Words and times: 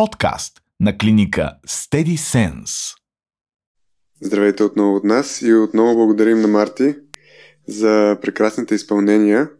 подкаст 0.00 0.60
на 0.80 0.98
клиника 0.98 1.52
Steady 1.68 2.16
Sense. 2.16 2.96
Здравейте 4.22 4.62
отново 4.62 4.96
от 4.96 5.04
нас 5.04 5.42
и 5.42 5.54
отново 5.54 5.94
благодарим 5.94 6.40
на 6.40 6.48
Марти 6.48 6.94
за 7.68 8.18
прекрасните 8.22 8.74
изпълнения. 8.74 9.50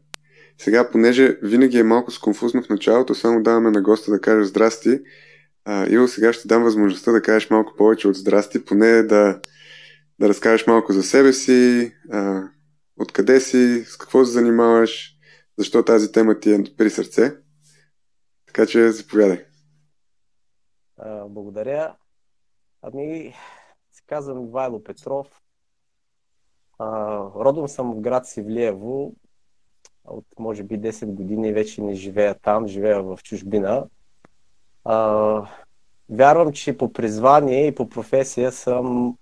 Сега, 0.59 0.91
понеже 0.91 1.39
винаги 1.43 1.79
е 1.79 1.83
малко 1.83 2.11
сконфузно 2.11 2.63
в 2.63 2.69
началото, 2.69 3.15
само 3.15 3.43
даваме 3.43 3.71
на 3.71 3.83
госта 3.83 4.11
да 4.11 4.21
каже 4.21 4.45
здрасти. 4.45 4.99
А, 5.65 5.87
Иво, 5.87 6.09
сега 6.09 6.33
ще 6.33 6.49
дам 6.49 6.63
възможността 6.63 7.13
да 7.13 7.23
кажеш 7.23 7.51
малко 7.51 7.75
повече 7.77 8.09
от 8.09 8.17
здрасти, 8.17 8.65
поне 8.65 9.03
да, 9.03 9.41
да 10.19 10.29
разкажеш 10.29 10.67
малко 10.67 10.93
за 10.93 11.03
себе 11.03 11.33
си, 11.33 11.93
а, 12.11 12.43
откъде 12.97 13.41
си, 13.41 13.85
с 13.89 13.97
какво 13.97 14.25
се 14.25 14.33
занимаваш, 14.33 15.17
защо 15.59 15.83
тази 15.83 16.13
тема 16.13 16.41
ти 16.41 16.53
е 16.53 16.65
при 16.77 16.91
сърце. 16.91 17.33
Така 18.47 18.67
че 18.67 18.93
заповядай. 18.93 19.50
Благодаря. 21.05 21.97
Ами, 22.83 23.35
се 23.93 24.03
казвам 24.07 24.47
Вайло 24.47 24.85
Петров. 24.85 25.43
А, 26.79 27.19
родом 27.35 27.69
съм 27.69 27.93
в 27.93 28.01
град 28.01 28.27
Сивлиево. 28.27 29.15
От 30.05 30.25
може 30.39 30.63
би 30.63 30.81
10 30.81 31.07
години 31.07 31.53
вече 31.53 31.83
не 31.83 31.95
живея 31.95 32.35
там, 32.35 32.69
живея 32.69 33.03
в 33.03 33.19
чужбина. 33.23 33.87
А, 34.85 35.49
вярвам, 36.09 36.53
че 36.53 36.79
по 36.79 36.93
призвание 36.93 37.67
и 37.67 37.75
по 37.75 37.89
професия 37.89 38.53
съм 38.53 39.17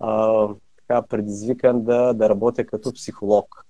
а, 0.00 0.48
така 0.76 1.02
предизвикан 1.02 1.84
да, 1.84 2.14
да 2.14 2.28
работя 2.28 2.66
като 2.66 2.92
психолог. 2.92 3.66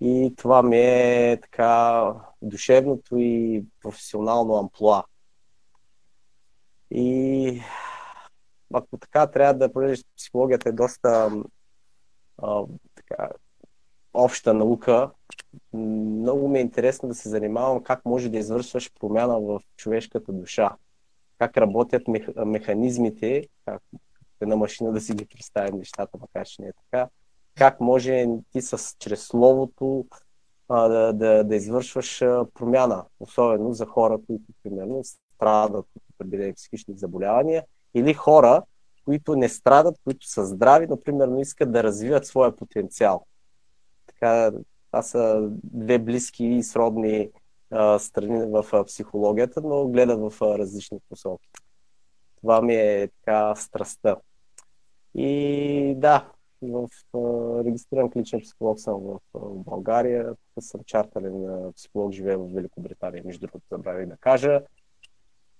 И 0.00 0.34
това 0.36 0.62
ми 0.62 0.78
е 0.78 1.38
така 1.42 2.04
душевното 2.42 3.16
и 3.18 3.64
професионално 3.82 4.54
амплуа. 4.54 5.04
И 6.90 7.62
ако 8.74 8.96
така 8.98 9.26
трябва 9.26 9.54
да 9.54 9.72
понеже 9.72 10.02
психологията 10.16 10.68
е 10.68 10.72
доста 10.72 11.30
а, 12.38 12.64
така, 12.94 13.28
обща 14.14 14.54
наука, 14.54 15.10
много 15.72 16.48
ми 16.48 16.58
е 16.58 16.62
интересно 16.62 17.08
да 17.08 17.14
се 17.14 17.28
занимавам 17.28 17.82
как 17.82 18.04
може 18.04 18.28
да 18.28 18.38
извършваш 18.38 18.92
промяна 19.00 19.40
в 19.40 19.60
човешката 19.76 20.32
душа, 20.32 20.76
как 21.38 21.56
работят 21.56 22.08
мех, 22.08 22.28
механизмите, 22.46 23.48
как 23.64 23.82
една 24.40 24.56
машина 24.56 24.92
да 24.92 25.00
си 25.00 25.14
ги 25.14 25.26
представим 25.26 25.78
нещата, 25.78 26.18
макар 26.20 26.46
че 26.46 26.62
не 26.62 26.68
е 26.68 26.72
така, 26.72 27.08
как 27.54 27.80
може 27.80 28.26
ти 28.52 28.62
с, 28.62 28.96
чрез 28.98 29.26
словото 29.26 30.06
а, 30.68 30.88
да, 30.88 31.12
да, 31.12 31.44
да 31.44 31.56
извършваш 31.56 32.18
промяна, 32.54 33.04
особено 33.20 33.72
за 33.72 33.86
хора, 33.86 34.18
които 34.26 34.44
примерно 34.62 35.02
страдат 35.40 35.86
от 35.96 36.02
определени 36.14 36.54
психични 36.54 36.98
заболявания, 36.98 37.64
или 37.94 38.14
хора, 38.14 38.62
които 39.04 39.36
не 39.36 39.48
страдат, 39.48 39.96
които 40.04 40.26
са 40.26 40.46
здрави, 40.46 40.86
но 40.86 41.00
примерно 41.00 41.40
искат 41.40 41.72
да 41.72 41.82
развиват 41.82 42.26
своя 42.26 42.56
потенциал. 42.56 43.26
Така, 44.06 44.52
това 44.90 45.02
са 45.02 45.48
две 45.64 45.98
близки 45.98 46.44
и 46.44 46.62
сродни 46.62 47.30
а, 47.70 47.98
страни 47.98 48.46
в 48.46 48.64
а, 48.72 48.84
психологията, 48.84 49.60
но 49.60 49.88
гледат 49.88 50.20
в 50.20 50.42
а, 50.42 50.58
различни 50.58 50.98
посоки. 51.08 51.48
Това 52.40 52.62
ми 52.62 52.74
е 52.74 53.08
така 53.08 53.54
страстта. 53.54 54.16
И 55.14 55.94
да, 55.96 56.32
в 56.62 56.88
а, 57.14 57.18
регистриран 57.64 58.10
клиничен 58.10 58.40
психолог 58.40 58.80
съм 58.80 58.94
в, 58.94 59.18
а, 59.34 59.38
България. 59.40 60.34
Тук 60.54 60.64
съм 60.64 60.80
чартален 60.86 61.72
психолог, 61.76 62.12
живея 62.12 62.38
в 62.38 62.54
Великобритания, 62.54 63.22
между 63.26 63.46
другото, 63.46 63.64
забравих 63.70 64.06
да 64.06 64.16
кажа. 64.16 64.60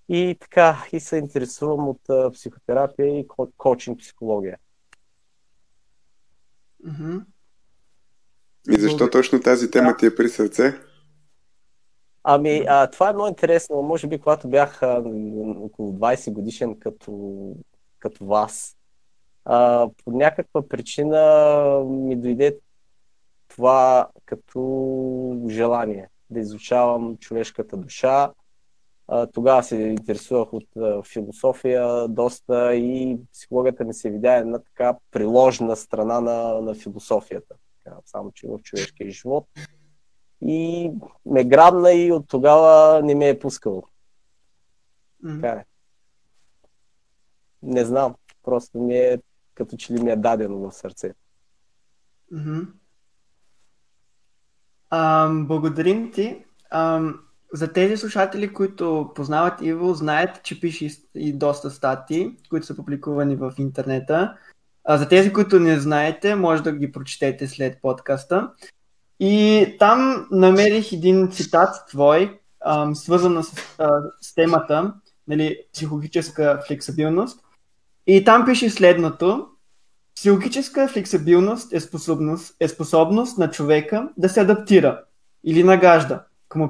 И 0.09 0.37
така, 0.39 0.85
и 0.91 0.99
се 0.99 1.17
интересувам 1.17 1.89
от 1.89 2.09
а, 2.09 2.31
психотерапия 2.31 3.19
и 3.19 3.27
ко- 3.27 3.51
коучинг 3.57 3.99
психология. 3.99 4.57
Mm-hmm. 6.85 7.23
И 8.69 8.79
защо 8.79 9.09
точно 9.09 9.41
тази 9.41 9.71
тема 9.71 9.97
ти 9.97 10.05
е 10.05 10.15
при 10.15 10.29
сърце? 10.29 10.73
Ами, 12.23 12.65
а, 12.67 12.87
това 12.87 13.09
е 13.09 13.13
много 13.13 13.29
интересно. 13.29 13.81
Може 13.81 14.07
би, 14.07 14.19
когато 14.19 14.47
бях 14.47 14.83
а, 14.83 15.03
около 15.57 15.93
20 15.93 16.31
годишен 16.31 16.79
като, 16.79 17.55
като 17.99 18.25
вас, 18.25 18.77
а, 19.45 19.89
по 20.03 20.11
някаква 20.11 20.67
причина 20.67 21.83
ми 21.85 22.15
дойде 22.15 22.57
това 23.47 24.09
като 24.25 25.47
желание 25.49 26.09
да 26.29 26.39
изучавам 26.39 27.17
човешката 27.17 27.77
душа. 27.77 28.31
Тогава 29.33 29.63
се 29.63 29.75
интересувах 29.75 30.53
от 30.53 30.67
философия 31.05 32.07
доста 32.07 32.75
и 32.75 33.17
психологията 33.33 33.83
ми 33.83 33.93
се 33.93 34.11
видя 34.11 34.33
една 34.33 34.59
така 34.59 34.97
приложна 35.11 35.75
страна 35.75 36.21
на, 36.21 36.61
на 36.61 36.75
философията. 36.75 37.55
Само, 38.05 38.31
че 38.31 38.47
в 38.47 38.59
човешкия 38.63 39.11
живот. 39.11 39.47
И 40.41 40.91
ме 41.25 41.43
грабна 41.43 41.93
и 41.93 42.11
от 42.11 42.27
тогава 42.27 43.01
не 43.03 43.15
ме 43.15 43.29
е 43.29 43.39
пускало. 43.39 43.83
Mm-hmm. 45.23 45.41
Така 45.41 45.59
е. 45.59 45.65
Не 47.63 47.85
знам. 47.85 48.15
Просто 48.43 48.79
ми 48.79 48.97
е 48.97 49.19
като 49.53 49.77
че 49.77 49.93
ли 49.93 50.03
ми 50.03 50.11
е 50.11 50.15
дадено 50.15 50.57
в 50.57 50.71
сърце. 50.71 51.13
Mm-hmm. 52.33 52.67
Um, 54.91 55.47
благодарим 55.47 56.11
ти. 56.11 56.45
Um, 56.73 57.19
за 57.53 57.73
тези 57.73 57.97
слушатели, 57.97 58.53
които 58.53 59.11
познават 59.15 59.61
Иво, 59.61 59.93
знаят, 59.93 60.43
че 60.43 60.59
пише 60.59 60.89
и 61.15 61.33
доста 61.33 61.71
статии, 61.71 62.37
които 62.49 62.65
са 62.65 62.75
публикувани 62.75 63.35
в 63.35 63.53
интернета. 63.57 64.37
А 64.83 64.97
за 64.97 65.07
тези, 65.07 65.33
които 65.33 65.59
не 65.59 65.79
знаете, 65.79 66.35
може 66.35 66.63
да 66.63 66.71
ги 66.71 66.91
прочетете 66.91 67.47
след 67.47 67.81
подкаста. 67.81 68.51
И 69.19 69.65
там 69.79 70.27
намерих 70.31 70.93
един 70.93 71.31
цитат 71.31 71.75
твой, 71.89 72.39
свързан 72.93 73.43
с, 73.43 73.55
с 74.21 74.35
темата, 74.35 74.93
нали, 75.27 75.57
психологическа 75.73 76.63
флексибилност. 76.67 77.39
И 78.07 78.23
там 78.23 78.45
пише 78.45 78.69
следното. 78.69 79.47
Психологическа 80.15 80.87
флексибилност 80.87 81.73
е 81.73 81.79
способност, 81.79 82.55
е 82.59 82.67
способност 82.67 83.37
на 83.37 83.51
човека 83.51 84.09
да 84.17 84.29
се 84.29 84.41
адаптира 84.41 85.03
или 85.43 85.63
нагажда 85.63 86.23
към 86.51 86.61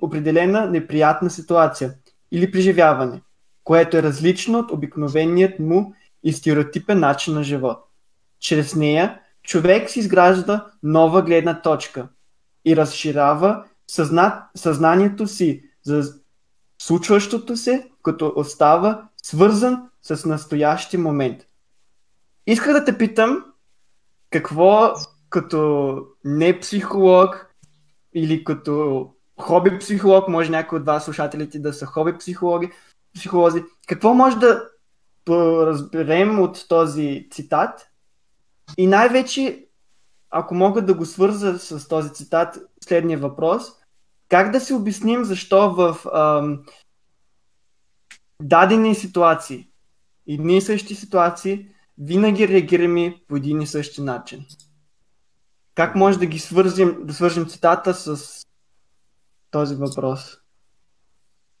определена 0.00 0.70
неприятна 0.70 1.30
ситуация 1.30 1.94
или 2.32 2.50
преживяване, 2.50 3.22
което 3.64 3.96
е 3.96 4.02
различно 4.02 4.58
от 4.58 4.70
обикновеният 4.70 5.58
му 5.58 5.94
и 6.22 6.32
стереотипен 6.32 7.00
начин 7.00 7.34
на 7.34 7.42
живот. 7.42 7.78
Чрез 8.40 8.74
нея 8.74 9.20
човек 9.42 9.90
си 9.90 9.98
изгражда 9.98 10.66
нова 10.82 11.22
гледна 11.22 11.62
точка 11.62 12.08
и 12.64 12.76
разширява 12.76 13.64
съзна... 13.86 14.48
съзнанието 14.54 15.26
си 15.26 15.62
за 15.82 16.14
случващото 16.82 17.56
се, 17.56 17.88
като 18.02 18.32
остава 18.36 19.08
свързан 19.22 19.88
с 20.02 20.28
настоящия 20.28 21.00
момент. 21.00 21.46
Исках 22.46 22.72
да 22.72 22.84
те 22.84 22.98
питам, 22.98 23.44
какво 24.30 24.94
като 25.30 25.98
не 26.24 26.60
психолог 26.60 27.49
или 28.14 28.44
като 28.44 29.06
хоби 29.40 29.78
психолог, 29.78 30.28
може 30.28 30.50
някой 30.50 30.78
от 30.78 30.86
вас 30.86 31.04
слушателите 31.04 31.58
да 31.58 31.72
са 31.72 31.86
хоби 31.86 32.18
психологи, 32.18 32.70
психолози, 33.14 33.64
какво 33.86 34.14
може 34.14 34.36
да 34.36 34.68
разберем 35.28 36.40
от 36.40 36.68
този 36.68 37.28
цитат? 37.30 37.86
И 38.78 38.86
най-вече, 38.86 39.66
ако 40.30 40.54
мога 40.54 40.82
да 40.82 40.94
го 40.94 41.06
свърза 41.06 41.58
с 41.58 41.88
този 41.88 42.12
цитат, 42.12 42.58
следния 42.84 43.18
въпрос, 43.18 43.62
как 44.28 44.50
да 44.50 44.60
си 44.60 44.72
обясним 44.72 45.24
защо 45.24 45.70
в 45.70 45.96
ам, 46.14 46.64
дадени 48.42 48.94
ситуации, 48.94 49.68
едни 50.28 50.56
и 50.56 50.60
същи 50.60 50.94
ситуации, 50.94 51.66
винаги 51.98 52.48
реагираме 52.48 53.22
по 53.28 53.36
един 53.36 53.60
и 53.60 53.66
същи 53.66 54.02
начин? 54.02 54.44
Как 55.74 55.94
може 55.94 56.18
да 56.18 56.26
ги 56.26 56.38
свързим, 56.38 56.96
да 57.00 57.14
свържим 57.14 57.46
цитата 57.46 57.94
с 57.94 58.46
този 59.50 59.74
въпрос? 59.74 60.38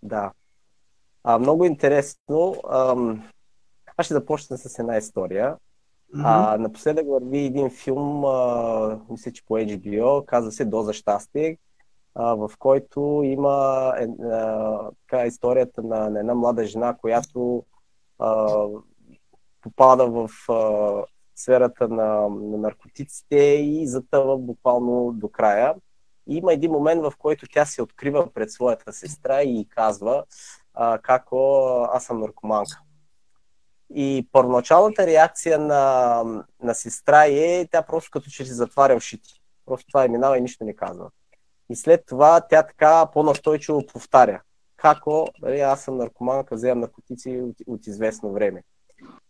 Да. 0.02 0.32
А, 1.24 1.38
много 1.38 1.64
интересно. 1.64 2.54
Ам, 2.70 3.22
аз 3.96 4.06
ще 4.06 4.14
започна 4.14 4.58
с 4.58 4.78
една 4.78 4.96
история. 4.96 5.56
Mm-hmm. 6.14 6.54
А, 6.54 6.58
напоследък 6.58 7.08
върви 7.08 7.38
един 7.38 7.70
филм, 7.70 8.24
а, 8.24 9.00
мисля, 9.10 9.32
че 9.32 9.44
по 9.44 9.54
HBO, 9.54 10.24
казва 10.24 10.52
се 10.52 10.64
Доза 10.64 10.92
щастие, 10.92 11.58
а, 12.14 12.34
в 12.34 12.50
който 12.58 13.20
има 13.24 13.94
е, 13.98 14.24
а, 14.24 14.90
така, 15.08 15.26
историята 15.26 15.82
на, 15.82 16.10
на 16.10 16.20
една 16.20 16.34
млада 16.34 16.64
жена, 16.64 16.96
която 17.00 17.64
а, 18.18 18.64
попада 19.60 20.06
в 20.06 20.30
а, 20.48 21.04
сферата 21.40 21.88
на, 21.88 22.28
на 22.28 22.58
наркотиците 22.58 23.36
и 23.36 23.86
затъва 23.86 24.38
буквално 24.38 25.12
до 25.12 25.28
края. 25.28 25.74
И 26.28 26.36
има 26.36 26.52
един 26.52 26.70
момент, 26.70 27.02
в 27.02 27.12
който 27.18 27.46
тя 27.52 27.64
се 27.64 27.82
открива 27.82 28.32
пред 28.34 28.52
своята 28.52 28.92
сестра 28.92 29.42
и 29.42 29.66
казва, 29.68 30.24
а, 30.74 30.98
како 30.98 31.66
аз 31.92 32.04
съм 32.04 32.20
наркоманка. 32.20 32.80
И 33.94 34.28
първоначалната 34.32 35.06
реакция 35.06 35.58
на, 35.58 36.22
на 36.62 36.74
сестра 36.74 37.26
е, 37.26 37.66
тя 37.72 37.82
просто 37.82 38.10
като 38.10 38.30
че 38.30 38.44
си 38.44 38.52
затваря 38.52 38.96
ушите. 38.96 39.28
Просто 39.66 39.86
това 39.86 40.04
е 40.04 40.08
минава 40.08 40.38
и 40.38 40.40
нищо 40.40 40.64
не 40.64 40.76
казва. 40.76 41.10
И 41.70 41.76
след 41.76 42.06
това 42.06 42.40
тя 42.40 42.62
така 42.62 43.06
по-настойчиво 43.12 43.86
повтаря. 43.86 44.42
Како, 44.76 45.28
дали, 45.40 45.60
аз 45.60 45.82
съм 45.82 45.96
наркоманка, 45.96 46.54
вземам 46.54 46.80
наркотици 46.80 47.40
от, 47.40 47.56
от 47.66 47.86
известно 47.86 48.32
време. 48.32 48.62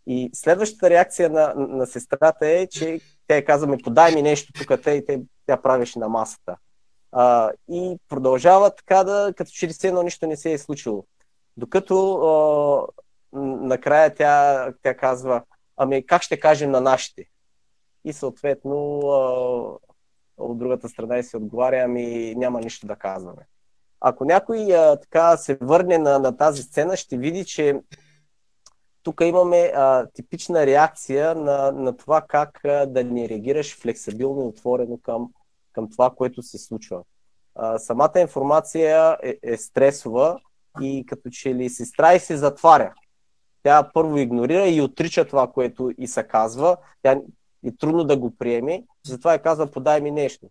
И 0.06 0.30
следващата 0.34 0.90
реакция 0.90 1.30
на, 1.30 1.54
на 1.56 1.86
сестрата 1.86 2.46
е, 2.46 2.66
че 2.66 3.00
те 3.26 3.44
казваме, 3.44 3.78
подай 3.78 4.14
ми 4.14 4.22
нещо 4.22 4.52
тук, 4.52 4.82
те, 4.82 5.04
те, 5.04 5.20
тя 5.46 5.56
правеше 5.56 5.98
на 5.98 6.08
масата. 6.08 6.56
А, 7.12 7.50
и 7.68 7.96
продължава 8.08 8.74
така 8.74 9.04
да, 9.04 9.32
като 9.36 9.50
че 9.50 9.68
ли 9.68 9.74
едно 9.84 10.02
нищо 10.02 10.26
не 10.26 10.36
се 10.36 10.52
е 10.52 10.58
случило. 10.58 11.04
Докато 11.56 12.14
а, 12.14 13.38
накрая 13.66 14.14
тя, 14.14 14.66
тя 14.82 14.96
казва, 14.96 15.42
ами 15.76 16.06
как 16.06 16.22
ще 16.22 16.40
кажем 16.40 16.70
на 16.70 16.80
нашите? 16.80 17.24
И 18.04 18.12
съответно 18.12 19.00
а, 19.00 19.90
от 20.36 20.58
другата 20.58 20.88
страна 20.88 21.18
и 21.18 21.22
се 21.22 21.36
отговаря, 21.36 21.82
ами 21.84 22.34
няма 22.36 22.60
нищо 22.60 22.86
да 22.86 22.96
казваме. 22.96 23.46
Ако 24.00 24.24
някой 24.24 24.76
а, 24.76 24.96
така 24.96 25.36
се 25.36 25.58
върне 25.60 25.98
на, 25.98 26.18
на 26.18 26.36
тази 26.36 26.62
сцена, 26.62 26.96
ще 26.96 27.16
види, 27.16 27.44
че 27.44 27.80
тук 29.02 29.20
имаме 29.20 29.72
а, 29.74 30.06
типична 30.06 30.66
реакция 30.66 31.34
на, 31.34 31.72
на 31.72 31.96
това 31.96 32.20
как 32.28 32.64
а, 32.64 32.86
да 32.86 33.04
не 33.04 33.28
реагираш 33.28 33.76
флексибилно 33.76 34.42
и 34.42 34.48
отворено 34.48 34.98
към, 35.02 35.30
към 35.72 35.90
това, 35.90 36.10
което 36.10 36.42
се 36.42 36.58
случва. 36.58 37.02
А, 37.54 37.78
самата 37.78 38.20
информация 38.20 39.16
е, 39.22 39.36
е 39.42 39.56
стресова 39.56 40.38
и 40.80 41.04
като 41.08 41.30
че 41.30 41.54
ли 41.54 41.70
сестра 41.70 42.14
и 42.14 42.20
се 42.20 42.36
затваря. 42.36 42.94
Тя 43.62 43.90
първо 43.94 44.18
игнорира 44.18 44.68
и 44.68 44.80
отрича 44.80 45.24
това, 45.24 45.46
което 45.46 45.90
и 45.98 46.06
се 46.06 46.22
казва. 46.22 46.76
Тя 47.02 47.12
е 47.66 47.72
трудно 47.78 48.04
да 48.04 48.16
го 48.16 48.36
приеме, 48.36 48.84
затова 49.06 49.32
я 49.32 49.42
казва 49.42 49.70
подай 49.70 50.00
ми 50.00 50.10
нещо. 50.10 50.46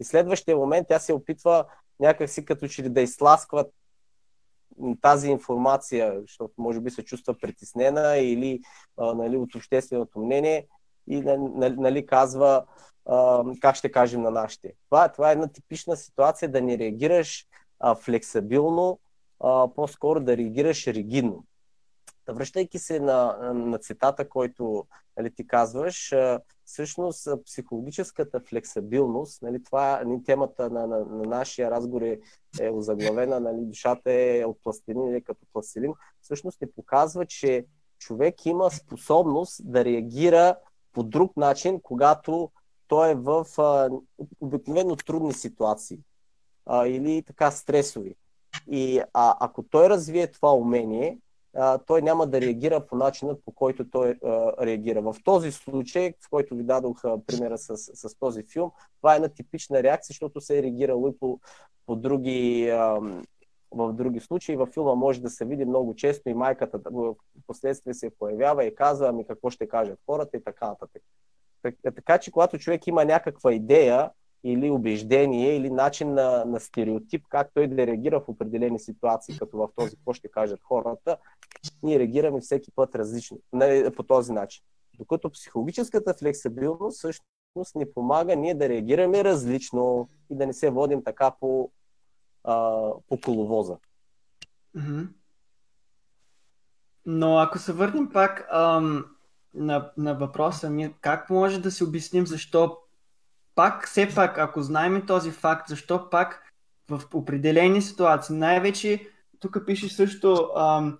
И 0.00 0.04
следващия 0.04 0.56
момент 0.56 0.86
тя 0.88 0.98
се 0.98 1.12
опитва 1.12 1.64
някакси 2.00 2.44
като 2.44 2.68
че 2.68 2.82
ли 2.82 2.88
да 2.88 3.00
изтласква 3.00 3.64
тази 5.00 5.30
информация, 5.30 6.20
защото 6.20 6.54
може 6.58 6.80
би 6.80 6.90
се 6.90 7.04
чувства 7.04 7.34
притеснена 7.34 8.16
или 8.16 8.60
а, 8.98 9.14
нали, 9.14 9.36
от 9.36 9.54
общественото 9.54 10.18
мнение 10.18 10.66
и 11.08 11.20
нали, 11.56 12.06
казва 12.06 12.64
а, 13.06 13.44
как 13.60 13.76
ще 13.76 13.92
кажем 13.92 14.22
на 14.22 14.30
нашите. 14.30 14.72
Това, 14.90 15.08
това 15.08 15.28
е 15.28 15.32
една 15.32 15.48
типична 15.48 15.96
ситуация 15.96 16.52
да 16.52 16.60
не 16.60 16.78
реагираш 16.78 17.46
а, 17.80 17.94
флексибилно, 17.94 18.98
а, 19.40 19.68
по-скоро 19.74 20.20
да 20.20 20.36
реагираш 20.36 20.86
ригидно. 20.86 21.44
Връщайки 22.32 22.78
се 22.78 23.00
на, 23.00 23.52
на 23.54 23.78
цитата, 23.78 24.28
който 24.28 24.86
нали, 25.16 25.30
ти 25.30 25.46
казваш, 25.46 26.14
всъщност 26.64 27.28
психологическата 27.46 28.40
флексибилност, 28.40 29.42
нали, 29.42 29.62
това 29.62 30.02
нали, 30.04 30.24
темата 30.24 30.70
на, 30.70 30.86
на, 30.86 30.98
на 30.98 31.22
нашия 31.22 31.70
разговор 31.70 32.02
е, 32.02 32.18
е 32.60 32.70
озаглавена, 32.70 33.40
нали, 33.40 33.60
душата 33.60 34.12
е 34.12 34.44
от 34.44 34.58
пластилин 34.62 35.08
или 35.08 35.24
като 35.24 35.46
пластилин, 35.52 35.92
всъщност 36.20 36.60
ни 36.60 36.70
показва, 36.70 37.26
че 37.26 37.66
човек 37.98 38.46
има 38.46 38.70
способност 38.70 39.72
да 39.72 39.84
реагира 39.84 40.56
по 40.92 41.02
друг 41.02 41.36
начин, 41.36 41.80
когато 41.80 42.50
той 42.88 43.10
е 43.10 43.14
в 43.14 43.46
а, 43.58 43.90
обикновено 44.40 44.96
трудни 44.96 45.32
ситуации 45.32 45.98
а, 46.66 46.86
или 46.86 47.22
така 47.22 47.50
стресови. 47.50 48.14
И 48.70 49.00
а, 49.12 49.36
ако 49.40 49.62
той 49.62 49.88
развие 49.88 50.30
това 50.30 50.54
умение, 50.54 51.18
а, 51.56 51.78
той 51.78 52.02
няма 52.02 52.26
да 52.26 52.40
реагира 52.40 52.86
по 52.86 52.96
начина, 52.96 53.36
по 53.44 53.52
който 53.52 53.90
той 53.90 54.18
а, 54.24 54.66
реагира. 54.66 55.02
В 55.02 55.16
този 55.24 55.52
случай, 55.52 56.14
в 56.20 56.30
който 56.30 56.54
ви 56.54 56.62
дадох 56.62 57.04
а, 57.04 57.18
примера 57.26 57.58
с, 57.58 57.76
с 57.76 58.18
този 58.18 58.42
филм, 58.42 58.70
това 59.00 59.12
е 59.12 59.16
една 59.16 59.28
типична 59.28 59.82
реакция, 59.82 60.12
защото 60.12 60.40
се 60.40 60.58
е 60.58 60.62
реагирало 60.62 61.08
и 61.08 61.18
по, 61.18 61.40
по 61.86 61.96
други, 61.96 62.68
а, 62.70 63.00
в 63.70 63.92
други 63.92 64.20
случаи. 64.20 64.56
Във 64.56 64.68
филма 64.68 64.94
може 64.94 65.20
да 65.20 65.30
се 65.30 65.44
види 65.44 65.64
много 65.64 65.94
често 65.94 66.28
и 66.28 66.34
майката 66.34 66.80
в 66.90 67.14
последствие 67.46 67.94
се 67.94 68.10
появява 68.18 68.64
и 68.64 68.74
казва, 68.74 69.08
ами 69.08 69.26
какво 69.26 69.50
ще 69.50 69.68
кажат 69.68 69.98
хората 70.06 70.36
и 70.36 70.44
така 70.44 70.68
нататък. 70.68 71.02
Така 71.82 72.18
че, 72.18 72.30
когато 72.30 72.58
човек 72.58 72.86
има 72.86 73.04
някаква 73.04 73.52
идея, 73.52 74.10
или 74.44 74.70
убеждение, 74.70 75.56
или 75.56 75.70
начин 75.70 76.14
на, 76.14 76.44
на 76.44 76.60
стереотип, 76.60 77.24
как 77.28 77.50
той 77.54 77.68
да 77.68 77.86
реагира 77.86 78.20
в 78.20 78.28
определени 78.28 78.78
ситуации, 78.78 79.38
като 79.38 79.56
в 79.56 79.68
този, 79.76 79.96
какво 79.96 80.12
ще 80.12 80.28
кажат 80.28 80.60
хората, 80.62 81.16
ние 81.82 81.98
реагираме 81.98 82.40
всеки 82.40 82.70
път 82.76 82.94
различно, 82.94 83.38
по 83.96 84.02
този 84.02 84.32
начин. 84.32 84.64
Докато 84.98 85.30
психологическата 85.30 86.14
флексибилност 86.14 86.98
всъщност 86.98 87.74
ни 87.74 87.92
помага 87.94 88.36
ние 88.36 88.54
да 88.54 88.68
реагираме 88.68 89.24
различно 89.24 90.08
и 90.30 90.36
да 90.36 90.46
не 90.46 90.52
се 90.52 90.70
водим 90.70 91.04
така 91.04 91.30
по, 91.40 91.70
а, 92.44 92.88
по 93.08 93.20
коловоза. 93.20 93.76
Но 97.06 97.38
ако 97.38 97.58
се 97.58 97.72
върнем 97.72 98.10
пак 98.12 98.48
ам, 98.50 99.04
на, 99.54 99.92
на 99.96 100.14
въпроса 100.14 100.70
ми, 100.70 100.94
как 101.00 101.30
може 101.30 101.60
да 101.60 101.70
се 101.70 101.84
обясним 101.84 102.26
защо 102.26 102.78
пак, 103.54 103.88
все 103.88 104.14
пак, 104.14 104.38
ако 104.38 104.62
знаем 104.62 105.06
този 105.06 105.30
факт, 105.30 105.68
защо 105.68 106.10
пак 106.10 106.52
в 106.88 107.02
определени 107.14 107.82
ситуации, 107.82 108.36
най-вече 108.36 109.08
тук 109.40 109.66
пише 109.66 109.88
също 109.88 110.50
ам, 110.56 110.98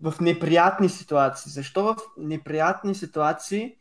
в 0.00 0.14
неприятни 0.20 0.88
ситуации. 0.88 1.52
Защо 1.52 1.84
в 1.84 1.96
неприятни 2.18 2.94
ситуации 2.94 3.76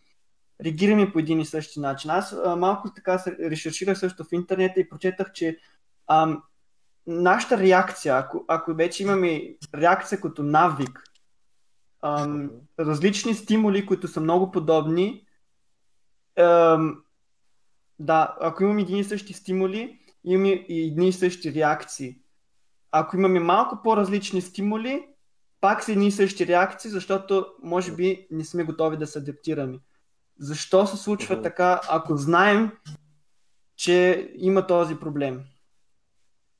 реагираме 0.63 1.11
по 1.11 1.19
един 1.19 1.39
и 1.39 1.45
същи 1.45 1.79
начин? 1.79 2.11
Аз 2.11 2.33
а, 2.45 2.55
малко 2.55 2.93
така 2.93 3.17
се 3.17 3.37
решерширах 3.39 3.99
също 3.99 4.23
в 4.23 4.31
интернета 4.31 4.79
и 4.79 4.89
прочетах, 4.89 5.31
че 5.33 5.57
ам, 6.07 6.43
нашата 7.07 7.57
реакция, 7.57 8.17
ако, 8.17 8.45
ако 8.47 8.73
вече 8.73 9.03
имаме 9.03 9.55
реакция 9.75 10.21
като 10.21 10.43
навик, 10.43 11.03
ам, 12.01 12.51
различни 12.79 13.33
стимули, 13.33 13.85
които 13.85 14.07
са 14.07 14.21
много 14.21 14.51
подобни, 14.51 15.25
ам, 16.39 17.03
да, 18.01 18.35
ако 18.39 18.63
имаме 18.63 18.81
едни 18.81 18.99
и 18.99 19.03
същи 19.03 19.33
стимули, 19.33 19.99
имаме 20.23 20.49
и 20.49 20.87
едни 20.87 21.07
и 21.07 21.13
същи 21.13 21.53
реакции. 21.53 22.19
Ако 22.91 23.17
имаме 23.17 23.39
малко 23.39 23.79
по-различни 23.83 24.41
стимули, 24.41 25.07
пак 25.61 25.83
са 25.83 25.91
едни 25.91 26.07
и 26.07 26.11
същи 26.11 26.47
реакции, 26.47 26.91
защото 26.91 27.45
може 27.63 27.95
би 27.95 28.27
не 28.31 28.43
сме 28.45 28.63
готови 28.63 28.97
да 28.97 29.07
се 29.07 29.19
адаптираме. 29.19 29.79
Защо 30.39 30.87
се 30.87 30.97
случва 30.97 31.35
uh-huh. 31.35 31.43
така, 31.43 31.81
ако 31.89 32.17
знаем, 32.17 32.71
че 33.75 34.29
има 34.35 34.67
този 34.67 34.95
проблем? 34.95 35.43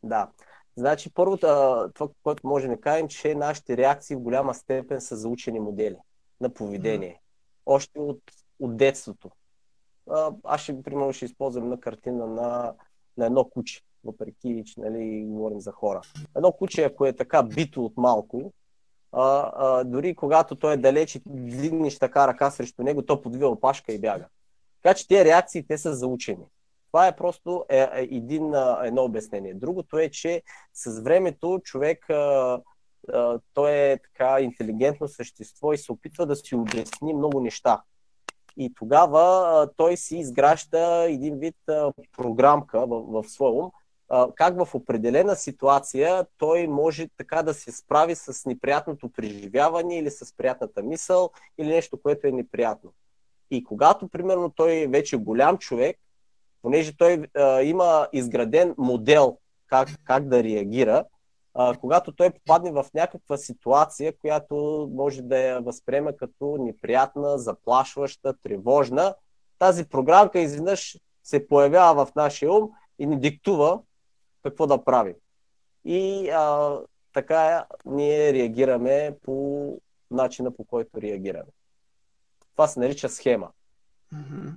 Да. 0.04 0.30
Значи, 0.76 1.14
първо, 1.14 1.38
това, 1.38 1.90
което 2.24 2.48
може 2.48 2.68
да 2.68 2.82
кажем, 2.82 3.08
че 3.08 3.36
нашите 3.36 3.78
реакции 3.78 4.16
в 4.16 4.20
голяма 4.20 4.54
степен 4.54 5.02
са 5.02 5.16
заучени 5.16 5.60
модели 5.60 5.98
на 6.42 6.54
поведение. 6.54 7.10
Mm-hmm. 7.10 7.62
Още 7.66 8.00
от, 8.00 8.22
от 8.60 8.78
детството 8.78 9.32
аз 10.44 10.62
ще, 10.62 10.84
примерно, 10.84 11.14
ще 11.14 11.26
използвам 11.26 11.70
на 11.70 11.80
картина 11.80 12.28
на, 12.28 12.74
на 13.18 13.26
едно 13.26 13.50
куче, 13.50 13.82
въпреки, 14.04 14.64
че 14.66 14.80
нали, 14.80 15.24
говорим 15.26 15.60
за 15.60 15.72
хора. 15.72 16.02
Едно 16.36 16.52
куче, 16.52 16.84
ако 16.84 17.06
е 17.06 17.14
така 17.14 17.44
бито 17.44 17.86
от 17.86 17.98
малко, 17.98 18.54
а, 19.12 19.52
а, 19.56 19.84
дори 19.84 20.16
когато 20.16 20.56
той 20.56 20.74
е 20.74 20.78
далеч 20.78 21.16
и 21.16 21.22
дигнеш 21.26 22.00
така 22.00 22.28
ръка 22.28 22.52
срещу 22.52 22.84
него, 22.84 23.06
то 23.06 23.22
подвива 23.22 23.48
опашка 23.48 23.94
и 23.94 24.00
бяга. 24.00 24.26
Така 24.84 24.96
че 24.96 25.08
тези 25.08 25.26
реакции, 25.26 25.68
те 25.68 25.78
са 25.78 25.96
заучени. 25.96 26.46
Това 26.92 27.08
е 27.08 27.16
просто 27.16 27.66
е, 27.70 27.78
е, 27.78 27.90
един, 28.12 28.54
едно 28.84 29.04
обяснение. 29.04 29.54
Другото 29.54 29.98
е, 29.98 30.10
че 30.10 30.42
с 30.74 31.02
времето 31.04 31.60
човек 31.64 32.10
а, 32.10 32.62
а, 33.14 33.40
той 33.54 33.72
е 33.72 33.98
така 33.98 34.42
интелигентно 34.42 35.08
същество 35.08 35.74
и 35.74 35.78
се 35.78 35.92
опитва 35.92 36.26
да 36.26 36.36
си 36.36 36.56
обясни 36.56 37.14
много 37.14 37.42
неща. 37.42 37.82
И 38.58 38.74
тогава 38.74 39.68
той 39.78 39.98
си 39.98 40.18
изгражда 40.18 41.04
един 41.04 41.40
вид 41.40 41.56
програмка 42.18 42.86
в, 42.86 43.24
в 43.24 43.30
своя 43.30 43.54
ум, 43.54 43.72
как 44.36 44.66
в 44.66 44.76
определена 44.76 45.36
ситуация 45.36 46.26
той 46.38 46.68
може 46.68 47.08
така 47.18 47.44
да 47.44 47.54
се 47.54 47.72
справи 47.72 48.16
с 48.16 48.46
неприятното 48.46 49.10
преживяване 49.10 49.98
или 49.98 50.12
с 50.12 50.38
приятната 50.38 50.84
мисъл 50.84 51.30
или 51.58 51.68
нещо, 51.68 52.02
което 52.02 52.28
е 52.28 52.32
неприятно. 52.32 52.94
И 53.52 53.64
когато, 53.64 54.08
примерно, 54.08 54.50
той 54.50 54.88
вече 54.88 55.16
е 55.16 55.20
голям 55.20 55.58
човек, 55.58 55.98
понеже 56.62 56.98
той 56.98 57.24
а, 57.38 57.62
има 57.62 58.08
изграден 58.14 58.76
модел 58.78 59.38
как, 59.68 59.90
как 60.04 60.28
да 60.28 60.44
реагира, 60.44 61.06
а, 61.54 61.78
когато 61.78 62.12
той 62.12 62.30
попадне 62.30 62.72
в 62.72 62.86
някаква 62.94 63.38
ситуация, 63.38 64.18
която 64.18 64.90
може 64.94 65.22
да 65.22 65.38
я 65.38 65.62
възприема 65.62 66.18
като 66.18 66.58
неприятна, 66.60 67.38
заплашваща, 67.38 68.34
тревожна, 68.34 69.16
тази 69.60 69.86
програмка 69.86 70.40
изведнъж 70.40 70.98
се 71.24 71.48
появява 71.48 72.06
в 72.06 72.16
нашия 72.16 72.54
ум 72.54 72.70
и 73.00 73.06
ни 73.06 73.20
диктува 73.20 73.82
какво 74.44 74.68
да 74.68 74.84
правим. 74.84 75.16
И 75.86 76.30
а, 76.30 76.78
така 77.14 77.66
ние 77.86 78.34
реагираме 78.34 79.18
по 79.24 79.78
начина 80.12 80.52
по 80.52 80.64
който 80.64 81.02
реагираме. 81.02 81.50
Това 82.56 82.68
се 82.68 82.80
нарича 82.80 83.10
схема. 83.10 83.52
Мгм. 84.12 84.48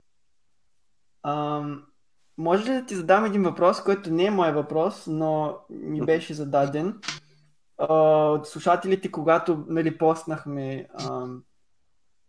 Ам, 1.22 1.86
може 2.38 2.70
ли 2.70 2.74
да 2.74 2.86
ти 2.86 2.96
задам 2.96 3.24
един 3.24 3.42
въпрос, 3.42 3.82
който 3.82 4.12
не 4.12 4.24
е 4.24 4.30
мой 4.30 4.52
въпрос, 4.52 5.06
но 5.06 5.58
ми 5.70 6.00
беше 6.00 6.34
зададен 6.34 7.00
а, 7.78 7.94
от 8.30 8.46
слушателите, 8.46 9.10
когато 9.10 9.64
нали, 9.68 9.98
поснахме 9.98 10.88
ам, 11.00 11.42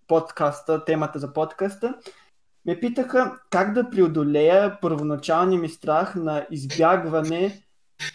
подкаста, 0.08 0.86
темата 0.86 1.20
за 1.20 1.34
подкаста. 1.34 1.96
Ме 2.66 2.80
питаха 2.80 3.40
как 3.50 3.74
да 3.74 3.90
преодолея 3.90 4.78
първоначалния 4.82 5.60
ми 5.60 5.70
страх 5.70 6.16
на 6.16 6.48
избягване 6.52 7.64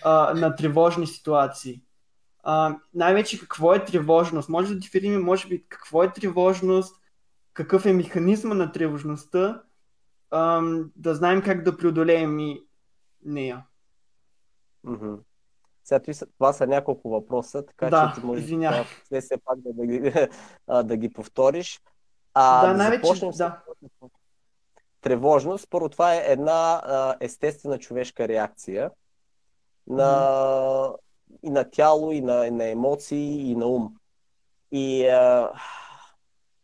а, 0.04 0.34
на 0.34 0.56
тревожни 0.56 1.06
ситуации. 1.06 1.82
А, 2.42 2.76
най-вече 2.94 3.40
какво 3.40 3.74
е 3.74 3.84
тревожност? 3.84 4.48
Може 4.48 4.74
да 4.74 4.80
дефинираме, 4.80 5.24
може 5.24 5.48
би, 5.48 5.64
какво 5.68 6.02
е 6.02 6.12
тревожност, 6.12 6.96
какъв 7.54 7.86
е 7.86 7.92
механизма 7.92 8.54
на 8.54 8.72
тревожността, 8.72 9.62
ам, 10.30 10.90
да 10.96 11.14
знаем 11.14 11.42
как 11.42 11.62
да 11.62 11.76
преодолеем 11.76 12.38
и 12.38 12.64
нея. 13.24 13.64
Мгм. 14.84 15.14
Сега 15.84 16.00
това 16.36 16.52
са, 16.52 16.66
няколко 16.66 17.10
въпроса, 17.10 17.66
така 17.66 17.90
Да, 17.90 18.12
че 18.14 18.20
ти 18.20 18.26
можеш 18.26 18.50
да, 18.50 18.84
все 19.20 19.36
пак 19.44 19.58
да, 19.60 19.72
да, 19.72 19.86
ги, 19.86 20.12
да 20.84 20.96
ги 20.96 21.12
повториш. 21.12 21.80
А, 22.34 22.66
да, 22.66 22.72
да 22.72 22.78
най-вече, 22.78 23.06
започнем 23.06 23.32
с 23.32 23.36
да. 23.36 23.62
тревожност. 25.00 25.66
Първо, 25.70 25.88
това 25.88 26.14
е 26.14 26.24
една 26.26 26.82
а, 26.84 27.16
естествена 27.20 27.78
човешка 27.78 28.28
реакция 28.28 28.90
на, 29.86 30.94
и 31.42 31.50
на 31.50 31.70
тяло, 31.70 32.12
и 32.12 32.20
на, 32.20 32.46
и 32.46 32.50
на 32.50 32.64
емоции, 32.64 33.50
и 33.50 33.56
на 33.56 33.66
ум. 33.66 33.96
И 34.72 35.06
а, 35.06 35.52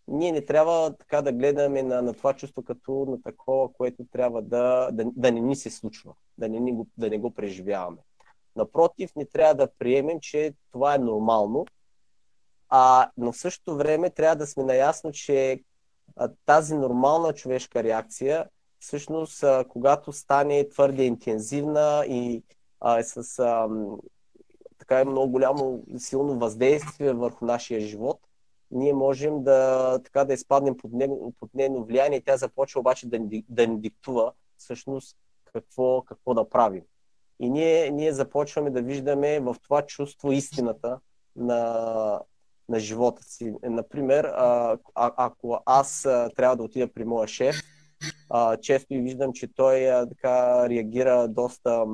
ние 0.09 0.33
не 0.33 0.45
трябва 0.45 0.97
така 0.97 1.23
да 1.23 1.33
гледаме 1.33 1.83
на, 1.83 2.03
на 2.03 2.13
това 2.13 2.33
чувство 2.33 2.63
като 2.63 3.07
на 3.09 3.23
такова, 3.23 3.73
което 3.73 4.05
трябва 4.13 4.43
да, 4.43 4.91
да, 4.93 5.05
да 5.17 5.33
не 5.33 5.41
ни 5.41 5.57
се 5.57 5.71
случва, 5.71 6.15
да 6.39 6.49
не, 6.49 6.61
ни 6.61 6.73
го, 6.73 6.87
да 6.97 7.11
не 7.11 7.19
го 7.19 7.31
преживяваме. 7.31 7.99
Напротив, 8.57 9.11
не 9.17 9.25
трябва 9.25 9.55
да 9.55 9.69
приемем, 9.79 10.21
че 10.21 10.55
това 10.73 10.95
е 10.95 10.99
нормално, 10.99 11.67
а, 12.69 13.11
но 13.17 13.33
в 13.33 13.37
същото 13.37 13.77
време 13.77 14.11
трябва 14.11 14.37
да 14.37 14.47
сме 14.47 14.65
наясно, 14.65 15.13
че 15.13 15.63
а, 16.17 16.31
тази 16.47 16.75
нормална 16.75 17.33
човешка 17.33 17.83
реакция, 17.83 18.47
всъщност, 18.79 19.43
а, 19.43 19.65
когато 19.69 20.13
стане 20.13 20.69
твърде 20.69 21.05
интензивна 21.05 22.05
и 22.09 22.43
а, 22.81 22.99
е 22.99 23.05
с 23.05 23.39
а, 23.39 23.69
така 24.79 25.01
е 25.01 25.05
много 25.05 25.33
голямо 25.33 25.83
силно 25.99 26.39
въздействие 26.39 27.13
върху 27.13 27.45
нашия 27.45 27.81
живот, 27.81 28.21
ние 28.71 28.93
можем 28.93 29.43
да, 29.43 29.99
така, 30.05 30.25
да 30.25 30.35
изпаднем 30.35 30.77
под, 30.77 30.93
него, 30.93 31.35
под 31.41 31.55
нейно 31.55 31.85
влияние 31.85 32.21
тя 32.21 32.37
започва 32.37 32.81
обаче 32.81 33.09
да 33.09 33.19
ни, 33.19 33.45
да 33.49 33.67
ни 33.67 33.81
диктува 33.81 34.33
всъщност 34.57 35.17
какво, 35.53 36.03
какво 36.03 36.35
да 36.35 36.49
правим. 36.49 36.83
И 37.41 37.51
ние, 37.51 37.91
ние 37.91 38.13
започваме 38.13 38.71
да 38.71 38.83
виждаме 38.83 39.41
в 39.41 39.57
това 39.63 39.83
чувство 39.83 40.33
истината 40.33 41.01
на, 41.37 42.21
на 42.69 42.79
живота 42.81 43.23
си. 43.23 43.55
Например, 43.63 44.25
а, 44.25 44.79
ако 44.95 45.61
аз 45.67 46.07
а, 46.07 46.31
трябва 46.37 46.57
да 46.57 46.63
отида 46.63 46.93
при 46.93 47.05
моя 47.05 47.29
шеф, 47.29 47.57
а, 48.31 48.57
често 48.57 48.95
и 48.95 49.01
виждам, 49.01 49.33
че 49.33 49.55
той 49.55 49.91
а, 49.91 50.09
така 50.09 50.69
реагира 50.69 51.29
доста 51.29 51.87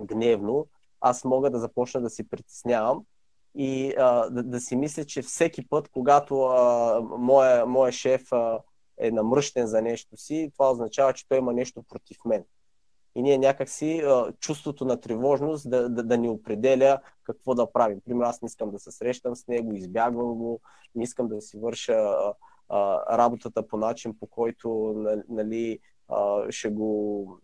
гневно, 0.00 0.66
аз 1.00 1.24
мога 1.24 1.50
да 1.50 1.58
започна 1.58 2.00
да 2.00 2.10
се 2.10 2.28
притеснявам 2.28 3.04
и 3.56 3.94
а, 3.98 4.30
да, 4.30 4.42
да 4.42 4.60
си 4.60 4.76
мисля, 4.76 5.04
че 5.04 5.22
всеки 5.22 5.68
път, 5.68 5.88
когато 5.88 6.42
а, 6.42 7.00
моя, 7.18 7.66
моя 7.66 7.92
шеф 7.92 8.32
а, 8.32 8.58
е 8.98 9.10
намръщен 9.10 9.66
за 9.66 9.82
нещо 9.82 10.16
си, 10.16 10.50
това 10.52 10.70
означава, 10.70 11.12
че 11.12 11.28
той 11.28 11.38
има 11.38 11.52
нещо 11.52 11.84
против 11.88 12.16
мен. 12.24 12.44
И 13.14 13.22
ние 13.22 13.38
някакси 13.38 13.98
а, 13.98 14.32
чувството 14.40 14.84
на 14.84 15.00
тревожност 15.00 15.70
да, 15.70 15.88
да, 15.88 16.02
да 16.02 16.18
ни 16.18 16.28
определя 16.28 17.00
какво 17.22 17.54
да 17.54 17.72
правим. 17.72 18.00
Примерно 18.04 18.28
аз 18.28 18.42
не 18.42 18.46
искам 18.46 18.70
да 18.70 18.78
се 18.78 18.90
срещам 18.90 19.36
с 19.36 19.46
него, 19.46 19.72
избягвам 19.72 20.34
го, 20.34 20.60
не 20.94 21.02
искам 21.02 21.28
да 21.28 21.40
си 21.40 21.58
върша 21.58 21.92
а, 21.92 22.34
а, 22.68 23.18
работата 23.18 23.66
по 23.66 23.76
начин, 23.76 24.18
по 24.20 24.26
който 24.26 24.94
нали, 25.28 25.78
а, 26.08 26.52
ще 26.52 26.68
го 26.68 27.40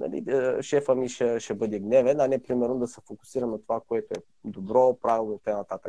нали, 0.00 0.24
шефа 0.62 0.94
ми 0.94 1.08
ще, 1.08 1.40
ще 1.40 1.54
бъде 1.54 1.78
гневен, 1.78 2.20
а 2.20 2.28
не 2.28 2.42
примерно 2.42 2.78
да 2.78 2.86
се 2.86 3.00
фокусирам 3.06 3.50
на 3.50 3.62
това, 3.62 3.80
което 3.88 4.06
е 4.10 4.22
добро, 4.44 4.98
правилно 5.02 5.34
и 5.34 5.38
т.н. 5.44 5.80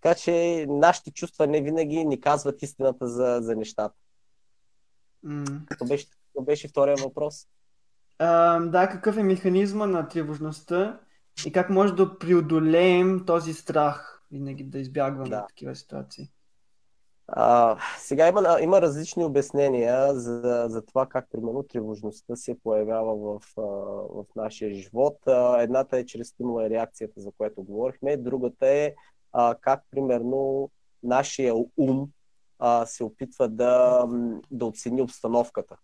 Така 0.00 0.14
че 0.14 0.66
нашите 0.68 1.10
чувства 1.10 1.46
не 1.46 1.60
винаги 1.60 2.04
ни 2.04 2.20
казват 2.20 2.62
истината 2.62 3.08
за, 3.08 3.38
за 3.42 3.56
нещата. 3.56 3.94
То 5.78 5.84
беше, 5.84 6.06
то 6.34 6.42
беше 6.42 6.68
втория 6.68 6.96
въпрос. 7.04 7.46
А, 8.18 8.60
да, 8.60 8.88
какъв 8.88 9.16
е 9.16 9.22
механизма 9.22 9.86
на 9.86 10.08
тревожността 10.08 11.00
и 11.46 11.52
как 11.52 11.70
може 11.70 11.94
да 11.94 12.18
преодолеем 12.18 13.24
този 13.26 13.54
страх 13.54 14.22
винаги 14.30 14.64
да 14.64 14.78
избягваме 14.78 15.30
Да. 15.30 15.46
такива 15.46 15.76
ситуации? 15.76 16.30
А, 17.32 17.76
сега 17.98 18.28
има, 18.28 18.58
има 18.60 18.82
различни 18.82 19.24
обяснения 19.24 20.14
за, 20.14 20.66
за 20.68 20.82
това 20.82 21.06
как, 21.06 21.26
примерно, 21.32 21.62
тревожността 21.62 22.36
се 22.36 22.58
появява 22.62 23.16
в, 23.16 23.42
в 24.10 24.24
нашия 24.36 24.74
живот. 24.74 25.16
Едната 25.58 25.98
е 25.98 26.06
чрез 26.06 26.28
стимула 26.28 26.66
и 26.66 26.70
реакцията, 26.70 27.20
за 27.20 27.30
което 27.38 27.62
говорихме. 27.62 28.16
Другата 28.16 28.66
е 28.66 28.94
а, 29.32 29.54
как, 29.60 29.82
примерно, 29.90 30.70
нашия 31.02 31.54
ум 31.76 32.08
а, 32.58 32.86
се 32.86 33.04
опитва 33.04 33.48
да, 33.48 34.06
да 34.50 34.66
оцени 34.66 35.02
обстановката. 35.02 35.76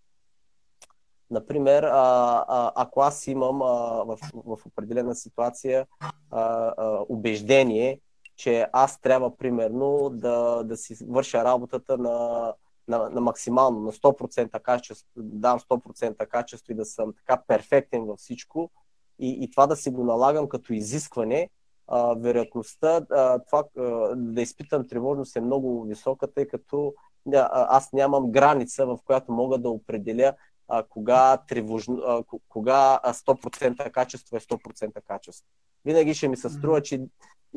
Например, 1.30 1.82
а, 1.82 2.44
а, 2.48 2.72
ако 2.74 3.00
аз 3.00 3.26
имам 3.26 3.62
а, 3.62 4.04
в, 4.04 4.18
в 4.34 4.58
определена 4.66 5.14
ситуация 5.14 5.86
а, 6.30 6.40
а, 6.76 7.04
убеждение, 7.08 8.00
че 8.36 8.66
аз 8.72 9.00
трябва 9.00 9.36
примерно 9.36 10.10
да, 10.12 10.62
да 10.64 10.76
си 10.76 10.96
върша 11.08 11.44
работата 11.44 11.98
на, 11.98 12.52
на, 12.88 13.10
на 13.10 13.20
максимално, 13.20 13.80
на 13.80 13.92
100% 13.92 14.60
качество, 14.60 15.08
да 15.16 15.38
дам 15.38 15.60
100% 15.60 16.28
качество 16.28 16.72
и 16.72 16.76
да 16.76 16.84
съм 16.84 17.12
така 17.12 17.42
перфектен 17.46 18.04
във 18.04 18.18
всичко 18.18 18.70
и, 19.18 19.44
и 19.44 19.50
това 19.50 19.66
да 19.66 19.76
си 19.76 19.90
го 19.90 20.04
налагам 20.04 20.48
като 20.48 20.72
изискване, 20.72 21.50
а, 21.88 22.14
вероятността 22.14 23.06
а, 23.10 23.38
това, 23.38 23.64
а, 23.78 23.82
да 24.16 24.42
изпитам 24.42 24.88
тревожност 24.88 25.36
е 25.36 25.40
много 25.40 25.84
висока, 25.84 26.32
тъй 26.32 26.48
като 26.48 26.94
а, 27.34 27.76
аз 27.76 27.92
нямам 27.92 28.32
граница, 28.32 28.86
в 28.86 28.98
която 29.04 29.32
мога 29.32 29.58
да 29.58 29.70
определя 29.70 30.32
а, 30.68 30.82
кога, 30.82 31.36
тревожно, 31.36 32.02
а, 32.06 32.22
кога 32.48 33.00
а, 33.02 33.12
100% 33.12 33.90
качество 33.90 34.36
е 34.36 34.40
100% 34.40 35.02
качество. 35.02 35.46
Винаги 35.84 36.14
ще 36.14 36.28
ми 36.28 36.36
се 36.36 36.48
струва, 36.48 36.82
че 36.82 37.00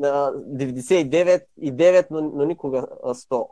99,9, 0.00 2.06
но, 2.10 2.20
но 2.20 2.44
никога 2.44 2.86
а, 3.04 3.14
100. 3.14 3.48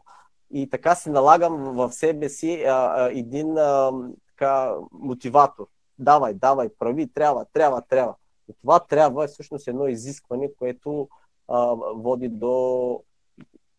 И 0.50 0.70
така 0.70 0.94
си 0.94 1.10
налагам 1.10 1.56
в 1.56 1.92
себе 1.92 2.28
си 2.28 2.64
а, 2.64 2.72
а, 2.72 3.10
един 3.10 3.58
а, 3.58 3.92
така, 4.28 4.74
мотиватор. 4.92 5.66
Давай, 5.98 6.34
давай, 6.34 6.68
прави, 6.78 7.08
трябва, 7.08 7.44
трябва, 7.52 7.82
трябва. 7.82 8.14
И 8.48 8.52
това 8.60 8.80
трябва 8.80 9.24
е 9.24 9.28
всъщност 9.28 9.68
едно 9.68 9.88
изискване, 9.88 10.50
което 10.58 11.08
а, 11.48 11.74
води 11.94 12.28
до, 12.28 13.02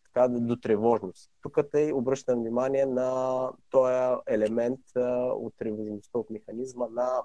така, 0.04 0.28
до 0.28 0.56
тревожност. 0.56 1.30
Тук 1.42 1.58
те 1.72 1.92
обръщам 1.94 2.38
внимание 2.38 2.86
на 2.86 3.48
този 3.70 4.16
елемент 4.26 4.80
а, 4.96 5.00
от 5.24 5.54
тревожността, 5.58 6.18
от 6.18 6.30
механизма 6.30 6.86
на, 6.92 7.22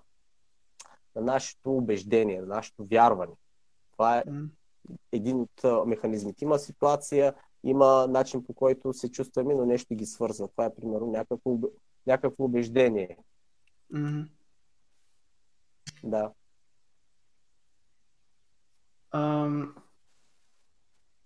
на 1.15 1.21
нашето 1.21 1.77
убеждение, 1.77 2.41
на 2.41 2.47
нашето 2.47 2.85
вярване. 2.85 3.33
Това 3.91 4.17
е. 4.17 4.23
Един 5.11 5.39
от 5.41 5.87
механизмите. 5.87 6.43
Има 6.45 6.59
ситуация, 6.59 7.33
има 7.63 8.07
начин 8.07 8.43
по 8.45 8.53
който 8.53 8.93
се 8.93 9.11
чувстваме, 9.11 9.55
но 9.55 9.65
нещо 9.65 9.95
ги 9.95 10.05
свързва. 10.05 10.47
Това 10.47 10.65
е 10.65 10.75
примерно 10.75 11.07
някакво, 11.07 11.57
някакво 12.07 12.43
убеждение. 12.43 13.17
М. 13.91 14.25
Да. 16.03 16.31
Ам, 19.11 19.75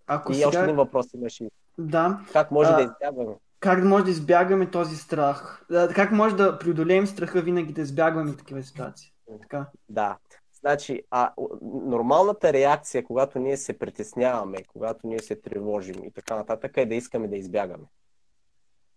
Ако 0.06 0.32
И 0.32 0.34
сега... 0.34 0.48
още 0.48 0.60
един 0.60 0.76
въпрос 0.76 1.14
имаш. 1.14 1.40
и 1.40 1.50
Да, 1.78 2.24
Как 2.32 2.50
може 2.50 2.70
А, 2.70 2.76
да 2.76 2.82
избягваме? 2.82 3.34
как 3.60 3.84
може 3.84 4.04
да 4.04 4.10
избягаме 4.10 4.70
този 4.70 4.96
страх? 4.96 5.66
Как 5.94 6.12
може 6.12 6.36
да 6.36 6.58
преодолеем 6.58 7.06
страха 7.06 7.40
винаги 7.40 7.72
да 7.72 7.80
избягваме 7.80 8.36
такива 8.36 8.62
ситуации? 8.62 9.12
Така. 9.40 9.66
Да. 9.88 10.18
Значи, 10.60 11.02
а, 11.10 11.32
нормалната 11.62 12.52
реакция, 12.52 13.04
когато 13.04 13.38
ние 13.38 13.56
се 13.56 13.78
притесняваме, 13.78 14.64
когато 14.64 15.06
ние 15.06 15.18
се 15.18 15.36
тревожим 15.36 16.04
и 16.04 16.12
така 16.12 16.36
нататък, 16.36 16.76
е 16.76 16.86
да 16.86 16.94
искаме 16.94 17.28
да 17.28 17.36
избягаме. 17.36 17.84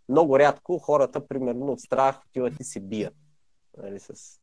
Много 0.09 0.39
рядко 0.39 0.79
хората, 0.79 1.27
примерно 1.27 1.71
от 1.71 1.79
страх, 1.79 2.25
отиват 2.25 2.59
и 2.59 2.63
се 2.63 2.79
бият. 2.79 3.15
Нали, 3.77 3.99
с... 3.99 4.39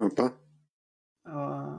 Опа. 0.00 0.32
А, 1.24 1.78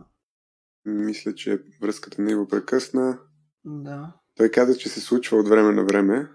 Мисля, 0.86 1.36
че 1.36 1.64
връзката 1.82 2.22
не 2.22 2.36
го 2.36 2.48
прекъсна. 2.48 3.20
Да. 3.66 4.14
Той 4.36 4.52
каза, 4.52 4.78
че 4.78 4.90
се 4.90 5.02
случва 5.02 5.38
от 5.38 5.48
време 5.48 5.72
на 5.72 5.86
време. 5.86 6.30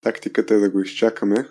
Тактиката 0.00 0.54
е 0.54 0.58
да 0.58 0.70
го 0.70 0.80
изчакаме. 0.80 1.48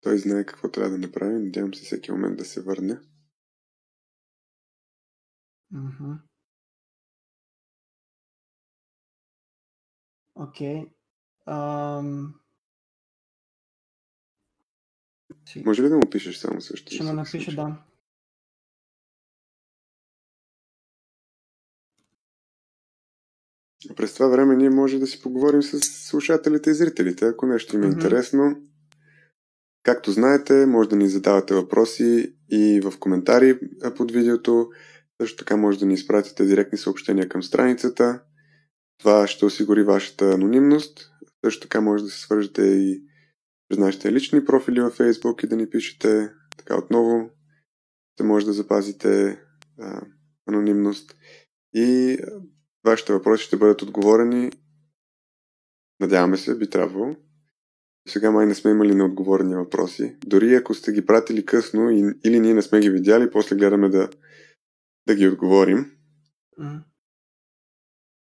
Той 0.00 0.18
знае 0.18 0.44
какво 0.44 0.70
трябва 0.70 0.90
да 0.90 0.98
направи. 0.98 1.34
Надявам 1.34 1.74
се 1.74 1.84
всеки 1.84 2.12
момент 2.12 2.38
да 2.38 2.44
се 2.44 2.62
върне. 2.62 2.98
Мгм. 5.70 6.12
Окей. 10.34 10.84
Ам, 11.46 12.34
Ще, 15.44 15.62
Може 15.66 15.82
ли 15.82 15.88
да 15.88 15.96
му 15.96 16.10
пишеш 16.10 16.36
само 16.36 16.60
също? 16.60 16.94
ще 16.94 17.04
му 17.04 17.12
напиша, 17.12 17.54
да. 17.54 17.82
През 23.96 24.14
това 24.14 24.28
време 24.28 24.56
ние 24.56 24.70
може 24.70 24.98
да 24.98 25.06
си 25.06 25.22
поговорим 25.22 25.62
с 25.62 25.80
слушателите 25.80 26.70
и 26.70 26.74
зрителите, 26.74 27.26
ако 27.26 27.46
нещо 27.46 27.76
им 27.76 27.82
е 27.82 27.86
Мгм. 27.86 27.94
интересно. 27.94 28.62
Както 29.88 30.12
знаете, 30.12 30.66
може 30.66 30.88
да 30.88 30.96
ни 30.96 31.08
задавате 31.08 31.54
въпроси 31.54 32.34
и 32.50 32.80
в 32.80 32.98
коментари 33.00 33.58
под 33.96 34.12
видеото. 34.12 34.68
Също 35.20 35.36
така 35.36 35.56
може 35.56 35.78
да 35.78 35.86
ни 35.86 35.94
изпратите 35.94 36.44
директни 36.44 36.78
съобщения 36.78 37.28
към 37.28 37.42
страницата. 37.42 38.22
Това 38.98 39.26
ще 39.26 39.44
осигури 39.44 39.82
вашата 39.82 40.30
анонимност. 40.30 41.10
Също 41.44 41.60
така 41.60 41.80
може 41.80 42.04
да 42.04 42.10
се 42.10 42.20
свържете 42.20 42.62
и 42.62 43.02
през 43.68 43.78
нашите 43.78 44.12
лични 44.12 44.44
профили 44.44 44.80
във 44.80 44.98
Facebook 44.98 45.44
и 45.44 45.48
да 45.48 45.56
ни 45.56 45.70
пишете. 45.70 46.30
Така 46.56 46.78
отново 46.78 47.30
ще 48.14 48.22
може 48.22 48.46
да 48.46 48.52
запазите 48.52 49.40
а, 49.80 50.00
анонимност. 50.46 51.16
И 51.74 52.18
вашите 52.84 53.12
въпроси 53.12 53.44
ще 53.44 53.56
бъдат 53.56 53.82
отговорени. 53.82 54.50
Надяваме 56.00 56.36
се, 56.36 56.58
би 56.58 56.70
трябвало. 56.70 57.27
Сега 58.08 58.30
май 58.30 58.46
не 58.46 58.54
сме 58.54 58.70
имали 58.70 58.94
неотговорени 58.94 59.56
въпроси. 59.56 60.16
Дори 60.26 60.54
ако 60.54 60.74
сте 60.74 60.92
ги 60.92 61.06
пратили 61.06 61.46
късно 61.46 61.90
и, 61.90 62.14
или 62.24 62.40
ние 62.40 62.54
не 62.54 62.62
сме 62.62 62.80
ги 62.80 62.90
видяли, 62.90 63.30
после 63.30 63.56
гледаме 63.56 63.88
да, 63.88 64.08
да 65.06 65.14
ги 65.14 65.28
отговорим. 65.28 65.90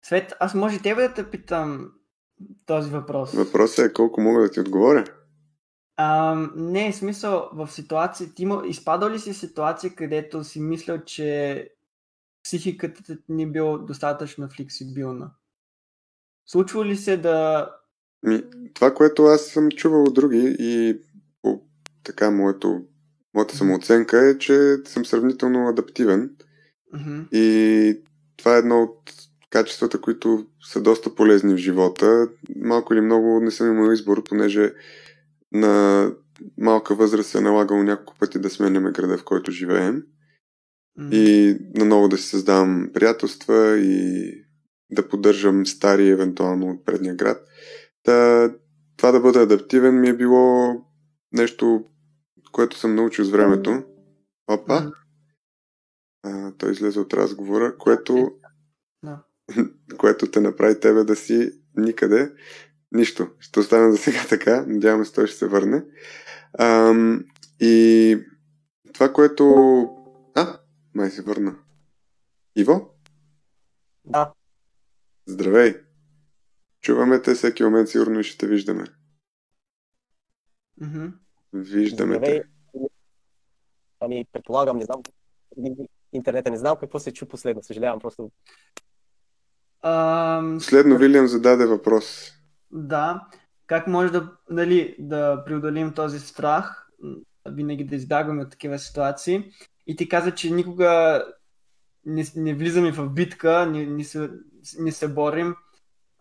Свет, 0.04 0.32
аз 0.40 0.54
може 0.54 0.82
тебе 0.82 1.02
да 1.02 1.14
те 1.14 1.30
питам 1.30 1.92
този 2.66 2.90
въпрос. 2.90 3.32
Въпросът 3.32 3.90
е 3.90 3.92
колко 3.92 4.20
мога 4.20 4.42
да 4.42 4.50
ти 4.50 4.60
отговоря. 4.60 5.04
А, 5.96 6.34
не, 6.56 6.92
в 6.92 6.96
смисъл, 6.96 7.50
в 7.52 7.68
ситуация, 7.68 8.34
ти 8.34 8.42
има, 8.42 8.62
изпадал 8.66 9.10
ли 9.10 9.18
си 9.18 9.34
ситуация, 9.34 9.94
където 9.94 10.44
си 10.44 10.60
мислял, 10.60 11.04
че 11.04 11.68
психиката 12.44 13.02
ти 13.02 13.16
не 13.28 13.46
бил 13.46 13.78
достатъчно 13.78 14.48
флексибилна? 14.48 15.30
Случва 16.46 16.84
ли 16.84 16.96
се 16.96 17.16
да... 17.16 17.68
Ми, 18.22 18.42
това, 18.74 18.94
което 18.94 19.24
аз 19.24 19.46
съм 19.46 19.70
чувал 19.70 20.04
от 20.04 20.14
други 20.14 20.56
и 20.58 21.00
по 21.42 21.62
така 22.04 22.30
моето, 22.30 22.80
моята 23.34 23.56
самооценка 23.56 24.26
е, 24.26 24.38
че 24.38 24.76
съм 24.84 25.06
сравнително 25.06 25.68
адаптивен. 25.68 26.30
Мгм, 26.94 27.20
и 27.32 27.98
това 28.36 28.56
е 28.56 28.58
едно 28.58 28.82
от 28.82 29.12
качествата, 29.50 30.00
които 30.00 30.46
са 30.64 30.82
доста 30.82 31.14
полезни 31.14 31.54
в 31.54 31.56
живота. 31.56 32.28
Малко 32.56 32.94
или 32.94 33.00
много 33.00 33.40
не 33.40 33.50
съм 33.50 33.66
имал 33.66 33.92
избор, 33.92 34.24
понеже 34.24 34.72
на 35.52 36.10
малка 36.58 36.94
възраст 36.94 37.30
се 37.30 37.38
е 37.38 37.40
налагало 37.40 37.82
няколко 37.82 38.18
пъти 38.18 38.38
да 38.38 38.50
сменяме 38.50 38.92
града, 38.92 39.18
в 39.18 39.24
който 39.24 39.50
живеем. 39.50 40.02
М, 40.96 41.08
и 41.12 41.56
наново 41.74 42.08
да 42.08 42.18
си 42.18 42.28
създавам 42.28 42.90
приятелства 42.94 43.78
и 43.78 44.34
да 44.90 45.08
поддържам 45.08 45.66
стари, 45.66 46.08
евентуално 46.08 46.66
от 46.66 46.84
предния 46.84 47.14
град. 47.14 47.46
Та, 48.02 48.50
това 48.96 49.12
да 49.12 49.20
бъда 49.20 49.42
адаптивен 49.42 50.00
ми 50.00 50.08
е 50.08 50.16
било 50.16 50.74
нещо, 51.32 51.84
което 52.52 52.78
съм 52.78 52.94
научил 52.94 53.24
с 53.24 53.30
времето. 53.30 53.84
Опа! 54.46 54.92
А, 56.22 56.52
той 56.58 56.72
излезе 56.72 57.00
от 57.00 57.14
разговора, 57.14 57.78
което, 57.78 58.32
което 59.98 60.30
те 60.30 60.40
направи 60.40 60.80
тебе 60.80 61.04
да 61.04 61.16
си 61.16 61.52
никъде. 61.76 62.32
Нищо. 62.92 63.28
Ще 63.38 63.60
остане 63.60 63.92
за 63.92 63.98
сега 63.98 64.20
така. 64.28 64.64
Надявам 64.66 65.04
се 65.04 65.12
той 65.12 65.26
ще 65.26 65.36
се 65.36 65.48
върне. 65.48 65.84
Ам, 66.58 67.24
и 67.60 68.18
това, 68.94 69.12
което... 69.12 69.44
А, 70.34 70.58
май 70.94 71.10
се 71.10 71.22
върна. 71.22 71.58
Иво? 72.56 72.94
Да, 74.04 74.32
Здравей! 75.26 75.91
Чуваме 76.82 77.22
те 77.22 77.34
всеки 77.34 77.64
момент, 77.64 77.88
сигурно 77.88 78.20
и 78.20 78.24
ще 78.24 78.38
те 78.38 78.46
виждаме. 78.46 78.84
мгм. 80.80 81.06
Виждаме 81.52 82.14
здравей. 82.14 82.40
те. 82.40 82.48
Ами, 84.00 84.26
предполагам, 84.32 84.76
не 84.76 84.84
знам. 84.84 85.02
Интернета 86.12 86.50
не 86.50 86.56
знам 86.56 86.76
какво 86.80 86.98
се 86.98 87.12
чу 87.12 87.26
последно. 87.26 87.62
Съжалявам, 87.62 88.00
просто 88.00 88.30
Ам, 89.82 90.56
Последно 90.58 90.98
Вилиам 90.98 91.26
зададе 91.26 91.66
въпрос. 91.66 92.32
Да, 92.70 93.28
как 93.66 93.86
може 93.86 94.12
да, 94.12 94.32
нали, 94.50 94.96
да 94.98 95.42
преодолим 95.46 95.94
този 95.94 96.20
страх, 96.20 96.88
винаги 97.48 97.84
да 97.84 97.96
избягваме 97.96 98.42
от 98.42 98.50
такива 98.50 98.78
ситуации. 98.78 99.52
И 99.86 99.96
ти 99.96 100.08
каза, 100.08 100.34
че 100.34 100.50
никога 100.50 101.22
не, 102.04 102.24
не 102.36 102.54
влизаме 102.54 102.92
в 102.92 103.08
битка, 103.08 103.66
не, 103.66 103.86
не, 103.86 104.04
се, 104.04 104.30
не 104.78 104.92
се 104.92 105.08
борим, 105.08 105.54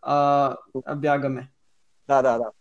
а, 0.01 0.55
а 0.85 0.95
бягаме. 0.95 1.51
Да, 2.07 2.21
да, 2.21 2.37
да. 2.37 2.51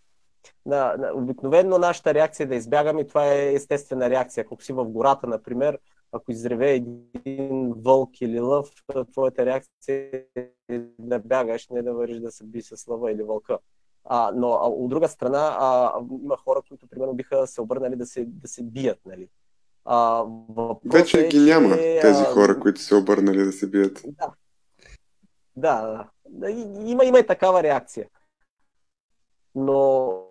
Да. 0.66 1.12
Обикновено 1.14 1.79
нашата 1.79 2.14
реакция 2.14 2.44
е 2.44 2.46
да 2.46 2.55
избягаме, 2.55 3.07
това 3.07 3.26
е 3.26 3.55
естествена 3.55 4.11
реакция. 4.11 4.44
Ако 4.44 4.62
си 4.62 4.72
в 4.72 4.85
гората, 4.85 5.26
например, 5.26 5.79
ако 6.12 6.33
изреве 6.33 6.70
един 6.70 7.72
вълк 7.76 8.20
или 8.20 8.40
лъв, 8.40 8.70
твоята 9.12 9.46
реакция 9.46 10.24
е 10.68 10.81
да 10.98 11.18
бягаш, 11.18 11.68
не 11.68 11.83
да 11.83 11.94
вървиш 11.94 12.18
да 12.18 12.31
се 12.31 12.44
би 12.44 12.62
с 12.62 12.87
лъва 12.88 13.12
или 13.12 13.22
вълка. 13.22 13.59
А, 14.05 14.33
но 14.35 14.48
а, 14.48 14.68
от 14.68 14.90
друга 14.90 15.09
страна, 15.09 15.57
а, 15.61 15.92
има 16.22 16.37
хора, 16.37 16.62
които 16.68 16.87
примерно 16.87 17.14
биха 17.14 17.46
се 17.46 17.61
обърнали 17.61 17.96
да 17.96 18.07
се, 18.07 18.24
да 18.26 18.48
се 18.48 18.62
бият. 18.62 18.98
Нали? 19.07 19.29
А, 19.85 20.24
Вече 20.92 21.26
е, 21.26 21.29
ги 21.29 21.38
няма 21.38 21.76
че, 21.76 21.98
тези 22.03 22.24
хора, 22.24 22.61
които 22.61 22.81
се 22.81 22.94
обърнали 22.94 23.44
да 23.44 23.53
се 23.53 23.66
бият. 23.70 24.03
Да. 24.07 24.33
Да, 25.61 26.09
да. 26.29 26.51
Има, 26.85 27.05
има 27.05 27.18
и 27.18 27.27
такава 27.27 27.62
реакция. 27.62 28.09
Но 29.55 30.23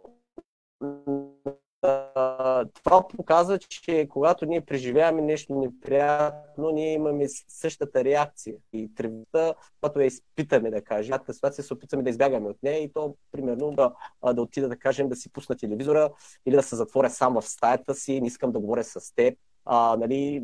това 2.84 3.08
показва, 3.08 3.60
че 3.60 4.08
когато 4.10 4.46
ние 4.46 4.62
преживяваме 4.62 5.22
нещо 5.22 5.60
неприятно, 5.60 6.70
ние 6.70 6.94
имаме 6.94 7.26
същата 7.48 8.04
реакция. 8.04 8.56
И 8.74 8.96
тревогата, 8.96 9.56
когато 9.82 10.00
я 10.00 10.06
изпитаме, 10.06 10.72
да 10.72 10.82
кажем, 10.82 11.18
тази 11.26 11.36
ситуация 11.36 11.64
се 11.64 11.74
опитваме 11.74 12.04
да 12.04 12.10
избягаме 12.10 12.50
от 12.50 12.64
нея 12.64 12.84
и 12.84 12.94
то, 12.94 13.16
примерно, 13.32 13.72
да, 13.72 13.94
да 14.34 14.42
отида, 14.42 14.70
да 14.70 14.78
кажем, 14.78 15.10
да 15.10 15.16
си 15.16 15.32
пусна 15.32 15.58
телевизора 15.58 16.10
или 16.46 16.56
да 16.56 16.64
се 16.64 16.76
затворя 16.76 17.10
сам 17.10 17.34
в 17.34 17.42
стаята 17.42 17.96
си, 17.96 18.22
не 18.22 18.28
искам 18.28 18.52
да 18.52 18.60
говоря 18.60 18.84
с 18.84 19.16
теб. 19.16 19.38
А, 19.66 19.98
нали, 20.00 20.44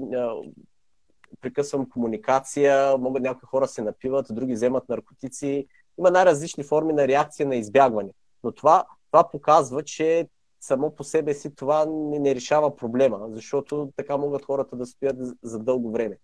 прекъсвам 1.41 1.89
комуникация, 1.89 2.97
могат 2.97 3.23
някои 3.23 3.47
хора 3.47 3.67
се 3.67 3.81
напиват, 3.81 4.25
други 4.29 4.53
вземат 4.53 4.89
наркотици. 4.89 5.67
Има 5.99 6.11
най-различни 6.11 6.63
форми 6.63 6.93
на 6.93 7.07
реакция 7.07 7.47
на 7.47 7.55
избягване. 7.55 8.09
Но 8.43 8.51
това, 8.51 8.85
това 9.11 9.29
показва, 9.29 9.83
че 9.83 10.27
само 10.61 10.95
по 10.95 11.03
себе 11.03 11.33
си 11.33 11.55
това 11.55 11.85
не, 11.85 12.19
не 12.19 12.35
решава 12.35 12.75
проблема, 12.75 13.19
защото 13.29 13.91
така 13.95 14.17
могат 14.17 14.45
хората 14.45 14.75
да 14.75 14.85
стоят 14.85 15.17
за- 15.41 15.59
дълго 15.59 15.91
време. 15.91 16.17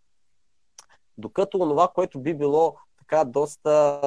Докато 1.17 1.59
това, 1.59 1.87
което 1.87 2.19
би 2.19 2.33
било 2.33 2.75
така 2.97 3.23
доста 3.23 3.99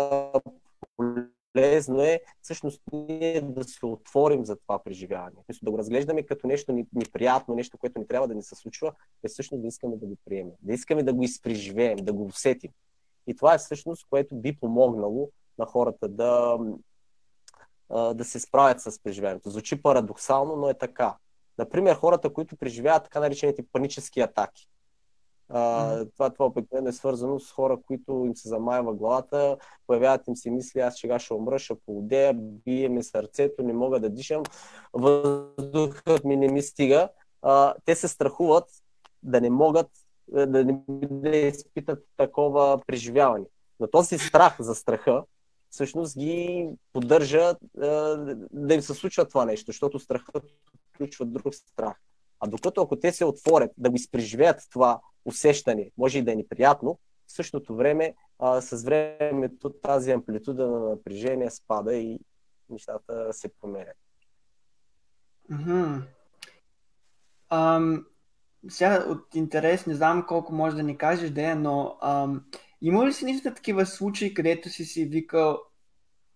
полезно 1.55 2.03
е 2.03 2.21
всъщност 2.43 2.83
ние 2.93 3.41
да 3.41 3.65
се 3.65 3.87
отворим 3.87 4.45
за 4.45 4.57
това 4.57 4.83
преживяване. 4.83 5.37
Да 5.63 5.71
го 5.71 5.79
разглеждаме 5.79 6.23
като 6.23 6.47
нещо 6.47 6.85
неприятно, 6.93 7.55
нещо, 7.55 7.79
което 7.79 7.99
ни 7.99 8.07
трябва 8.07 8.29
да 8.29 8.35
ни 8.35 8.43
се 8.43 8.55
случва, 8.55 8.93
е 9.25 9.29
всъщност 9.29 9.63
да 9.63 9.69
искаме 9.69 9.97
да 9.97 10.07
го 10.07 10.17
приемем, 10.25 10.53
да 10.63 10.73
искаме 10.73 11.03
да 11.03 11.13
го 11.13 11.23
изпреживеем, 11.23 11.97
да 11.97 12.13
го 12.13 12.25
усетим. 12.25 12.71
И 13.27 13.37
това 13.37 13.55
е 13.55 13.59
всъщност, 13.59 14.07
което 14.11 14.37
би 14.37 14.57
помогнало 14.57 15.31
на 15.59 15.67
хората 15.67 16.09
да, 16.09 16.59
да 18.15 18.25
се 18.25 18.41
справят 18.41 18.81
с 18.81 19.03
преживяването. 19.03 19.51
Звучи 19.51 19.83
парадоксално, 19.83 20.57
но 20.57 20.69
е 20.69 20.75
така. 20.75 21.17
Например, 21.59 21.95
хората, 21.95 22.33
които 22.33 22.57
преживяват 22.57 23.05
така 23.05 23.21
наречените 23.21 23.65
панически 23.73 24.21
атаки. 24.21 24.69
А, 25.49 26.05
това, 26.05 26.31
това 26.31 26.47
обикновено 26.47 26.89
е 26.89 26.93
свързано 26.93 27.41
с 27.41 27.53
хора, 27.53 27.79
които 27.87 28.23
им 28.27 28.37
се 28.37 28.49
замаява 28.49 28.95
главата, 28.95 29.57
появяват 29.87 30.29
им 30.29 30.37
се 30.37 30.51
мисли, 30.51 30.81
аз 30.81 30.99
сега 30.99 31.19
ще 31.19 31.35
умра, 31.35 31.59
ще 31.59 31.75
полудея, 31.87 32.35
бие 32.35 32.89
ми 32.89 33.03
сърцето, 33.03 33.63
не 33.63 33.73
мога 33.73 34.01
да 34.01 34.11
дишам, 34.11 34.43
въздухът 34.93 36.25
ми 36.25 36.37
не 36.37 36.49
ми 36.49 36.63
стига. 36.63 37.09
А, 37.43 37.75
те 37.85 37.95
се 37.95 38.09
страхуват 38.09 38.65
да 39.23 39.41
не 39.41 39.51
могат 39.51 39.91
да 40.29 40.65
не 40.65 40.81
да 41.11 41.37
изпитат 41.37 42.07
такова 42.17 42.81
преживяване. 42.87 43.45
Но 43.81 43.87
този 43.87 44.19
страх 44.19 44.57
за 44.61 44.75
страха 44.75 45.25
всъщност 45.71 46.19
ги 46.19 46.69
поддържа 46.93 47.55
да 48.53 48.75
им 48.75 48.81
се 48.81 48.95
случва 48.95 49.25
това 49.25 49.45
нещо, 49.45 49.67
защото 49.67 49.99
страхът 49.99 50.45
включва 50.95 51.27
друг 51.27 51.55
страх. 51.55 51.97
А 52.45 52.47
докато 52.47 52.83
ако 52.83 52.97
те 52.97 53.13
се 53.13 53.25
отворят 53.25 53.71
да 53.79 53.91
го 53.91 53.97
изпреживеят 53.97 54.61
това 54.71 55.01
усещане, 55.25 55.91
може 55.99 56.19
и 56.19 56.23
да 56.23 56.33
е 56.33 56.37
неприятно, 56.37 56.99
в 57.27 57.33
същото 57.33 57.77
време, 57.77 58.15
а, 58.39 58.61
с 58.61 58.85
времето 58.85 59.71
тази 59.71 60.11
амплитуда 60.13 60.67
на 60.67 60.89
напрежение 60.89 61.51
спада 61.51 61.95
и 61.95 62.19
нещата 62.71 63.33
се 63.33 63.49
променят. 63.61 63.97
Mm-hmm. 65.53 66.03
Ам, 67.51 68.07
сега 68.69 69.05
от 69.09 69.35
интерес, 69.35 69.87
не 69.87 69.95
знам 69.95 70.27
колко 70.29 70.55
може 70.55 70.77
да 70.77 70.83
ни 70.83 70.99
кажеш, 70.99 71.31
да 71.31 71.55
но 71.55 71.97
ам, 72.03 72.45
има 72.83 73.07
ли 73.07 73.13
си 73.13 73.25
наистина 73.25 73.55
такива 73.55 73.87
случаи, 73.87 74.35
където 74.35 74.69
си 74.69 74.85
си 74.85 75.05
викал 75.05 75.59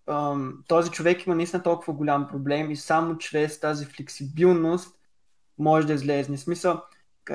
ам, 0.07 0.65
този 0.69 0.91
човек 0.91 1.27
има 1.27 1.35
наистина 1.35 1.63
толкова 1.63 1.93
голям 1.93 2.29
проблем 2.29 2.71
и 2.71 2.77
само 2.77 3.19
чрез 3.19 3.61
тази 3.61 3.85
флексибилност 3.85 4.98
може 5.59 5.87
да 5.87 5.93
излезне. 5.93 6.39
Смисъл, 6.39 6.83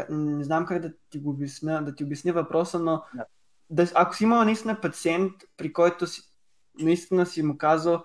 не 0.10 0.44
знам 0.44 0.66
как 0.66 0.82
да 0.82 0.94
ти 1.10 1.20
го 1.20 1.30
обясня, 1.30 1.86
да 1.86 1.96
ти 1.96 2.04
обясня 2.04 2.34
въпроса, 2.34 2.80
но. 2.80 3.04
Да, 3.70 3.88
ако 3.96 4.16
си 4.16 4.24
имал 4.24 4.44
наистина 4.44 4.82
пациент, 4.82 5.32
при 5.58 5.74
който 5.74 6.08
си, 6.08 6.22
наистина 6.80 7.26
си 7.26 7.44
му 7.44 7.58
казал 7.58 8.04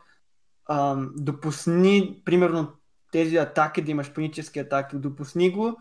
ам, 0.68 1.12
допусни, 1.16 2.22
примерно, 2.24 2.72
тези 3.12 3.36
атаки, 3.36 3.82
да 3.82 3.90
имаш 3.90 4.12
панически 4.12 4.58
атаки, 4.58 4.96
допусни 4.96 5.50
го, 5.52 5.76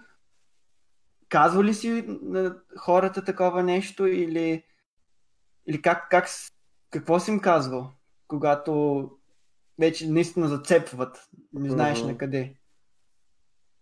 казва 1.29 1.63
ли 1.63 1.73
си 1.73 2.05
на 2.21 2.55
хората 2.77 3.23
такова 3.23 3.63
нещо 3.63 4.07
или, 4.07 4.63
или 5.67 5.81
как, 5.81 6.09
как, 6.09 6.27
какво 6.89 7.19
си 7.19 7.31
им 7.31 7.39
казвал, 7.39 7.91
когато 8.27 9.11
вече 9.79 10.09
наистина 10.09 10.47
зацепват, 10.47 11.29
не 11.53 11.69
знаеш 11.69 11.99
mm-hmm. 11.99 12.07
на 12.07 12.17
къде? 12.17 12.55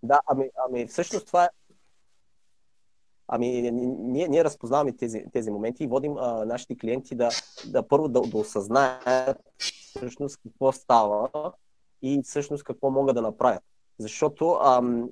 Да, 0.08 0.20
ами, 0.26 0.50
ами 0.68 0.88
всъщност 0.88 1.28
това 1.28 1.44
е 1.44 1.50
Ами, 3.28 3.72
ние, 3.72 4.28
ние 4.28 4.44
разпознаваме 4.44 4.92
тези, 4.92 5.26
тези 5.34 5.52
моменти 5.52 5.84
и 5.84 5.88
водим 5.88 6.18
а, 6.18 6.46
нашите 6.46 6.78
клиенти 6.78 7.16
да, 7.16 7.30
да 7.72 7.88
първо 7.88 8.08
да, 8.08 8.22
да 8.22 8.38
осъзнаят 8.38 9.38
всъщност 9.96 10.40
какво 10.44 10.72
става 10.72 11.30
и 12.02 12.22
всъщност 12.24 12.64
какво 12.64 12.90
могат 12.92 13.16
да 13.16 13.22
направят. 13.22 13.64
Защото 14.00 14.52
ам, 14.52 15.10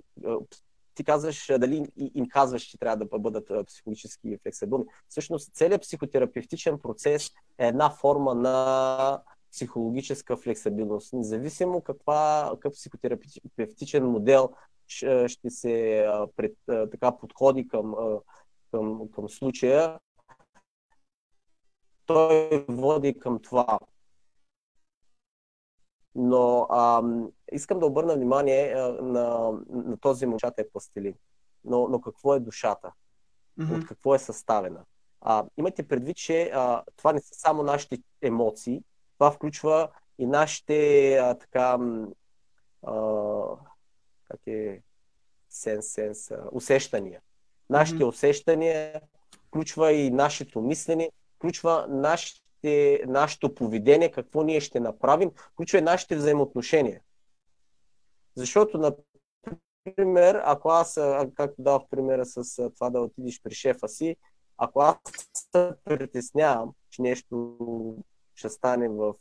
ти 0.96 1.04
казваш, 1.04 1.52
дали 1.60 1.86
им 2.16 2.30
казваш, 2.30 2.64
че 2.64 2.78
трябва 2.78 3.06
да 3.06 3.20
бъдат 3.20 3.68
психологически 3.68 4.38
флексибилни. 4.44 4.86
Всъщност 5.10 5.54
целият 5.54 5.82
психотерапевтичен 5.82 6.80
процес 6.80 7.32
е 7.58 7.68
една 7.68 7.90
форма 7.90 8.36
на 8.36 9.22
психологическа 9.52 10.38
флексибилност. 10.38 11.14
Независимо 11.14 11.82
каква, 11.82 12.50
какъв 12.52 12.74
психотерапевтичен 12.74 14.06
модел 14.06 14.50
ще 15.28 15.50
се 15.50 16.06
пред, 16.36 16.54
така 16.68 17.18
подходи 17.18 17.68
към, 17.68 17.96
към, 18.72 19.12
към 19.12 19.30
случая, 19.30 20.00
той 22.06 22.66
води 22.70 23.20
към 23.20 23.40
това. 23.40 23.80
Но 26.16 26.68
а, 26.70 27.04
искам 27.52 27.80
да 27.80 27.86
обърна 27.86 28.16
внимание 28.16 28.74
а, 28.74 28.92
на, 29.02 29.52
на 29.70 29.98
този 29.98 30.26
момчата 30.26 30.62
е 30.62 30.70
пластилин. 30.70 31.14
Но, 31.66 31.88
но 31.88 32.02
какво 32.02 32.36
е 32.36 32.40
душата? 32.40 32.92
Mm-hmm. 33.60 33.78
От 33.78 33.88
какво 33.88 34.16
е 34.16 34.20
съставена? 34.20 34.84
А, 35.22 35.46
имайте 35.58 35.88
предвид, 35.88 36.18
че 36.18 36.52
а, 36.54 36.84
това 36.96 37.14
не 37.14 37.20
са 37.20 37.36
само 37.36 37.64
нашите 37.64 37.98
емоции, 38.22 38.84
това 39.18 39.32
включва 39.32 39.90
и 40.20 40.26
нашите 40.26 41.18
а, 41.18 41.38
така 41.38 41.78
а, 42.84 42.94
как 44.34 44.48
е 44.48 44.82
сенс, 45.50 45.88
сенс, 45.88 46.32
усещания. 46.52 47.22
Нашите 47.70 48.04
mm-hmm. 48.04 48.08
усещания 48.08 49.02
включва 49.48 49.92
и 49.92 50.12
нашето 50.12 50.62
мислене, 50.62 51.10
включва 51.36 51.86
нашите, 51.90 53.04
нашето 53.08 53.56
поведение, 53.56 54.12
какво 54.12 54.44
ние 54.44 54.62
ще 54.62 54.80
направим, 54.80 55.32
включва 55.54 55.78
и 55.78 55.82
нашите 55.82 56.16
взаимоотношения. 56.16 57.02
Защото, 58.36 58.94
например, 59.86 60.42
ако 60.44 60.70
аз, 60.70 60.94
както 61.36 61.62
дадох 61.62 61.90
примера 61.90 62.26
с 62.26 62.70
това 62.76 62.90
да 62.90 63.00
отидеш 63.02 63.42
при 63.44 63.54
шефа 63.54 63.88
си, 63.88 64.16
ако 64.58 64.82
аз 64.82 64.96
се 65.34 65.72
притеснявам, 65.84 66.74
че 66.90 67.02
нещо 67.02 67.58
ще 68.36 68.50
стане 68.50 68.90
в, 68.90 69.14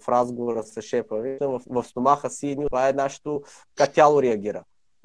в 0.00 0.08
разговора 0.08 0.62
с 0.62 0.82
шефа, 0.82 1.36
в, 1.40 1.60
в 1.66 1.84
стомаха 1.84 2.30
си, 2.30 2.56
това 2.66 2.88
е 2.88 2.92
нашето, 2.92 3.42
как 3.74 3.92
тяло 3.92 4.22
реагира. 4.22 4.64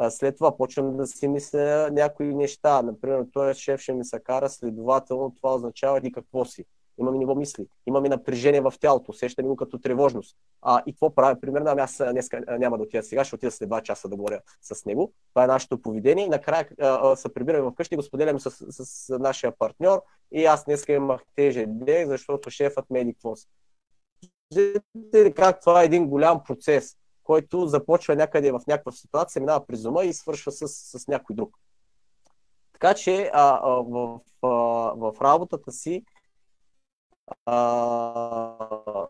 След 0.09 0.37
това 0.37 0.57
почвам 0.57 0.97
да 0.97 1.07
си 1.07 1.27
мисля 1.27 1.89
някои 1.91 2.35
неща. 2.35 2.81
Например, 2.81 3.25
този 3.33 3.59
шеф 3.59 3.81
ще 3.81 3.93
ми 3.93 4.05
се 4.05 4.19
кара, 4.19 4.49
следователно 4.49 5.33
това 5.35 5.55
означава 5.55 5.99
и 6.03 6.11
какво 6.11 6.45
си. 6.45 6.65
Имаме 6.99 7.17
ниво 7.17 7.35
мисли, 7.35 7.65
имаме 7.85 8.09
напрежение 8.09 8.61
в 8.61 8.73
тялото, 8.81 9.11
усещаме 9.11 9.47
го 9.47 9.55
като 9.55 9.79
тревожност. 9.79 10.37
А, 10.61 10.81
и 10.85 10.93
какво 10.93 11.15
правя? 11.15 11.39
Примерно, 11.41 11.69
ами 11.69 11.81
аз 11.81 12.01
днес 12.11 12.29
няма 12.59 12.77
да 12.77 12.83
отида 12.83 13.03
сега, 13.03 13.23
ще 13.23 13.35
отида 13.35 13.51
след 13.51 13.69
2 13.69 13.81
часа 13.81 14.09
да 14.09 14.15
говоря 14.15 14.41
с 14.61 14.85
него. 14.85 15.13
Това 15.33 15.43
е 15.43 15.47
нашето 15.47 15.81
поведение. 15.81 16.25
И 16.25 16.29
накрая 16.29 16.67
се 17.15 17.33
прибираме 17.33 17.71
вкъщи 17.71 17.95
и 17.95 17.97
го 17.97 18.03
споделяме 18.03 18.39
с, 18.39 18.51
с, 18.51 18.85
с, 18.85 19.19
нашия 19.19 19.51
партньор. 19.57 20.01
И 20.31 20.45
аз 20.45 20.65
днес 20.65 20.85
имах 20.89 21.21
тежен 21.35 21.79
ден, 21.79 22.07
защото 22.07 22.49
шефът 22.49 22.89
ме 22.89 22.99
е 22.99 23.03
си. 24.53 24.73
Как 25.35 25.61
това 25.61 25.81
е 25.81 25.85
един 25.85 26.07
голям 26.07 26.43
процес 26.43 26.97
който 27.27 27.67
започва 27.67 28.15
някъде 28.15 28.51
в 28.51 28.61
някаква 28.67 28.91
ситуация, 28.91 29.39
минава 29.39 29.65
през 29.65 29.85
ума 29.85 30.05
и 30.05 30.13
свършва 30.13 30.51
с, 30.51 30.67
с 30.67 31.07
някой 31.07 31.35
друг. 31.35 31.57
Така 32.73 32.93
че 32.93 33.31
а, 33.33 33.59
а, 33.63 33.69
в, 33.69 34.19
а, 34.41 34.47
в 34.95 35.13
работата 35.21 35.71
си 35.71 36.05
а, 37.45 39.07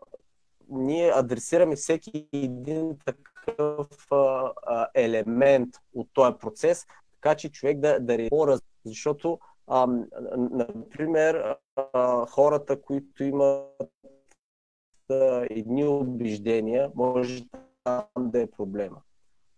ние 0.68 1.12
адресираме 1.14 1.76
всеки 1.76 2.28
един 2.32 2.98
такъв 3.04 3.86
а, 4.10 4.52
елемент 4.94 5.74
от 5.94 6.08
този 6.12 6.38
процес, 6.38 6.86
така 7.14 7.34
че 7.34 7.52
човек 7.52 7.78
да, 7.78 8.00
да 8.00 8.18
реагира, 8.18 8.58
защото, 8.84 9.38
а, 9.66 9.86
например, 10.36 11.56
а, 11.76 12.26
хората, 12.26 12.82
които 12.82 13.24
имат 13.24 13.90
едни 15.50 15.84
убеждения, 15.84 16.90
може 16.94 17.44
там 17.84 18.04
да 18.18 18.40
е 18.40 18.50
проблема. 18.50 19.00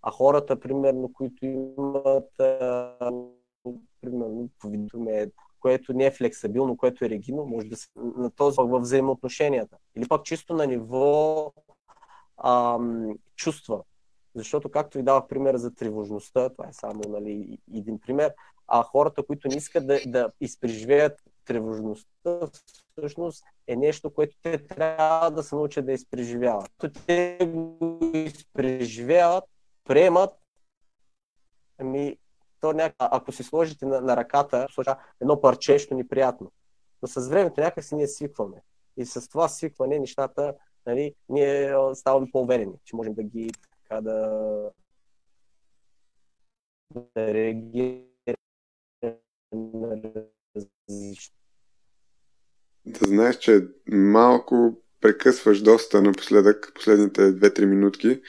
А 0.03 0.11
хората, 0.11 0.61
примерно, 0.61 1.13
които 1.13 1.47
имат 1.47 2.41
а, 2.41 3.13
примерно, 4.01 4.49
поведение, 4.59 5.31
което 5.61 5.93
не 5.93 6.07
е 6.07 6.11
флексибилно, 6.11 6.77
което 6.77 7.05
е 7.05 7.11
регидно, 7.11 7.47
може 7.47 7.67
да 7.67 7.77
се 7.77 7.89
на 7.97 8.31
този 8.31 8.57
във 8.61 8.83
взаимоотношенията. 8.83 9.77
Или 9.97 10.09
пак 10.09 10.25
чисто 10.25 10.55
на 10.55 10.67
ниво 10.67 11.53
ам, 12.45 13.15
чувства. 13.37 13.83
Защото, 14.35 14.71
както 14.71 14.99
ви 14.99 15.05
давах 15.05 15.27
пример 15.27 15.57
за 15.57 15.75
тревожността, 15.75 16.49
това 16.49 16.69
е 16.69 16.73
само 16.73 17.01
нали, 17.09 17.59
един 17.75 18.01
пример, 18.01 18.35
а 18.67 18.83
хората, 18.83 19.23
които 19.23 19.49
не 19.49 19.57
искат 19.57 19.87
да, 19.87 20.01
да 20.07 20.31
изпреживеят 20.41 21.21
тревожността, 21.45 22.41
всъщност 22.93 23.45
е 23.67 23.77
нещо, 23.77 24.15
което 24.15 24.37
те 24.43 24.67
трябва 24.67 25.31
да 25.31 25.43
се 25.43 25.55
научат 25.55 25.87
да 25.87 25.93
изпреживяват. 25.93 26.71
Те 27.07 27.39
го 27.47 27.99
изпреживяват, 28.15 29.45
приемат, 29.85 30.31
ами, 31.79 32.17
то 32.61 32.73
няк... 32.73 32.95
ако 32.99 33.33
си 33.33 33.43
сложите 33.43 33.87
на, 33.87 34.01
на 34.01 34.17
ръката 34.17 34.67
едно 35.21 35.41
парче, 35.41 35.73
нещо 35.73 35.95
неприятно. 35.95 36.53
Но 37.03 37.09
с 37.09 37.29
времето 37.29 37.61
някак 37.61 37.85
си 37.85 37.95
ние 37.95 38.09
свикваме. 38.09 38.63
И 38.97 39.07
с 39.07 39.29
това 39.29 39.49
свикване 39.49 39.99
нещата, 39.99 40.55
нали, 40.87 41.15
ние 41.29 41.75
ставаме 41.95 42.31
по-уверени, 42.33 42.75
че 42.85 42.97
можем 42.97 43.15
да 43.15 43.23
ги 43.23 43.53
така 43.71 44.01
да, 44.01 44.41
да 46.95 47.35
реагираме 47.35 48.11
различно. 50.57 51.35
Да 52.87 53.07
знаеш, 53.07 53.39
че 53.39 53.69
малко 53.89 54.83
прекъсваш 55.01 55.63
доста 55.63 56.03
напоследък, 56.03 56.73
последните 56.75 57.21
2-3 57.21 57.65
минутки, 57.65 58.23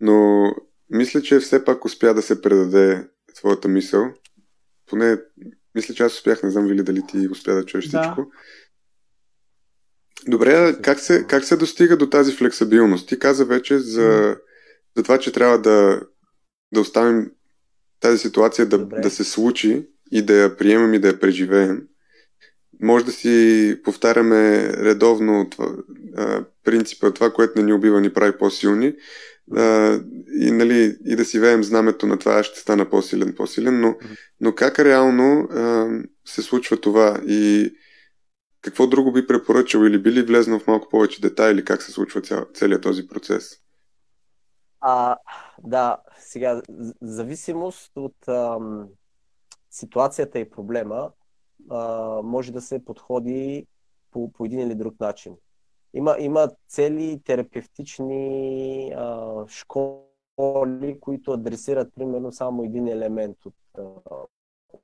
но 0.00 0.44
мисля, 0.90 1.22
че 1.22 1.38
все 1.38 1.64
пак 1.64 1.84
успя 1.84 2.14
да 2.14 2.22
се 2.22 2.42
предаде 2.42 3.08
твоята 3.34 3.68
мисъл. 3.68 4.12
Поне, 4.86 5.18
мисля, 5.74 5.94
че 5.94 6.02
аз 6.02 6.14
успях, 6.14 6.42
не 6.42 6.50
знам 6.50 6.66
Вили 6.66 6.82
дали 6.82 7.02
ти 7.08 7.28
успя 7.28 7.54
да 7.54 7.66
чуеш 7.66 7.88
да. 7.88 8.02
всичко. 8.02 8.30
Добре, 10.28 10.76
как 10.82 11.00
се, 11.00 11.26
как 11.28 11.44
се 11.44 11.56
достига 11.56 11.96
до 11.96 12.10
тази 12.10 12.32
флексибилност? 12.32 13.08
Ти 13.08 13.18
каза 13.18 13.44
вече 13.44 13.78
за, 13.78 14.36
за 14.96 15.02
това, 15.02 15.18
че 15.18 15.32
трябва 15.32 15.58
да, 15.58 16.02
да 16.74 16.80
оставим 16.80 17.32
тази 18.00 18.18
ситуация 18.18 18.66
да, 18.66 18.78
да 18.78 19.10
се 19.10 19.24
случи 19.24 19.88
и 20.10 20.22
да 20.22 20.34
я 20.34 20.56
приемем 20.56 20.94
и 20.94 20.98
да 20.98 21.08
я 21.08 21.20
преживеем. 21.20 21.82
Може 22.80 23.04
да 23.04 23.12
си 23.12 23.80
повтаряме 23.84 24.68
редовно 24.68 25.50
това, 25.50 25.76
а, 26.16 26.44
принципа, 26.64 27.10
това, 27.10 27.32
което 27.32 27.58
не 27.58 27.64
ни 27.64 27.72
убива, 27.72 28.00
ни 28.00 28.12
прави 28.12 28.38
по-силни. 28.38 28.94
А, 29.56 29.94
и, 30.40 30.50
нали, 30.50 30.96
и 31.06 31.16
да 31.16 31.24
си 31.24 31.38
веем 31.38 31.64
знамето 31.64 32.06
на 32.06 32.18
това, 32.18 32.34
аз 32.34 32.46
ще 32.46 32.60
стана 32.60 32.90
по-силен, 32.90 33.34
по-силен, 33.36 33.80
но, 33.80 33.96
но 34.40 34.54
как 34.54 34.78
реално 34.78 35.40
а, 35.40 35.88
се 36.24 36.42
случва 36.42 36.80
това 36.80 37.20
и 37.26 37.72
какво 38.62 38.86
друго 38.86 39.12
би 39.12 39.26
препоръчал 39.26 39.80
или 39.80 39.98
би 39.98 40.12
ли 40.12 40.22
влезнал 40.22 40.58
в 40.58 40.66
малко 40.66 40.88
повече 40.88 41.20
детайли 41.20 41.64
как 41.64 41.82
се 41.82 41.92
случва 41.92 42.20
цял, 42.20 42.46
целият 42.54 42.82
този 42.82 43.08
процес? 43.08 43.56
А, 44.80 45.16
да, 45.64 45.96
сега, 46.18 46.62
зависимост 47.02 47.92
от 47.96 48.28
ам, 48.28 48.88
ситуацията 49.70 50.38
и 50.38 50.50
проблема 50.50 51.12
а, 51.70 51.82
може 52.22 52.52
да 52.52 52.60
се 52.60 52.84
подходи 52.84 53.66
по, 54.10 54.32
по 54.32 54.44
един 54.44 54.60
или 54.60 54.74
друг 54.74 55.00
начин. 55.00 55.36
Има, 55.94 56.16
има 56.18 56.48
цели 56.68 57.20
терапевтични 57.24 58.92
а, 58.96 59.44
школи, 59.48 61.00
които 61.00 61.32
адресират 61.32 61.94
примерно 61.94 62.32
само 62.32 62.64
един 62.64 62.88
елемент 62.88 63.46
от, 63.46 63.54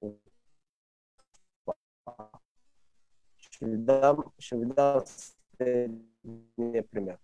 от 0.01 0.19
ще 3.39 3.67
ви 3.67 3.77
дам, 3.77 4.17
ще 4.39 4.57
ви 4.57 4.67
дам 4.67 5.03
следния 5.07 6.89
пример. 6.91 7.17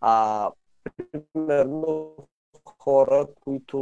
А, 0.00 0.50
примерно 1.32 2.16
хора, 2.78 3.26
които 3.40 3.78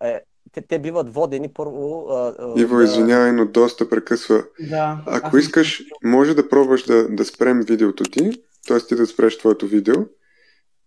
е, 0.00 0.22
те, 0.52 0.60
те 0.60 0.78
биват 0.78 1.14
водени 1.14 1.52
първо. 1.52 2.06
А, 2.10 2.54
Иво, 2.56 2.76
да... 2.76 2.84
извинявай, 2.84 3.32
но 3.32 3.46
доста 3.46 3.88
прекъсва. 3.88 4.44
Да. 4.60 5.02
Ако 5.06 5.36
аз... 5.36 5.42
искаш, 5.42 5.82
може 6.04 6.34
да 6.34 6.48
пробваш 6.48 6.82
да, 6.82 7.08
да 7.08 7.24
спрем 7.24 7.60
видеото 7.60 8.04
ти, 8.04 8.42
т.е. 8.68 8.78
ти 8.78 8.94
да 8.94 9.06
спреш 9.06 9.38
твоето 9.38 9.66
видео 9.66 9.94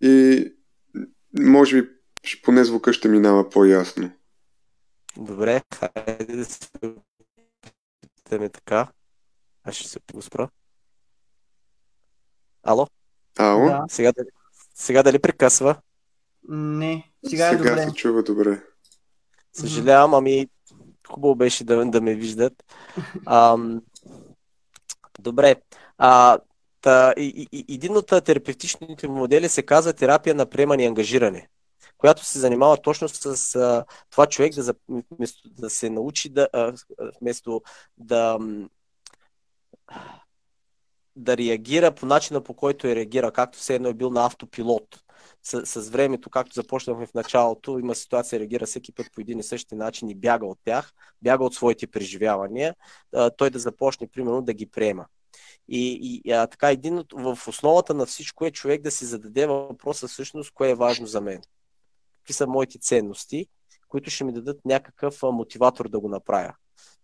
и 0.02 0.46
може 1.40 1.82
би 1.82 1.90
поне 2.44 2.64
звука 2.64 2.94
ще 2.94 3.08
минава 3.08 3.50
по-ясно. 3.50 4.12
Добре, 5.18 5.62
хайде 5.76 6.36
да 6.36 6.46
се 6.46 6.70
опитаме 8.06 8.50
така. 8.50 8.88
Аз 9.64 9.76
ще 9.76 9.90
се 9.90 10.00
го 10.14 10.22
спра. 10.22 10.50
Ало? 12.64 12.88
Ало? 13.38 13.66
Да. 13.66 13.86
Сега, 13.90 14.12
сега 14.74 15.04
дали 15.04 15.20
прекъсва? 15.20 15.76
Не, 16.50 17.12
сега 17.30 17.48
е 17.48 17.52
сега 17.52 17.70
добре. 17.70 17.84
се 17.84 17.94
чува 17.94 18.24
добре. 18.24 18.62
Съжалявам, 19.54 20.14
ами 20.14 20.48
хубаво 21.08 21.36
беше 21.36 21.64
да, 21.64 21.86
да 21.86 22.02
ме 22.02 22.16
виждат. 22.16 22.54
Ам, 23.26 23.82
добре. 25.20 25.56
А, 25.98 26.40
та, 26.82 27.14
и, 27.18 27.48
и, 27.52 27.76
един 27.76 27.98
от 27.98 28.08
терапевтичните 28.08 29.08
модели 29.08 29.50
се 29.50 29.64
казва 29.64 29.94
терапия 29.94 30.36
на 30.36 30.46
приемане 30.46 30.84
и 30.84 30.88
ангажиране, 30.88 31.48
която 31.98 32.26
се 32.26 32.40
занимава 32.40 32.78
точно 32.78 33.10
с 33.10 33.56
а, 33.56 33.86
това 34.10 34.26
човек 34.26 34.54
да, 34.54 34.74
вместо 35.12 35.50
да 35.50 35.70
се 35.70 35.90
научи 35.90 36.30
да, 36.30 36.48
а, 36.54 36.74
вместо 37.22 37.62
да 37.98 38.40
да 41.16 41.38
реагира 41.38 41.92
по 41.96 42.06
начина 42.06 42.42
по 42.42 42.54
който 42.54 42.88
е 42.88 42.96
реагира, 42.96 43.32
както 43.32 43.58
все 43.58 43.76
едно 43.76 43.90
е 43.90 43.94
бил 43.94 44.10
на 44.10 44.26
автопилот 44.26 45.03
с, 45.44 45.66
с 45.66 45.90
времето, 45.90 46.30
както 46.30 46.54
започнахме 46.54 47.06
в 47.06 47.14
началото, 47.14 47.80
има 47.80 47.96
ситуация, 47.96 48.40
реагира 48.40 48.66
всеки 48.66 48.94
път 48.94 49.08
по 49.14 49.22
един 49.22 49.40
и 49.40 49.44
същи 49.44 49.76
начин 49.76 50.10
и 50.10 50.16
бяга 50.16 50.46
от 50.46 50.60
тях, 50.66 50.94
бяга 51.22 51.44
от 51.44 51.56
своите 51.56 51.88
преживявания, 51.88 52.76
той 53.38 53.50
да 53.50 53.60
започне, 53.60 54.08
примерно, 54.08 54.42
да 54.42 54.54
ги 54.54 54.66
приема. 54.66 55.06
И, 55.68 56.00
и 56.26 56.32
а, 56.32 56.48
така, 56.48 56.72
един 56.72 56.98
от, 56.98 57.14
в 57.18 57.48
основата 57.48 57.94
на 57.94 58.06
всичко 58.06 58.46
е 58.46 58.52
човек 58.52 58.82
да 58.82 58.92
си 58.92 59.06
зададе 59.06 59.46
въпроса 59.46 60.08
всъщност, 60.08 60.52
кое 60.54 60.70
е 60.70 60.76
важно 60.76 61.08
за 61.08 61.22
мен. 61.22 61.42
Какви 62.18 62.34
са 62.34 62.48
моите 62.48 62.80
ценности, 62.80 63.48
които 63.88 64.10
ще 64.10 64.24
ми 64.24 64.34
дадат 64.34 64.66
някакъв 64.66 65.24
а, 65.24 65.32
мотиватор 65.32 65.90
да 65.90 66.00
го 66.00 66.10
направя. 66.10 66.54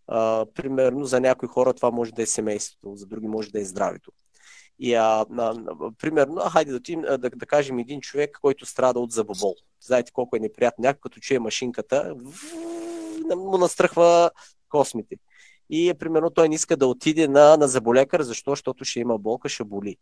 А, 0.07 0.45
примерно 0.53 1.05
за 1.05 1.19
някои 1.19 1.47
хора 1.47 1.73
това 1.73 1.91
може 1.91 2.11
да 2.11 2.21
е 2.21 2.25
семейството, 2.25 2.95
за 2.95 3.05
други 3.05 3.27
може 3.27 3.51
да 3.51 3.61
е 3.61 3.65
здравето. 3.65 4.11
И 4.79 4.93
а, 4.93 5.25
а, 5.37 5.55
примерно, 5.97 6.41
хайде 6.41 6.71
да, 6.71 6.77
отим, 6.77 7.01
да, 7.01 7.17
да 7.17 7.45
кажем 7.45 7.79
един 7.79 8.01
човек, 8.01 8.37
който 8.41 8.65
страда 8.65 8.99
от 8.99 9.11
забобол. 9.11 9.55
Знаете 9.81 10.11
колко 10.11 10.35
е 10.35 10.39
неприятно. 10.39 10.81
Някой 10.81 10.99
като 11.01 11.19
чуе 11.19 11.39
машинката, 11.39 12.15
му 13.35 13.57
настръхва 13.57 14.31
космите. 14.69 15.15
И 15.69 15.93
примерно 15.99 16.29
той 16.29 16.49
не 16.49 16.55
иска 16.55 16.77
да 16.77 16.87
отиде 16.87 17.27
на, 17.27 17.57
на 17.57 17.67
заболекар, 17.67 18.21
защо? 18.21 18.51
Защото 18.51 18.85
ще 18.85 18.99
има 18.99 19.17
болка, 19.17 19.49
ще 19.49 19.63
боли. 19.63 19.97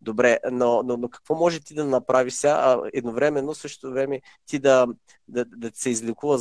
Добре, 0.00 0.38
но, 0.52 0.82
но, 0.82 0.96
но 0.96 1.08
какво 1.08 1.34
може 1.34 1.60
ти 1.60 1.74
да 1.74 1.84
направиш 1.84 2.34
сега? 2.34 2.80
Едновременно, 2.92 3.54
също 3.54 3.90
време 3.90 4.20
ти 4.46 4.58
да, 4.58 4.86
да, 5.28 5.44
да 5.44 5.70
се 5.74 5.90
излекува 5.90 6.38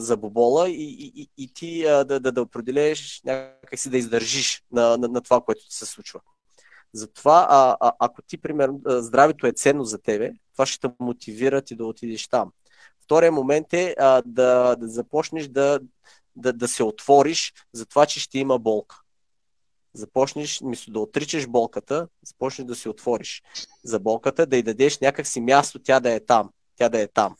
за 0.00 0.16
бобола 0.16 0.68
и, 0.68 1.12
и, 1.16 1.28
и 1.38 1.54
ти 1.54 1.82
да, 1.82 2.04
да, 2.04 2.32
да 2.32 2.42
определиш 2.42 3.20
някакси 3.24 3.90
да 3.90 3.98
издържиш 3.98 4.62
на, 4.72 4.96
на, 4.96 5.08
на 5.08 5.20
това, 5.20 5.40
което 5.40 5.68
ти 5.68 5.76
се 5.76 5.86
случва. 5.86 6.20
Затова, 6.92 7.46
а, 7.50 7.76
а, 7.80 7.92
ако 7.98 8.22
ти, 8.22 8.38
примерно, 8.38 8.80
здравето 8.86 9.46
е 9.46 9.52
ценно 9.52 9.84
за 9.84 9.98
тебе, 9.98 10.32
това 10.52 10.66
ще 10.66 10.88
те 10.88 10.94
мотивира 11.00 11.62
ти 11.62 11.76
да 11.76 11.86
отидеш 11.86 12.28
там. 12.28 12.52
Втория 13.04 13.32
момент 13.32 13.72
е 13.72 13.94
а, 13.98 14.22
да, 14.26 14.76
да 14.76 14.88
започнеш 14.88 15.48
да, 15.48 15.80
да, 16.36 16.52
да 16.52 16.68
се 16.68 16.82
отвориш 16.82 17.52
за 17.72 17.86
това, 17.86 18.06
че 18.06 18.20
ще 18.20 18.38
има 18.38 18.58
болка. 18.58 18.96
Започнеш, 19.94 20.60
мисля, 20.60 20.92
да 20.92 21.00
отричаш 21.00 21.46
болката, 21.46 22.08
започнеш 22.22 22.66
да 22.66 22.74
се 22.74 22.88
отвориш 22.88 23.42
за 23.84 24.00
болката, 24.00 24.46
да 24.46 24.56
й 24.56 24.62
дадеш 24.62 24.98
някакси 24.98 25.40
място 25.40 25.78
тя 25.78 26.00
да 26.00 26.10
е 26.10 26.20
там. 26.20 26.50
Тя 26.76 26.88
да 26.88 27.00
е 27.00 27.08
там. 27.08 27.36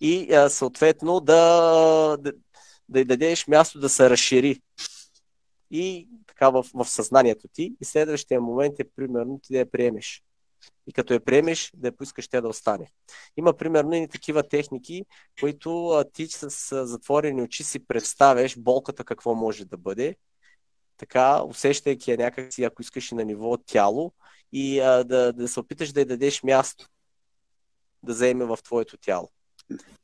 И 0.00 0.32
а, 0.32 0.50
съответно 0.50 1.20
да, 1.20 2.16
да, 2.20 2.32
да 2.88 3.00
й 3.00 3.04
дадеш 3.04 3.46
място 3.46 3.80
да 3.80 3.88
се 3.88 4.10
разшири 4.10 4.60
и 5.72 6.08
така 6.26 6.50
в, 6.50 6.66
в 6.74 6.84
съзнанието 6.84 7.48
ти. 7.48 7.74
И 7.80 7.84
следващия 7.84 8.40
момент 8.40 8.80
е 8.80 8.90
примерно 8.96 9.40
ти 9.42 9.52
да 9.52 9.58
я 9.58 9.70
приемеш. 9.70 10.22
И 10.86 10.92
като 10.92 11.14
я 11.14 11.24
приемеш, 11.24 11.72
да 11.76 11.88
я 11.88 11.96
поискаш 11.96 12.28
тя 12.28 12.40
да 12.40 12.48
остане. 12.48 12.90
Има 13.36 13.56
примерно 13.56 13.94
и 13.94 14.08
такива 14.08 14.48
техники, 14.48 15.04
които 15.40 15.88
а, 15.88 16.04
ти 16.04 16.26
с 16.26 16.86
затворени 16.86 17.42
очи 17.42 17.64
си 17.64 17.86
представяш 17.86 18.58
болката 18.58 19.04
какво 19.04 19.34
може 19.34 19.64
да 19.64 19.76
бъде. 19.76 20.16
Така, 20.96 21.42
усещайки 21.42 22.10
я 22.10 22.16
някакси, 22.16 22.64
ако 22.64 22.82
искаш 22.82 23.12
и 23.12 23.14
на 23.14 23.24
ниво 23.24 23.56
тяло, 23.56 24.12
и 24.52 24.80
а, 24.80 25.04
да, 25.04 25.32
да 25.32 25.48
се 25.48 25.60
опиташ 25.60 25.92
да 25.92 26.00
й 26.00 26.04
дадеш 26.04 26.42
място 26.42 26.88
да 28.02 28.14
заеме 28.14 28.44
в 28.44 28.58
твоето 28.64 28.96
тяло. 28.96 29.28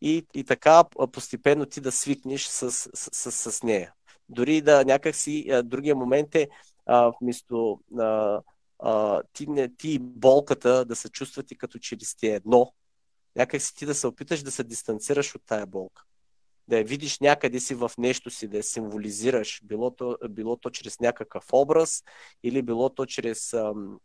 И, 0.01 0.27
и 0.35 0.45
така 0.45 0.85
постепенно 1.13 1.67
ти 1.67 1.81
да 1.81 1.93
свикнеш 1.93 2.47
с, 2.47 2.71
с, 2.71 2.91
с, 2.95 3.53
с 3.53 3.63
нея. 3.63 3.93
Дори 4.29 4.61
да 4.61 4.85
някакси 4.85 5.51
другия 5.65 5.97
момент 5.97 6.35
е 6.35 6.49
а, 6.87 7.13
вместо 7.21 7.81
а, 7.99 8.41
а, 8.79 9.23
ти, 9.33 9.47
ти 9.79 9.99
болката 9.99 10.85
да 10.85 10.97
се 10.97 11.09
чувствате 11.09 11.55
като 11.55 11.79
че 11.79 11.97
ли 11.97 12.05
сте 12.05 12.27
едно, 12.27 12.73
някакси 13.37 13.75
ти 13.75 13.87
да 13.87 13.95
се 13.95 14.07
опиташ 14.07 14.43
да 14.43 14.51
се 14.51 14.65
дистанцираш 14.65 15.35
от 15.35 15.43
тая 15.47 15.67
болка. 15.67 16.03
Да 16.69 16.79
я 16.79 16.85
видиш 16.85 17.19
някъде 17.19 17.61
си 17.61 17.75
в 17.75 17.91
нещо 17.99 18.31
си, 18.31 18.49
да 18.49 18.57
я 18.57 18.63
символизираш, 18.63 19.61
било 19.65 19.91
то, 19.91 20.17
било 20.31 20.57
то 20.57 20.71
чрез 20.71 21.01
някакъв 21.01 21.45
образ 21.53 22.03
или 22.43 22.63
било 22.63 22.91
то 22.91 23.07
чрез 23.07 23.53
ам, 23.53 23.99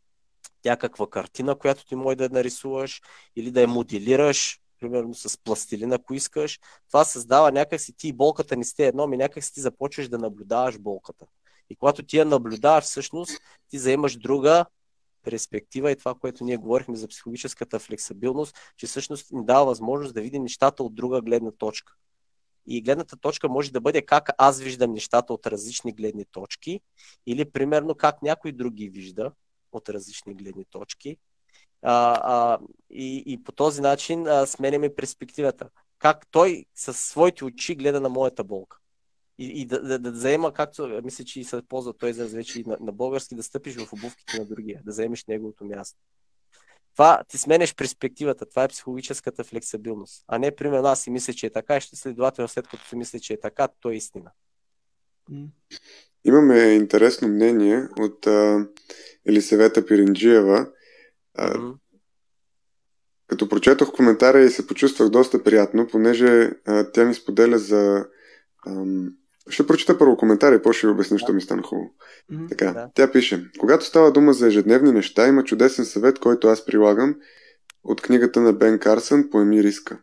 някаква 0.65 1.09
картина, 1.09 1.55
която 1.55 1.85
ти 1.85 1.95
може 1.95 2.15
да 2.15 2.29
нарисуваш 2.29 3.01
или 3.35 3.51
да 3.51 3.61
я 3.61 3.67
моделираш, 3.67 4.59
примерно 4.83 5.13
с 5.13 5.37
пластилина, 5.43 5.95
ако 5.95 6.13
искаш, 6.13 6.59
това 6.87 7.03
създава 7.03 7.51
някакси 7.51 7.93
ти 7.93 8.13
болката 8.13 8.57
не 8.57 8.63
сте 8.63 8.87
едно, 8.87 9.07
ми 9.07 9.17
някакси 9.17 9.53
ти 9.53 9.61
започваш 9.61 10.09
да 10.09 10.17
наблюдаваш 10.17 10.79
болката. 10.79 11.25
И 11.69 11.75
когато 11.75 12.03
ти 12.03 12.17
я 12.17 12.25
наблюдаваш, 12.25 12.83
всъщност 12.83 13.39
ти 13.69 13.79
заемаш 13.79 14.17
друга 14.17 14.65
перспектива 15.21 15.91
и 15.91 15.95
това, 15.95 16.15
което 16.15 16.43
ние 16.43 16.57
говорихме 16.57 16.95
за 16.95 17.07
психологическата 17.07 17.79
флексибилност, 17.79 18.57
че 18.77 18.87
всъщност 18.87 19.31
ни 19.31 19.45
дава 19.45 19.65
възможност 19.65 20.13
да 20.13 20.21
видим 20.21 20.43
нещата 20.43 20.83
от 20.83 20.95
друга 20.95 21.21
гледна 21.21 21.51
точка. 21.51 21.93
И 22.67 22.81
гледната 22.81 23.17
точка 23.17 23.49
може 23.49 23.71
да 23.71 23.81
бъде 23.81 24.01
как 24.01 24.29
аз 24.37 24.61
виждам 24.61 24.93
нещата 24.93 25.33
от 25.33 25.47
различни 25.47 25.91
гледни 25.91 26.25
точки, 26.25 26.81
или 27.25 27.51
примерно 27.51 27.95
как 27.95 28.21
някой 28.21 28.51
други 28.51 28.89
вижда 28.89 29.31
от 29.71 29.89
различни 29.89 30.35
гледни 30.35 30.65
точки, 30.65 31.17
а, 31.83 32.19
а, 32.23 32.59
и, 32.89 33.23
и 33.25 33.43
по 33.43 33.51
този 33.51 33.81
начин 33.81 34.27
а, 34.27 34.45
сменяме 34.45 34.95
перспективата. 34.95 35.69
Как 35.99 36.27
той 36.31 36.65
със 36.75 36.99
своите 36.99 37.45
очи 37.45 37.75
гледа 37.75 38.01
на 38.01 38.09
моята 38.09 38.43
болка. 38.43 38.77
И, 39.37 39.61
и 39.61 39.65
да, 39.65 39.81
да, 39.81 39.99
да 39.99 40.11
заема, 40.11 40.53
както 40.53 41.01
мисля, 41.03 41.23
че 41.23 41.39
и 41.39 41.43
се 41.43 41.61
ползва 41.69 41.93
той 41.93 42.13
за 42.13 42.27
вече 42.27 42.59
и 42.59 42.63
на, 42.63 42.77
на 42.79 42.91
български, 42.91 43.35
да 43.35 43.43
стъпиш 43.43 43.75
в 43.75 43.93
обувките 43.93 44.39
на 44.39 44.45
другия, 44.45 44.81
да 44.85 44.91
заемеш 44.91 45.25
неговото 45.25 45.65
място. 45.65 45.99
Това 46.93 47.23
ти 47.27 47.37
сменеш 47.37 47.75
перспективата, 47.75 48.45
това 48.45 48.63
е 48.63 48.67
психологическата 48.67 49.43
флексибилност. 49.43 50.23
А 50.27 50.39
не, 50.39 50.55
примерно, 50.55 50.87
аз 50.87 51.01
си 51.01 51.09
мисля, 51.09 51.33
че 51.33 51.45
е 51.45 51.49
така 51.49 51.77
и 51.77 51.81
ще 51.81 51.95
следователно 51.95 52.47
след 52.47 52.67
като 52.67 52.87
си 52.87 52.95
мисля, 52.95 53.19
че 53.19 53.33
е 53.33 53.39
така, 53.39 53.67
то 53.79 53.89
е 53.89 53.95
истина. 53.95 54.31
Имаме 56.25 56.59
интересно 56.59 57.27
мнение 57.27 57.87
от 57.99 58.27
а, 58.27 58.67
Елисевета 59.25 59.85
Пиринджиева. 59.85 60.67
А, 61.37 61.57
Мгм. 61.57 61.71
Като 63.27 63.49
прочетох 63.49 63.95
коментара 63.95 64.39
и 64.41 64.49
се 64.49 64.67
почувствах 64.67 65.09
доста 65.09 65.43
приятно, 65.43 65.87
понеже 65.87 66.51
а, 66.65 66.91
тя 66.91 67.05
ми 67.05 67.13
споделя 67.13 67.57
за... 67.57 68.05
Ам... 68.67 69.09
Ще 69.49 69.67
прочета 69.67 69.97
първо 69.97 70.17
коментар 70.17 70.53
и 70.53 70.61
после 70.61 70.77
ще 70.77 70.87
обясня, 70.87 71.19
що 71.19 71.33
ми 71.33 71.41
стана 71.41 71.61
хубаво. 71.61 71.93
Мгм. 72.31 72.47
Така, 72.47 72.73
Да. 72.73 72.89
тя 72.95 73.11
пише. 73.11 73.49
Когато 73.59 73.85
става 73.85 74.11
дума 74.11 74.33
за 74.33 74.47
ежедневни 74.47 74.91
неща, 74.91 75.27
има 75.27 75.43
чудесен 75.43 75.85
съвет, 75.85 76.19
който 76.19 76.47
аз 76.47 76.65
прилагам 76.65 77.15
от 77.83 78.01
книгата 78.01 78.41
на 78.41 78.53
Бен 78.53 78.79
Карсън 78.79 79.29
Поеми 79.29 79.63
риска. 79.63 79.99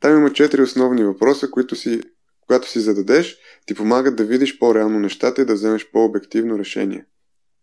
Там 0.00 0.16
има 0.18 0.32
четири 0.32 0.62
основни 0.62 1.04
въпроса, 1.04 1.50
които 1.50 1.76
си, 1.76 2.00
когато 2.46 2.68
си 2.68 2.80
зададеш, 2.80 3.38
ти 3.66 3.74
помагат 3.74 4.16
да 4.16 4.24
видиш 4.24 4.58
по-реално 4.58 4.98
нещата 5.00 5.42
и 5.42 5.44
да 5.44 5.54
вземеш 5.54 5.90
по-обективно 5.90 6.58
решение. 6.58 7.06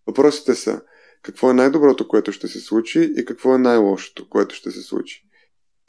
Въпросите 0.07 0.55
са 0.55 0.81
какво 1.25 1.51
е 1.51 1.53
най-доброто, 1.53 2.07
което 2.07 2.31
ще 2.31 2.47
се 2.47 2.59
случи 2.59 3.13
и 3.17 3.25
какво 3.25 3.55
е 3.55 3.57
най-лошото, 3.57 4.29
което 4.29 4.55
ще 4.55 4.71
се 4.71 4.81
случи. 4.81 5.27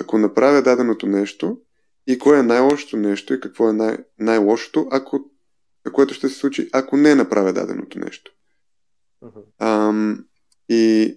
Ако 0.01 0.19
направя 0.19 0.63
даденото 0.63 1.07
нещо 1.07 1.61
и 2.07 2.19
кое 2.19 2.39
е 2.39 2.43
най-лошото 2.43 2.97
нещо 2.97 3.35
и 3.35 3.41
какво 3.41 3.69
е 3.69 3.73
най- 3.73 3.99
най-лошото, 4.19 4.89
ако, 4.91 5.31
което 5.93 6.15
ще 6.15 6.29
се 6.29 6.35
случи, 6.35 6.69
ако 6.73 6.97
не 6.97 7.15
направя 7.15 7.53
даденото 7.53 7.99
нещо. 7.99 8.33
Мгм. 9.23 9.39
Ам, 9.59 10.25
и 10.69 11.15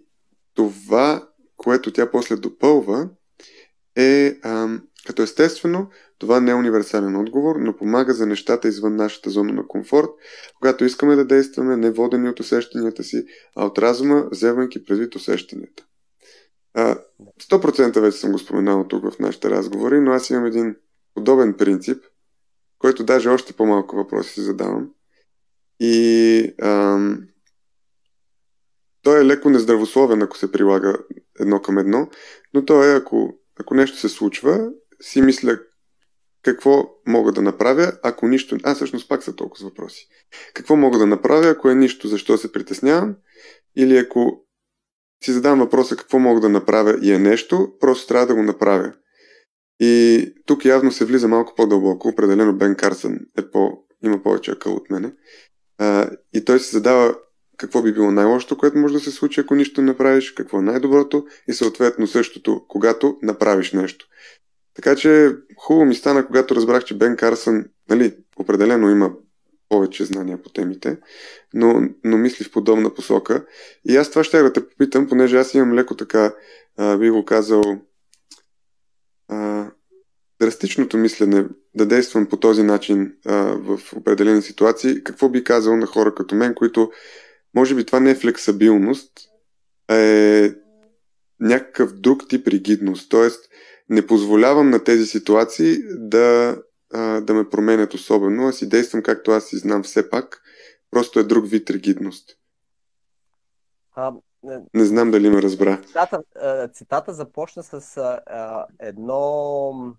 това, 0.54 1.30
което 1.58 1.94
тя 1.94 2.12
после 2.12 2.36
допълва, 2.36 3.10
е 3.96 4.40
ам, 4.44 4.88
като 5.06 5.22
естествено, 5.22 5.90
това 6.20 6.40
не 6.40 6.52
е 6.52 6.56
универсален 6.56 7.16
отговор, 7.16 7.56
но 7.56 7.78
помага 7.78 8.14
за 8.14 8.26
нещата 8.26 8.68
извън 8.68 8.96
нашата 8.96 9.30
зона 9.30 9.54
на 9.54 9.68
комфорт, 9.68 10.10
когато 10.56 10.86
искаме 10.86 11.16
да 11.16 11.26
действаме 11.26 11.78
не 11.78 11.92
водени 11.92 12.30
от 12.30 12.40
усещанията 12.40 13.04
си, 13.04 13.26
а 13.56 13.66
от 13.66 13.78
разума, 13.78 14.28
вземайки 14.32 14.86
предвид 14.86 15.16
усещанията. 15.16 15.86
А, 16.74 16.98
100% 17.42 18.00
вече 18.00 18.18
съм 18.18 18.32
го 18.32 18.40
споменал 18.40 18.88
тук 18.88 19.12
в 19.12 19.20
нашите 19.20 19.50
разговори, 19.50 20.00
но 20.02 20.12
аз 20.12 20.30
имам 20.30 20.46
един 20.46 20.76
подобен 21.14 21.54
принцип, 21.54 22.04
който 22.80 23.04
даже 23.04 23.30
още 23.30 23.54
по-малко 23.54 23.96
въпроси 23.96 24.34
си 24.34 24.42
задавам. 24.42 24.90
И 25.80 26.54
ам, 26.62 27.28
той 29.02 29.22
е 29.22 29.26
леко 29.26 29.50
нездравословен, 29.50 30.22
ако 30.22 30.38
се 30.38 30.52
прилага 30.52 30.94
едно 31.40 31.62
към 31.62 31.78
едно, 31.78 32.10
но 32.54 32.66
то 32.66 32.84
е, 32.84 32.96
ако, 32.96 33.34
ако 33.60 33.74
нещо 33.74 33.98
се 33.98 34.10
случва, 34.10 34.70
си 35.02 35.22
мисля 35.22 35.60
какво 36.44 36.90
мога 37.08 37.32
да 37.32 37.42
направя, 37.42 37.92
ако 38.04 38.28
нищо... 38.28 38.58
А, 38.64 38.76
всъщност 38.76 39.10
пак 39.10 39.24
са 39.24 39.36
толкова 39.36 39.66
въпроси. 39.66 40.08
Какво 40.54 40.76
мога 40.76 40.98
да 40.98 41.06
направя, 41.06 41.48
ако 41.48 41.70
е 41.70 41.76
нищо, 41.76 42.08
защо 42.08 42.38
се 42.38 42.52
притеснявам? 42.52 43.16
Или 43.76 43.98
ако 43.98 44.46
си 45.24 45.32
задам 45.32 45.60
въпроса 45.60 45.96
какво 45.96 46.20
мога 46.20 46.42
да 46.42 46.50
направя 46.50 47.00
и 47.02 47.12
е 47.12 47.20
нещо, 47.20 47.74
просто 47.80 48.08
трябва 48.08 48.28
да 48.28 48.36
го 48.36 48.44
направя. 48.44 48.94
И 49.80 50.26
тук 50.46 50.66
явно 50.66 50.92
се 50.92 51.06
влиза 51.06 51.28
малко 51.28 51.54
по-дълбоко. 51.56 52.08
Определено 52.08 52.58
Бен 52.58 52.76
Карсън 52.76 53.20
е 53.38 53.52
по... 53.52 53.72
има 54.04 54.24
повече 54.24 54.52
акъл 54.52 54.74
от 54.74 54.90
мене. 54.90 55.14
А, 55.78 56.10
и 56.34 56.46
той 56.46 56.60
се 56.60 56.72
задава 56.72 57.16
какво 57.58 57.82
би 57.82 57.94
било 57.94 58.12
най-лошото, 58.12 58.58
което 58.58 58.78
може 58.78 58.94
да 58.94 59.00
се 59.00 59.12
случи, 59.12 59.42
ако 59.42 59.56
нищо 59.56 59.82
не 59.82 59.88
направиш, 59.88 60.32
какво 60.32 60.60
е 60.60 60.62
най-доброто 60.62 61.26
и 61.48 61.54
съответно 61.54 62.08
същото, 62.08 62.66
когато 62.68 63.18
направиш 63.22 63.72
нещо. 63.74 64.06
Така 64.82 64.96
че 64.96 65.36
хубаво 65.58 65.86
ми 65.86 65.96
стана, 65.96 66.26
когато 66.26 66.56
разбрах, 66.56 66.84
че 66.84 66.98
Бен 66.98 67.16
Карсън, 67.16 67.66
нали, 67.90 68.18
определено 68.38 68.90
има 68.90 69.12
повече 69.70 70.06
знания 70.06 70.42
по 70.42 70.50
темите, 70.50 70.98
но, 71.54 71.90
но 72.04 72.18
мисли 72.18 72.46
в 72.46 72.52
подобна 72.52 72.94
посока. 72.94 73.46
И 73.86 73.98
аз 73.98 74.10
това 74.10 74.24
ще 74.24 74.42
да 74.42 74.54
те 74.54 74.70
попитам, 74.70 75.08
понеже 75.08 75.38
аз 75.38 75.54
имам 75.54 75.74
леко 75.74 75.96
така, 75.96 76.34
а, 76.78 76.98
би 76.98 77.10
го 77.10 77.26
казал, 77.26 77.64
а, 79.28 79.68
драстичното 80.42 80.98
мислене 80.98 81.46
да 81.76 81.86
действам 81.86 82.26
по 82.26 82.38
този 82.38 82.64
начин 82.64 83.14
а, 83.26 83.34
в 83.44 83.80
определени 83.96 84.42
ситуации. 84.42 85.04
Какво 85.04 85.30
би 85.30 85.44
казал 85.44 85.78
на 85.78 85.86
хора 85.86 86.16
като 86.16 86.36
мен, 86.36 86.56
които 86.56 86.92
може 87.56 87.76
би 87.76 87.86
това 87.86 88.00
не 88.00 88.12
е 88.12 88.16
флексабилност, 88.16 89.12
а 89.88 89.96
е 89.96 90.54
някакъв 91.40 91.94
друг 91.94 92.30
тип 92.30 92.48
ригидност. 92.48 93.10
Тоест, 93.10 93.50
не 93.90 94.08
позволявам 94.08 94.70
на 94.70 94.84
тези 94.84 95.06
ситуации 95.06 95.78
да, 95.90 96.58
а, 96.94 97.22
да 97.22 97.34
ме 97.34 97.50
променят 97.50 97.94
особено, 97.94 98.48
а 98.48 98.52
си 98.54 98.70
действам 98.70 99.04
както 99.04 99.32
аз 99.32 99.46
си 99.46 99.58
знам 99.58 99.84
все 99.84 100.10
пак. 100.10 100.42
Просто 100.92 101.20
е 101.20 101.24
друг 101.24 101.48
вид 101.48 101.70
ригидност. 101.70 102.38
А, 103.96 104.14
не- 104.44 104.62
Не 104.74 104.86
знам 104.86 105.12
дали 105.12 105.30
ме 105.30 105.42
разбра. 105.42 105.82
цитата, 105.82 106.20
а, 106.36 106.68
цитата 106.68 107.14
започна 107.14 107.64
с 107.64 107.98
а, 107.98 108.66
едно 108.80 109.96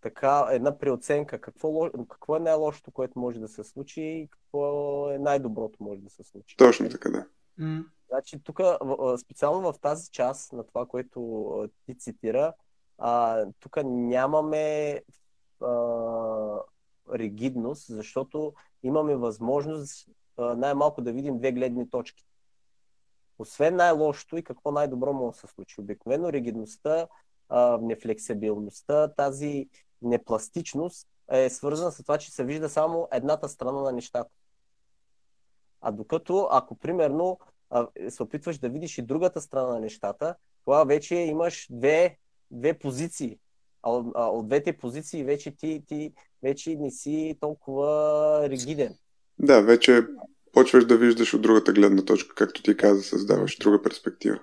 така, 0.00 0.46
една 0.50 0.78
преоценка. 0.78 1.38
Какво, 1.40 1.90
какво 2.10 2.36
е 2.36 2.40
най-лошото, 2.40 2.90
което 2.90 3.18
може 3.18 3.38
да 3.38 3.48
се 3.48 3.64
случи 3.64 4.00
и 4.02 4.28
какво 4.30 5.10
е 5.10 5.18
най-доброто 5.18 5.76
може 5.80 6.00
да 6.00 6.10
се 6.10 6.24
случи. 6.24 6.56
Точно 6.56 6.88
така, 6.88 7.10
да. 7.10 7.26
Значи 8.10 8.40
тук 8.44 8.60
специално 9.20 9.72
в 9.72 9.80
тази 9.80 10.10
част 10.10 10.52
на 10.52 10.66
това, 10.66 10.86
което 10.86 11.70
ти 11.86 11.98
цитира, 11.98 12.52
тук 13.60 13.76
нямаме 13.84 15.00
а, 15.60 15.68
ригидност, 17.12 17.86
защото 17.86 18.54
имаме 18.82 19.16
възможност 19.16 20.08
а, 20.36 20.54
най-малко 20.54 21.02
да 21.02 21.12
видим 21.12 21.38
две 21.38 21.52
гледни 21.52 21.90
точки. 21.90 22.24
Освен 23.38 23.76
най-лошото 23.76 24.36
и 24.36 24.44
какво 24.44 24.70
най-добро 24.70 25.26
да 25.26 25.32
се 25.32 25.46
случи. 25.46 25.80
Обикновено 25.80 26.32
ригидността, 26.32 27.08
а, 27.48 27.78
нефлексибилността, 27.82 29.14
тази 29.14 29.68
непластичност 30.02 31.08
е 31.30 31.50
свързана 31.50 31.92
с 31.92 32.02
това, 32.02 32.18
че 32.18 32.30
се 32.30 32.44
вижда 32.44 32.68
само 32.68 33.08
едната 33.12 33.48
страна 33.48 33.82
на 33.82 33.92
нещата. 33.92 34.30
А 35.80 35.92
докато, 35.92 36.48
ако 36.50 36.74
примерно 36.74 37.38
а, 37.70 37.86
се 38.08 38.22
опитваш 38.22 38.58
да 38.58 38.68
видиш 38.68 38.98
и 38.98 39.02
другата 39.02 39.40
страна 39.40 39.66
на 39.68 39.80
нещата, 39.80 40.34
тогава 40.64 40.84
вече 40.84 41.14
имаш 41.14 41.66
две, 41.70 42.16
две 42.50 42.78
позиции. 42.78 43.38
А, 43.82 43.90
от- 43.90 44.12
а 44.14 44.26
от 44.26 44.48
двете 44.48 44.72
позиции 44.76 45.24
вече 45.24 45.50
ти, 45.50 45.82
ти 45.86 46.12
вече 46.42 46.76
не 46.76 46.90
си 46.90 47.36
толкова 47.40 48.48
ригиден. 48.48 48.94
Да, 49.38 49.60
вече 49.62 50.06
почваш 50.52 50.86
да 50.86 50.96
виждаш 50.96 51.34
от 51.34 51.42
другата 51.42 51.72
гледна 51.72 52.04
точка, 52.04 52.34
както 52.34 52.62
ти 52.62 52.76
каза, 52.76 53.02
създаваш 53.02 53.58
друга 53.58 53.82
перспектива. 53.82 54.38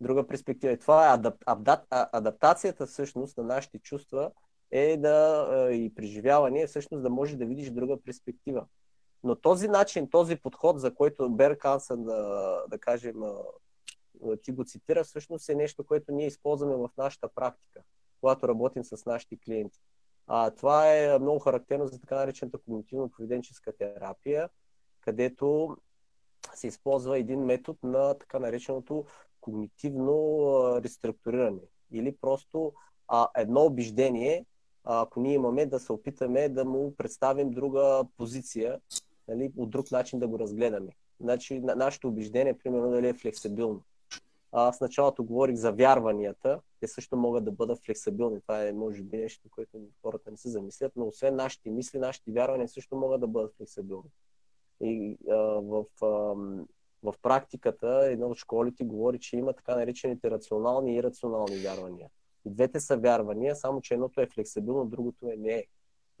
друга 0.00 0.26
перспектива. 0.26 0.72
И 0.72 0.78
това 0.78 1.10
е 1.10 1.14
адап, 1.14 1.34
адап, 1.46 1.80
адаптацията 1.90 2.86
всъщност 2.86 3.36
на 3.38 3.44
нашите 3.44 3.78
чувства 3.78 4.30
е 4.70 4.96
да 4.96 5.46
и 5.72 5.94
преживяване 5.94 6.66
всъщност 6.66 7.02
да 7.02 7.10
можеш 7.10 7.36
да 7.36 7.46
видиш 7.46 7.70
друга 7.70 7.96
перспектива. 8.04 8.64
Но 9.24 9.34
този 9.36 9.68
начин, 9.68 10.10
този 10.10 10.36
подход, 10.36 10.80
за 10.80 10.94
който 10.94 11.30
Бер 11.30 11.58
Кансън, 11.58 12.04
да, 12.04 12.64
да 12.68 12.78
кажем, 12.78 13.22
ти 14.42 14.52
го 14.52 14.64
цитира, 14.64 15.04
всъщност 15.04 15.48
е 15.48 15.54
нещо, 15.54 15.84
което 15.84 16.12
ние 16.12 16.26
използваме 16.26 16.76
в 16.76 16.88
нашата 16.98 17.28
практика, 17.28 17.80
когато 18.20 18.48
работим 18.48 18.84
с 18.84 19.06
нашите 19.06 19.36
клиенти. 19.36 19.80
А, 20.26 20.50
това 20.50 20.92
е 20.92 21.18
много 21.18 21.38
характерно 21.38 21.86
за 21.86 22.00
така 22.00 22.16
наречената 22.16 22.58
когнитивно-поведенческа 22.58 23.76
терапия, 23.78 24.48
където 25.00 25.76
се 26.54 26.66
използва 26.66 27.18
един 27.18 27.40
метод 27.40 27.78
на 27.82 28.14
така 28.14 28.38
нареченото 28.38 29.04
когнитивно 29.40 30.80
реструктуриране. 30.82 31.60
Или 31.92 32.16
просто 32.16 32.72
а, 33.08 33.28
едно 33.36 33.64
убеждение, 33.64 34.46
ако 34.84 35.20
ние 35.20 35.34
имаме, 35.34 35.66
да 35.66 35.80
се 35.80 35.92
опитаме 35.92 36.48
да 36.48 36.64
му 36.64 36.94
представим 36.96 37.50
друга 37.50 38.04
позиция, 38.16 38.80
нали, 39.28 39.52
от 39.56 39.70
друг 39.70 39.90
начин 39.90 40.18
да 40.18 40.28
го 40.28 40.38
разгледаме. 40.38 40.92
Значи, 41.20 41.60
на, 41.60 41.74
нашето 41.74 42.08
убеждение, 42.08 42.58
примерно, 42.58 42.90
дали 42.90 43.08
е 43.08 43.14
флексибилно. 43.14 43.82
А, 44.52 44.72
с 44.72 44.80
началото 44.80 45.24
говорих 45.24 45.56
за 45.56 45.72
вярванията. 45.72 46.60
Те 46.80 46.88
също 46.88 47.16
могат 47.16 47.44
да 47.44 47.52
бъдат 47.52 47.84
флексибилни. 47.84 48.40
Това 48.40 48.66
е, 48.66 48.72
може 48.72 49.02
би, 49.02 49.16
нещо, 49.16 49.48
което 49.50 49.78
хората 50.02 50.30
не 50.30 50.36
се 50.36 50.48
замислят, 50.48 50.92
но 50.96 51.06
освен 51.06 51.36
нашите 51.36 51.70
мисли, 51.70 51.98
нашите 51.98 52.30
вярвания 52.32 52.68
също 52.68 52.96
могат 52.96 53.20
да 53.20 53.26
бъдат 53.26 53.54
флексибилни. 53.56 54.10
И 54.80 55.18
а, 55.30 55.34
в, 55.60 55.84
а, 56.02 56.06
в 57.02 57.14
практиката 57.22 58.00
една 58.04 58.26
от 58.26 58.36
школите 58.36 58.84
говори, 58.84 59.18
че 59.18 59.36
има 59.36 59.52
така 59.52 59.76
наречените 59.76 60.30
рационални 60.30 60.94
и 60.94 60.96
ирационални 60.96 61.56
вярвания. 61.56 62.08
И 62.46 62.50
двете 62.50 62.80
са 62.80 62.96
вярвания, 62.96 63.56
само 63.56 63.80
че 63.80 63.94
едното 63.94 64.20
е 64.20 64.26
флексибилно, 64.26 64.84
другото 64.84 65.30
е 65.30 65.36
не 65.36 65.52
е. 65.52 65.64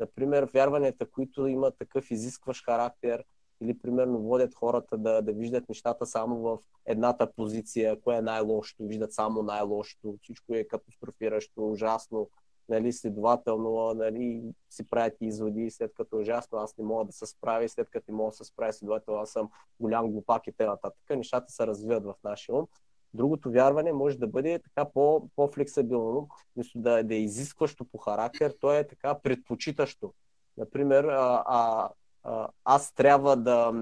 Например, 0.00 0.50
вярванията, 0.54 1.10
които 1.10 1.46
имат 1.46 1.78
такъв 1.78 2.10
изискващ 2.10 2.64
характер, 2.64 3.24
или 3.60 3.78
примерно 3.78 4.18
водят 4.18 4.54
хората 4.54 4.98
да, 4.98 5.22
да 5.22 5.32
виждат 5.32 5.68
нещата 5.68 6.06
само 6.06 6.38
в 6.38 6.58
едната 6.86 7.32
позиция, 7.32 8.00
кое 8.00 8.16
е 8.16 8.22
най-лошото, 8.22 8.86
виждат 8.86 9.12
само 9.12 9.42
най-лошото, 9.42 10.18
всичко 10.22 10.54
е 10.54 10.64
катастрофиращо, 10.64 11.70
ужасно, 11.70 12.30
нали, 12.68 12.92
следователно 12.92 13.94
нали, 13.94 14.42
си 14.70 14.86
правят 14.86 15.14
изводи, 15.20 15.70
след 15.70 15.94
като 15.94 16.16
е 16.16 16.20
ужасно 16.20 16.58
аз 16.58 16.76
не 16.78 16.84
мога 16.84 17.04
да 17.04 17.12
се 17.12 17.26
справя, 17.26 17.68
след 17.68 17.90
като 17.90 18.04
не 18.12 18.16
мога 18.16 18.30
да 18.30 18.36
се 18.36 18.44
справя, 18.44 18.72
следователно 18.72 19.20
аз 19.20 19.30
съм 19.30 19.48
голям 19.80 20.10
глупак 20.10 20.46
и 20.46 20.52
т.н. 20.52 21.16
Нещата 21.16 21.52
се 21.52 21.66
развиват 21.66 22.04
в 22.04 22.14
нашия 22.24 22.54
ум. 22.54 22.66
Другото 23.14 23.50
вярване 23.50 23.92
може 23.92 24.18
да 24.18 24.26
бъде 24.26 24.58
така 24.58 24.84
по, 24.84 25.28
по-флексибилно, 25.36 26.28
вместо 26.56 26.78
да, 26.78 27.02
да 27.02 27.14
е 27.14 27.18
изискващо 27.18 27.84
по 27.84 27.98
характер, 27.98 28.54
то 28.60 28.72
е 28.72 28.86
така 28.86 29.18
предпочитащо. 29.18 30.14
Например, 30.56 31.04
а, 31.04 31.44
а, 31.46 31.88
а, 32.22 32.48
аз 32.64 32.92
трябва 32.92 33.36
да 33.36 33.72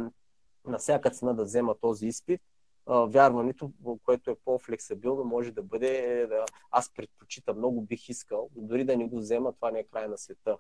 на 0.67 0.79
всяка 0.79 1.11
цена 1.11 1.33
да 1.33 1.45
взема 1.45 1.75
този 1.81 2.07
изпит, 2.07 2.41
вярването, 2.87 3.73
което 4.05 4.31
е 4.31 4.37
по-флексибилно, 4.45 5.25
може 5.25 5.51
да 5.51 5.63
бъде 5.63 6.27
да 6.29 6.45
аз 6.71 6.95
предпочитам, 6.95 7.59
много 7.59 7.83
бих 7.83 8.09
искал, 8.09 8.49
дори 8.55 8.85
да 8.85 8.97
не 8.97 9.09
го 9.09 9.19
взема, 9.19 9.53
това 9.53 9.71
не 9.71 9.79
е 9.79 9.85
край 9.85 10.09
на 10.09 10.19
света. 10.19 10.59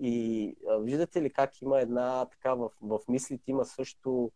И 0.00 0.56
а, 0.68 0.76
виждате 0.76 1.22
ли 1.22 1.32
как 1.32 1.62
има 1.62 1.80
една 1.80 2.26
така 2.26 2.54
в, 2.54 2.70
в 2.80 2.98
мислите 3.08 3.50
има 3.50 3.64
също 3.64 4.30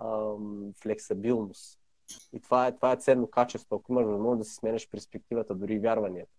ам, 0.00 0.72
флексибилност. 0.82 1.80
И 2.32 2.40
това 2.40 2.66
е, 2.66 2.74
това 2.74 2.92
е 2.92 2.96
ценно 2.96 3.26
качество, 3.26 3.76
ако 3.76 3.92
имаш 3.92 4.06
възможност 4.06 4.38
да 4.38 4.44
си 4.44 4.54
сменеш 4.54 4.88
перспективата, 4.90 5.54
дори 5.54 5.74
и 5.74 5.78
вярванията. 5.78 6.32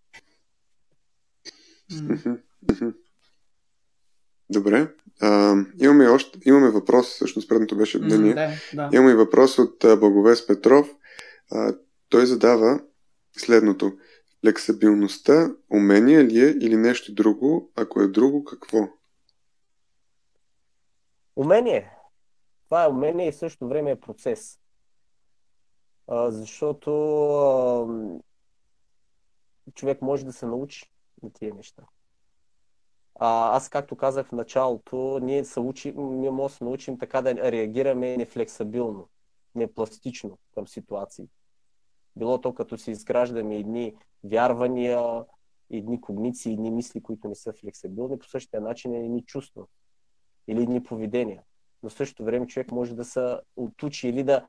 Добре. 4.49 4.95
А, 5.21 5.55
имаме, 5.81 6.07
още, 6.07 6.39
имаме 6.45 6.69
въпрос, 6.69 7.07
всъщност 7.07 7.49
предното 7.49 7.77
беше 7.77 7.99
мнение. 7.99 8.35
Mm, 8.35 8.75
да, 8.75 8.89
да. 8.89 8.97
Имаме 8.97 9.15
въпрос 9.15 9.59
от 9.59 9.77
Благовест 9.99 10.47
Петров. 10.47 10.95
А, 11.51 11.75
той 12.09 12.25
задава 12.25 12.79
следното. 13.37 13.97
Флексибилността 14.41 15.55
умение 15.73 16.23
ли 16.23 16.45
е 16.45 16.49
или 16.49 16.77
нещо 16.77 17.13
друго? 17.13 17.71
Ако 17.75 18.01
е 18.01 18.07
друго, 18.07 18.43
какво? 18.43 18.87
Умение. 21.35 21.91
Това 22.65 22.83
е 22.83 22.87
умение 22.87 23.27
и 23.27 23.31
в 23.31 23.35
същото 23.35 23.67
време 23.67 23.91
е 23.91 23.99
процес. 23.99 24.59
Защото 26.09 26.91
човек 29.73 30.01
може 30.01 30.25
да 30.25 30.33
се 30.33 30.45
научи 30.45 30.91
на 31.23 31.29
тия 31.29 31.53
неща. 31.55 31.83
А, 33.19 33.55
аз, 33.55 33.69
както 33.69 33.95
казах 33.95 34.27
в 34.27 34.31
началото, 34.31 35.19
ние, 35.23 35.45
се 35.45 35.59
учи, 35.59 35.93
ние 35.97 36.31
може 36.31 36.53
да 36.53 36.57
се 36.57 36.63
научим 36.63 36.97
така 36.97 37.21
да 37.21 37.51
реагираме 37.51 38.17
нефлексабилно, 38.17 39.09
непластично 39.55 40.37
към 40.53 40.67
ситуации. 40.67 41.27
Било 42.15 42.41
то 42.41 42.53
като 42.53 42.77
си 42.77 42.91
изграждаме 42.91 43.55
едни 43.55 43.95
вярвания, 44.23 45.25
едни 45.71 46.01
когниции, 46.01 46.53
едни 46.53 46.71
мисли, 46.71 47.03
които 47.03 47.27
не 47.27 47.35
са 47.35 47.53
флексибилни, 47.53 48.19
по 48.19 48.27
същия 48.27 48.61
начин 48.61 48.93
е 48.93 49.05
едни 49.05 49.25
чувства 49.25 49.65
или 50.47 50.61
едни 50.61 50.83
поведения. 50.83 51.43
Но 51.83 51.89
в 51.89 51.93
същото 51.93 52.23
време 52.23 52.47
човек 52.47 52.71
може 52.71 52.95
да 52.95 53.05
се 53.05 53.39
отучи 53.55 54.07
или 54.07 54.23
да 54.23 54.47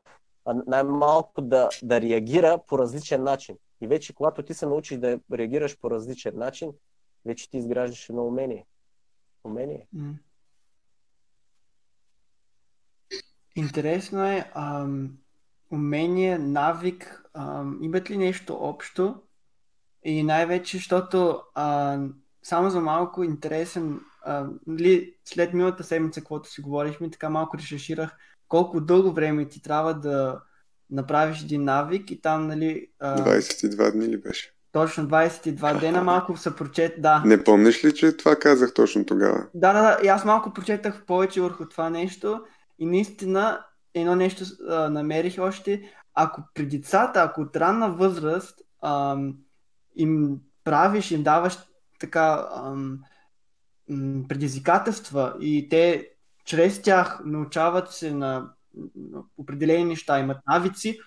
най-малко 0.67 1.43
да, 1.43 1.69
да 1.83 2.01
реагира 2.01 2.59
по 2.67 2.79
различен 2.79 3.23
начин. 3.23 3.57
И 3.81 3.87
вече, 3.87 4.15
когато 4.15 4.43
ти 4.43 4.55
се 4.55 4.67
научиш 4.67 4.99
да 4.99 5.21
реагираш 5.33 5.79
по 5.79 5.91
различен 5.91 6.39
начин, 6.39 6.73
вече 7.25 7.51
ти 7.51 7.59
изграждаш 7.59 8.09
едно 8.09 8.27
умение. 8.27 8.67
Умение. 9.45 9.87
Интересно 13.57 14.27
е, 14.27 14.51
ам, 14.55 15.19
умение, 15.71 16.39
навик, 16.39 17.25
ам, 17.35 17.79
имат 17.83 18.11
ли 18.11 18.17
нещо 18.17 18.57
общо? 18.61 19.23
И 20.05 20.23
най-вече, 20.23 20.77
защото 20.77 21.43
а, 21.55 21.99
само 22.43 22.71
за 22.71 22.81
малко 22.81 23.25
интересен, 23.25 24.01
а, 24.25 24.47
ли, 24.69 25.15
след 25.25 25.53
миналата 25.53 25.85
седмица, 25.85 26.25
когато 26.25 26.51
си 26.51 26.61
говорихме, 26.61 27.11
така 27.11 27.31
малко 27.31 27.59
решеширах 27.59 28.19
колко 28.49 28.81
дълго 28.81 29.13
време 29.13 29.49
ти 29.49 29.63
трябва 29.63 29.95
да 29.95 30.41
направиш 30.91 31.43
един 31.43 31.65
навик 31.65 32.11
и 32.11 32.21
там, 32.21 32.47
нали... 32.47 32.87
А... 33.01 33.17
22 33.17 33.93
дни 33.93 34.09
ли 34.09 34.17
беше? 34.17 34.53
Точно 34.73 35.09
22 35.09 35.81
дена, 35.81 36.05
малко 36.05 36.37
се 36.37 36.57
прочет, 36.57 37.03
да. 37.03 37.23
Не 37.27 37.45
помниш 37.45 37.85
ли, 37.85 37.95
че 37.95 38.17
това 38.17 38.37
казах 38.37 38.75
точно 38.75 39.07
тогава? 39.07 39.47
Да, 39.55 39.73
да, 39.73 39.83
да. 39.83 39.99
И 40.05 40.09
аз 40.09 40.25
малко 40.25 40.53
прочетах 40.53 41.05
повече 41.07 41.41
върху 41.41 41.69
това 41.69 41.91
нещо 41.91 42.41
и 42.79 42.87
наистина 42.87 43.65
едно 43.95 44.15
нещо 44.15 44.45
а, 44.69 44.91
намерих 44.91 45.39
още. 45.39 45.93
Ако 46.15 46.43
при 46.55 46.67
децата, 46.67 47.23
ако 47.23 47.41
от 47.41 47.57
ранна 47.57 47.91
възраст 47.91 48.61
ам, 48.83 49.35
им 49.97 50.39
правиш, 50.65 51.11
им 51.11 51.23
даваш 51.23 51.59
така 52.01 52.49
ам, 52.57 52.99
предизвикателства 54.29 55.37
и 55.41 55.69
те 55.69 56.11
чрез 56.47 56.83
тях 56.83 57.21
научават 57.25 57.91
се 57.91 58.15
на, 58.15 58.51
определени 59.39 59.85
неща, 59.85 60.19
имат 60.19 60.39
навици, 60.49 61.01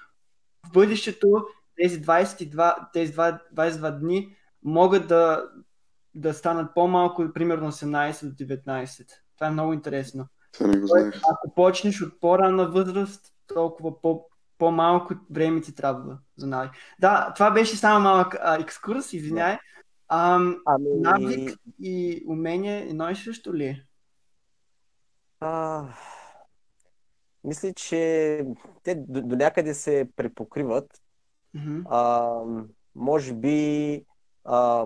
в 0.67 0.71
бъдещето 0.71 1.45
тези 1.75 2.01
22, 2.01 2.91
тези 2.93 3.13
22 3.13 3.99
дни 3.99 4.35
могат 4.63 5.07
да, 5.07 5.49
да 6.15 6.33
станат 6.33 6.73
по-малко, 6.73 7.33
примерно 7.33 7.71
18 7.71 8.25
до 8.25 8.43
19. 8.43 9.05
Това 9.35 9.47
е 9.47 9.51
много 9.51 9.73
интересно. 9.73 10.27
Това 10.51 10.67
не 10.67 10.79
го 10.79 10.87
знаеш. 10.87 11.15
Ако 11.15 11.53
почнеш 11.55 12.01
от 12.01 12.19
по-ранна 12.19 12.71
възраст, 12.71 13.33
толкова 13.47 14.01
по, 14.01 14.25
по-малко 14.57 15.13
време 15.29 15.61
ти 15.61 15.75
трябва 15.75 16.17
за 16.37 16.47
навик. 16.47 16.71
Да, 16.99 17.31
това 17.35 17.51
беше 17.51 17.77
само 17.77 18.03
малък 18.03 18.35
а, 18.41 18.61
екскурс, 18.61 19.13
извиняй. 19.13 19.57
Ам, 20.09 20.57
ами... 20.65 20.89
Навик 20.95 21.57
и 21.79 22.23
умение 22.27 22.87
едно 22.89 23.09
и 23.09 23.15
също 23.15 23.53
ли 23.53 23.65
е? 23.65 23.85
А, 25.39 25.85
мисля, 27.43 27.73
че 27.73 28.45
те 28.83 28.95
до, 28.95 29.21
до 29.21 29.35
някъде 29.35 29.73
се 29.73 30.09
препокриват. 30.15 31.01
Mm-hmm. 31.55 31.85
А, 31.89 32.41
може 32.95 33.33
би 33.33 34.05
а, 34.45 34.85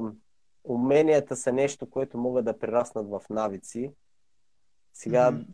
уменията 0.64 1.36
са 1.36 1.54
нещо, 1.54 1.90
което 1.90 2.18
могат 2.18 2.46
да 2.46 2.60
прераснат 2.60 3.10
в 3.10 3.22
навици. 3.30 3.92
Сега, 4.94 5.32
mm-hmm. 5.32 5.46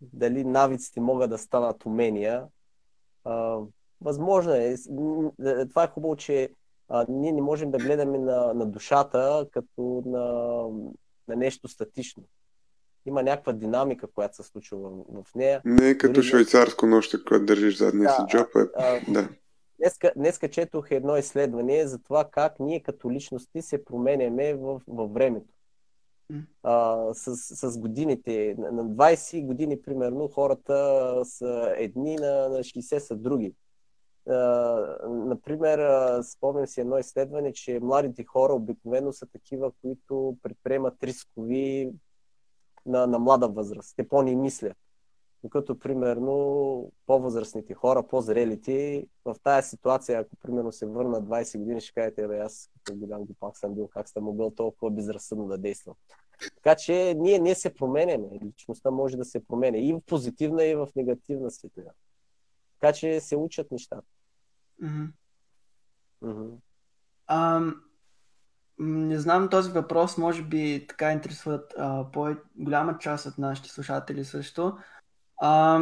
дали 0.00 0.44
навиците 0.44 1.00
могат 1.00 1.30
да 1.30 1.38
станат 1.38 1.86
умения, 1.86 2.46
а, 3.24 3.58
възможно 4.00 4.52
е. 4.52 4.76
Това 5.68 5.84
е 5.84 5.88
хубаво, 5.88 6.16
че 6.16 6.50
а, 6.88 7.06
ние 7.08 7.32
не 7.32 7.42
можем 7.42 7.70
да 7.70 7.78
гледаме 7.78 8.18
на, 8.18 8.54
на 8.54 8.66
душата 8.66 9.46
като 9.52 10.02
на, 10.06 10.22
на 11.28 11.36
нещо 11.36 11.68
статично 11.68 12.24
има 13.06 13.22
някаква 13.22 13.52
динамика, 13.52 14.06
която 14.06 14.36
се 14.36 14.42
случва 14.42 14.78
в, 14.78 15.22
в 15.22 15.34
нея. 15.34 15.62
Не 15.64 15.88
е 15.88 15.98
като 15.98 16.12
Дори... 16.12 16.26
швейцарско 16.26 16.86
нощ, 16.86 17.24
което 17.24 17.44
държиш 17.44 17.78
задния 17.78 18.08
да, 18.08 18.14
си 18.14 18.22
джоб. 18.28 18.48
Е... 18.56 18.60
А, 18.76 19.12
да. 19.12 19.28
Днеска, 19.78 20.12
днеска 20.16 20.50
четох 20.50 20.90
едно 20.90 21.16
изследване 21.16 21.86
за 21.86 21.98
това 21.98 22.24
как 22.30 22.60
ние 22.60 22.82
като 22.82 23.10
личности 23.10 23.62
се 23.62 23.84
променяме 23.84 24.54
в, 24.54 24.80
във 24.88 25.12
времето. 25.12 25.54
А, 26.62 27.04
с, 27.14 27.36
с 27.70 27.78
годините. 27.78 28.54
На, 28.58 28.72
на 28.72 28.84
20 28.84 29.46
години, 29.46 29.82
примерно, 29.82 30.28
хората 30.28 31.20
са 31.24 31.74
едни, 31.76 32.16
на, 32.16 32.48
на 32.48 32.58
60 32.58 32.98
са 32.98 33.16
други. 33.16 33.54
А, 34.28 34.34
например, 35.08 35.80
спомням 36.22 36.66
си 36.66 36.80
едно 36.80 36.98
изследване, 36.98 37.52
че 37.52 37.80
младите 37.80 38.24
хора 38.24 38.52
обикновено 38.52 39.12
са 39.12 39.26
такива, 39.26 39.72
които 39.82 40.36
предприемат 40.42 41.04
рискови 41.04 41.92
на, 42.86 43.06
на 43.06 43.18
млада 43.18 43.48
възраст. 43.48 43.96
Те 43.96 44.08
по-ни 44.08 44.36
мислят. 44.36 44.76
Докато, 45.42 45.78
примерно, 45.78 46.92
по-възрастните 47.06 47.74
хора, 47.74 48.02
по-зрелите, 48.02 49.06
в 49.24 49.36
тази 49.42 49.68
ситуация, 49.68 50.20
ако, 50.20 50.36
примерно, 50.36 50.72
се 50.72 50.86
върна 50.86 51.22
20 51.22 51.58
години, 51.58 51.80
ще 51.80 51.92
кажете, 51.92 52.28
бе, 52.28 52.38
аз 52.38 52.70
като 52.84 52.98
голям 52.98 53.26
пак 53.40 53.58
съм 53.58 53.74
бил, 53.74 53.88
как 53.88 54.08
съм 54.08 54.24
могъл 54.24 54.50
толкова 54.50 54.90
безразсъдно 54.90 55.46
да 55.46 55.58
действам. 55.58 55.94
Така 56.54 56.76
че 56.76 57.14
ние, 57.18 57.38
ние 57.38 57.54
се 57.54 57.74
променяме. 57.74 58.28
Личността 58.44 58.90
може 58.90 59.16
да 59.16 59.24
се 59.24 59.44
променя 59.44 59.78
и 59.78 59.92
в 59.92 60.00
позитивна, 60.06 60.64
и 60.64 60.74
в 60.74 60.88
негативна 60.96 61.50
светлина. 61.50 61.90
Така 62.80 62.92
че 62.92 63.20
се 63.20 63.36
учат 63.36 63.70
нещата. 63.70 64.06
Mm-hmm. 64.82 65.08
Mm-hmm. 66.22 66.50
Um, 67.30 67.74
не 68.78 69.18
знам, 69.18 69.48
този 69.48 69.70
въпрос 69.70 70.18
може 70.18 70.42
би 70.42 70.86
така 70.88 71.12
интересуват 71.12 71.74
а, 71.78 72.10
по-голяма 72.12 72.98
част 72.98 73.26
от 73.26 73.38
нашите 73.38 73.68
слушатели 73.68 74.24
също. 74.24 74.78
А, 75.40 75.80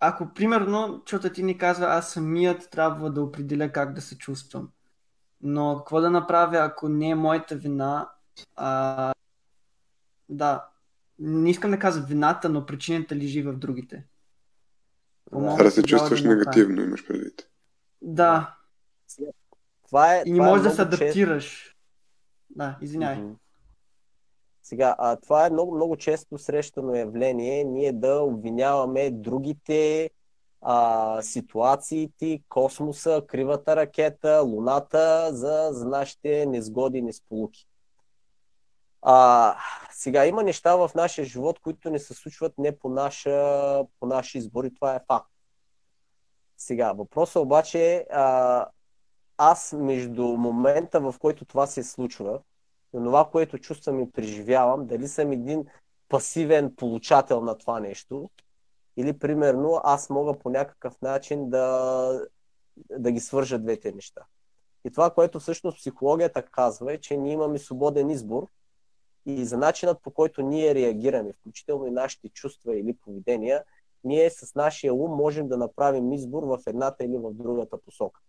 ако, 0.00 0.34
примерно, 0.34 1.02
чута 1.06 1.32
ти 1.32 1.42
ни 1.42 1.58
казва, 1.58 1.86
аз 1.86 2.12
самият 2.12 2.70
трябва 2.70 3.10
да 3.10 3.22
определя 3.22 3.72
как 3.72 3.94
да 3.94 4.00
се 4.00 4.18
чувствам. 4.18 4.68
Но 5.40 5.76
какво 5.76 6.00
да 6.00 6.10
направя, 6.10 6.58
ако 6.58 6.88
не 6.88 7.10
е 7.10 7.14
моята 7.14 7.56
вина? 7.56 8.10
А, 8.56 9.12
да, 10.28 10.68
не 11.18 11.50
искам 11.50 11.70
да 11.70 11.78
казвам 11.78 12.06
вината, 12.06 12.48
но 12.48 12.66
причината 12.66 13.16
лежи 13.16 13.42
в 13.42 13.52
другите. 13.52 14.04
Това 15.30 15.62
да 15.62 15.70
се 15.70 15.82
чувстваш 15.82 16.22
да 16.22 16.28
негативно, 16.28 16.82
имаш 16.82 17.06
предвид. 17.06 17.48
Да, 18.02 18.56
Това 19.90 20.16
е, 20.16 20.22
и 20.26 20.32
не 20.32 20.38
е 20.38 20.40
можеш 20.40 20.64
да 20.64 20.70
се 20.70 20.82
адаптираш. 20.82 21.76
Да, 22.50 22.78
извинявай. 22.80 23.16
Мгм. 23.16 23.32
Сега, 24.62 24.96
а, 24.98 25.16
това 25.16 25.46
е 25.46 25.50
много, 25.50 25.74
много 25.74 25.96
често 25.96 26.38
срещано 26.38 26.94
явление, 26.94 27.64
ние 27.64 27.92
да 27.92 28.20
обвиняваме 28.20 29.10
другите 29.10 30.10
а, 30.62 31.22
ситуациите, 31.22 32.42
космоса, 32.48 33.22
кривата 33.26 33.76
ракета, 33.76 34.42
луната 34.46 35.28
за, 35.32 35.68
за 35.72 35.88
нашите 35.88 36.46
незгоди 36.46 37.02
несполуки. 37.02 37.66
А, 39.02 39.56
сега 39.92 40.26
има 40.26 40.42
неща 40.42 40.76
в 40.76 40.90
нашия 40.94 41.24
живот, 41.24 41.58
които 41.58 41.90
не 41.90 41.98
се 41.98 42.14
случват 42.14 42.58
не 42.58 42.78
по, 42.78 42.88
наша, 42.88 43.84
по 44.00 44.06
наши 44.06 44.38
избори, 44.38 44.74
това 44.74 44.94
е 44.94 45.00
факт. 45.06 45.30
Сега, 46.56 46.92
въпросът 46.92 47.42
обаче 47.42 47.94
е, 47.94 48.06
аз 49.42 49.72
между 49.72 50.22
момента, 50.22 51.00
в 51.00 51.14
който 51.18 51.44
това 51.44 51.66
се 51.66 51.82
случва, 51.82 52.40
и 52.94 52.96
това, 52.96 53.28
което 53.32 53.58
чувствам 53.58 54.00
и 54.00 54.10
преживявам, 54.10 54.86
дали 54.86 55.08
съм 55.08 55.32
един 55.32 55.64
пасивен 56.08 56.76
получател 56.76 57.40
на 57.40 57.58
това 57.58 57.80
нещо, 57.80 58.30
или 58.96 59.18
примерно 59.18 59.80
аз 59.84 60.10
мога 60.10 60.38
по 60.38 60.50
някакъв 60.50 61.00
начин 61.02 61.50
да, 61.50 62.26
да 62.98 63.12
ги 63.12 63.20
свържа 63.20 63.58
двете 63.58 63.92
неща. 63.92 64.22
И 64.84 64.90
това, 64.90 65.10
което 65.10 65.40
всъщност 65.40 65.78
психологията 65.78 66.42
казва 66.42 66.92
е, 66.92 66.98
че 66.98 67.16
ние 67.16 67.32
имаме 67.32 67.58
свободен 67.58 68.10
избор 68.10 68.46
и 69.26 69.44
за 69.44 69.56
начинът 69.56 70.02
по 70.02 70.10
който 70.10 70.42
ние 70.42 70.74
реагираме, 70.74 71.32
включително 71.32 71.86
и 71.86 71.90
нашите 71.90 72.28
чувства 72.28 72.78
или 72.78 72.96
поведения, 72.96 73.64
ние 74.04 74.30
с 74.30 74.54
нашия 74.54 74.94
ум 74.94 75.10
можем 75.10 75.48
да 75.48 75.56
направим 75.56 76.12
избор 76.12 76.42
в 76.42 76.58
едната 76.66 77.04
или 77.04 77.16
в 77.16 77.32
другата 77.34 77.78
посока. 77.80 78.20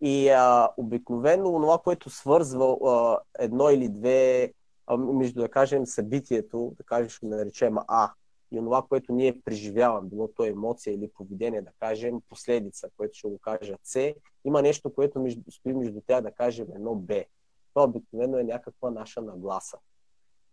И 0.00 0.28
а, 0.28 0.70
обикновено 0.76 1.52
това, 1.52 1.78
което 1.78 2.10
свързва 2.10 2.76
а, 2.86 3.18
едно 3.38 3.70
или 3.70 3.88
две, 3.88 4.52
а, 4.86 4.96
между 4.96 5.40
да 5.40 5.48
кажем 5.48 5.86
събитието, 5.86 6.76
да 6.90 7.08
ще 7.08 7.26
го 7.26 7.34
наречем 7.34 7.76
А, 7.88 8.12
и 8.52 8.56
това, 8.56 8.82
което 8.82 9.12
ние 9.12 9.40
преживяваме, 9.40 10.08
било 10.08 10.28
то 10.28 10.44
емоция 10.44 10.94
или 10.94 11.08
поведение, 11.08 11.62
да 11.62 11.70
кажем 11.80 12.20
последица, 12.28 12.88
което 12.96 13.18
ще 13.18 13.28
го 13.28 13.38
кажа 13.38 13.76
С, 13.82 14.14
има 14.44 14.62
нещо, 14.62 14.94
което 14.94 15.20
между, 15.20 15.50
стои 15.50 15.72
между 15.72 16.00
тях, 16.06 16.20
да 16.22 16.30
кажем 16.30 16.66
едно 16.74 16.94
Б. 16.94 17.24
Това 17.74 17.84
обикновено 17.84 18.38
е 18.38 18.44
някаква 18.44 18.90
наша 18.90 19.22
нагласа, 19.22 19.78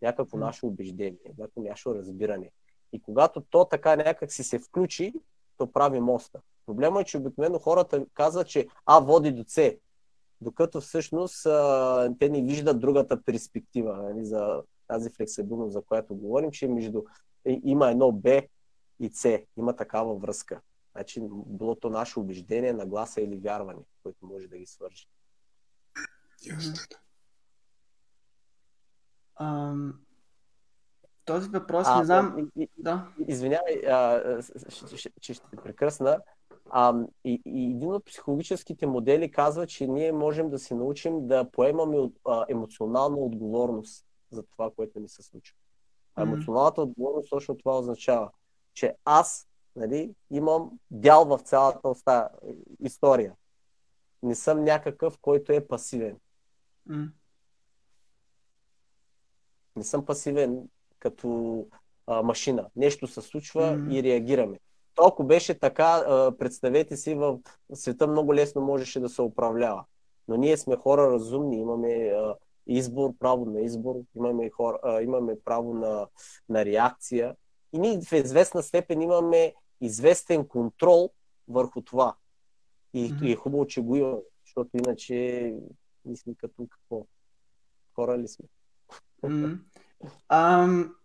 някакво 0.02 0.38
М. 0.38 0.46
наше 0.46 0.66
убеждение, 0.66 1.34
някакво 1.38 1.62
наше 1.62 1.90
разбиране. 1.90 2.52
И 2.94 3.02
когато 3.02 3.42
то 3.42 3.66
така 3.66 3.96
някак 3.96 4.32
си 4.32 4.44
се 4.44 4.60
включи, 4.60 5.14
то 5.58 5.72
прави 5.72 6.00
моста. 6.00 6.40
Проблема 6.66 7.02
е, 7.02 7.06
че 7.06 7.18
обикновено 7.18 7.60
хората 7.60 8.06
казват, 8.14 8.48
че 8.48 8.68
А 8.86 9.00
води 9.00 9.32
до 9.32 9.44
С, 9.48 9.76
докато 10.42 10.82
всъщност 10.82 11.46
а, 11.46 12.14
те 12.20 12.30
не 12.30 12.42
виждат 12.42 12.80
другата 12.80 13.22
перспектива 13.22 13.98
нали, 13.98 14.26
за 14.26 14.64
тази 14.88 15.10
флексибилност, 15.10 15.74
за 15.74 15.82
която 15.82 16.16
говорим, 16.16 16.52
че 16.52 16.68
между 16.68 17.04
и- 17.46 17.62
има 17.64 17.92
едно 17.92 18.12
Б 18.12 18.42
и 19.00 19.10
С, 19.10 19.40
има 19.58 19.76
такава 19.76 20.16
връзка. 20.16 20.62
Значи, 20.92 21.22
било 21.46 21.76
то 21.76 21.90
наше 21.90 22.20
убеждение, 22.20 22.74
нагласа 22.74 23.22
или 23.22 23.38
вярване, 23.38 23.80
което 24.04 24.26
може 24.26 24.48
да 24.48 24.58
ги 24.58 24.66
свържи. 24.66 25.08
Ясно. 26.46 26.74
Ам, 29.36 30.00
този 31.26 31.50
въпрос 31.50 31.88
А, 31.90 32.00
не 32.00 32.06
знам. 32.06 32.50
и- 32.56 32.64
и- 32.64 32.70
Да. 32.78 33.08
Извинявай, 33.28 33.76
а, 33.88 34.40
че 35.22 35.34
ще 35.34 35.50
те 35.50 35.56
прекръсна. 35.56 36.20
А, 36.74 36.96
и, 37.26 37.42
и 37.46 37.66
един 37.66 37.94
от 37.94 38.06
психологическите 38.06 38.86
модели 38.88 39.32
казва, 39.32 39.68
че 39.68 39.88
ние 39.88 40.12
можем 40.12 40.50
да 40.50 40.60
се 40.60 40.76
научим 40.76 41.28
да 41.28 41.52
поемаме 41.52 41.98
от- 41.98 42.20
а, 42.28 42.46
емоционална 42.50 43.18
отговорност 43.18 44.06
за 44.32 44.44
това, 44.44 44.72
което 44.76 45.00
ни 45.00 45.10
се 45.10 45.24
случва. 45.24 45.58
А 46.16 46.22
емоционалната 46.22 46.82
отговорност 46.82 47.30
точно 47.30 47.58
това 47.58 47.80
означава, 47.80 48.32
че 48.74 48.96
аз 49.06 49.48
нали, 49.76 50.14
имам 50.32 50.72
дял 50.92 51.26
в 51.26 51.40
цялата 51.40 51.80
оста- 51.84 52.30
история. 52.80 53.34
Не 54.24 54.36
съм 54.36 54.64
някакъв, 54.64 55.18
който 55.22 55.52
е 55.54 55.68
пасивен. 55.68 56.18
Не 59.76 59.84
съм 59.84 60.06
пасивен 60.06 60.70
като 61.00 61.66
а, 62.08 62.22
машина. 62.22 62.70
Нещо 62.76 63.08
се 63.08 63.22
случва 63.22 63.62
и 63.94 64.04
реагираме. 64.04 64.60
То, 64.96 65.04
ако 65.08 65.24
беше 65.24 65.60
така, 65.60 66.04
а, 66.08 66.38
представете 66.38 66.98
си, 66.98 67.14
в 67.14 67.40
света 67.74 68.08
много 68.08 68.34
лесно 68.34 68.62
можеше 68.62 69.00
да 69.00 69.10
се 69.10 69.22
управлява. 69.22 69.86
Но 70.28 70.36
ние 70.38 70.58
сме 70.58 70.76
хора 70.76 71.12
разумни, 71.12 71.60
имаме 71.60 71.94
а, 71.94 72.36
избор, 72.68 73.12
право 73.20 73.46
на 73.46 73.62
избор, 73.62 73.96
имаме, 74.16 74.50
хора, 74.50 74.80
а, 74.84 75.02
имаме 75.02 75.36
право 75.46 75.74
на, 75.74 76.08
на 76.50 76.66
реакция 76.66 77.36
и 77.74 77.80
ние 77.80 78.02
в 78.02 78.12
известна 78.12 78.64
степен 78.64 79.02
имаме 79.02 79.54
известен 79.82 80.48
контрол 80.48 81.10
върху 81.48 81.82
това. 81.82 82.16
И, 82.94 83.14
Мгм. 83.14 83.26
и 83.26 83.32
е 83.32 83.36
хубаво, 83.36 83.68
че 83.68 83.82
го 83.82 83.96
имаме, 83.96 84.22
защото 84.46 84.70
иначе 84.74 85.16
ние 86.06 86.16
сме 86.16 86.36
като 86.36 86.68
какво? 86.70 87.06
Хора 87.96 88.18
ли 88.18 88.28
сме? 88.28 88.46
М. 89.24 89.60
Ам, 90.30 90.96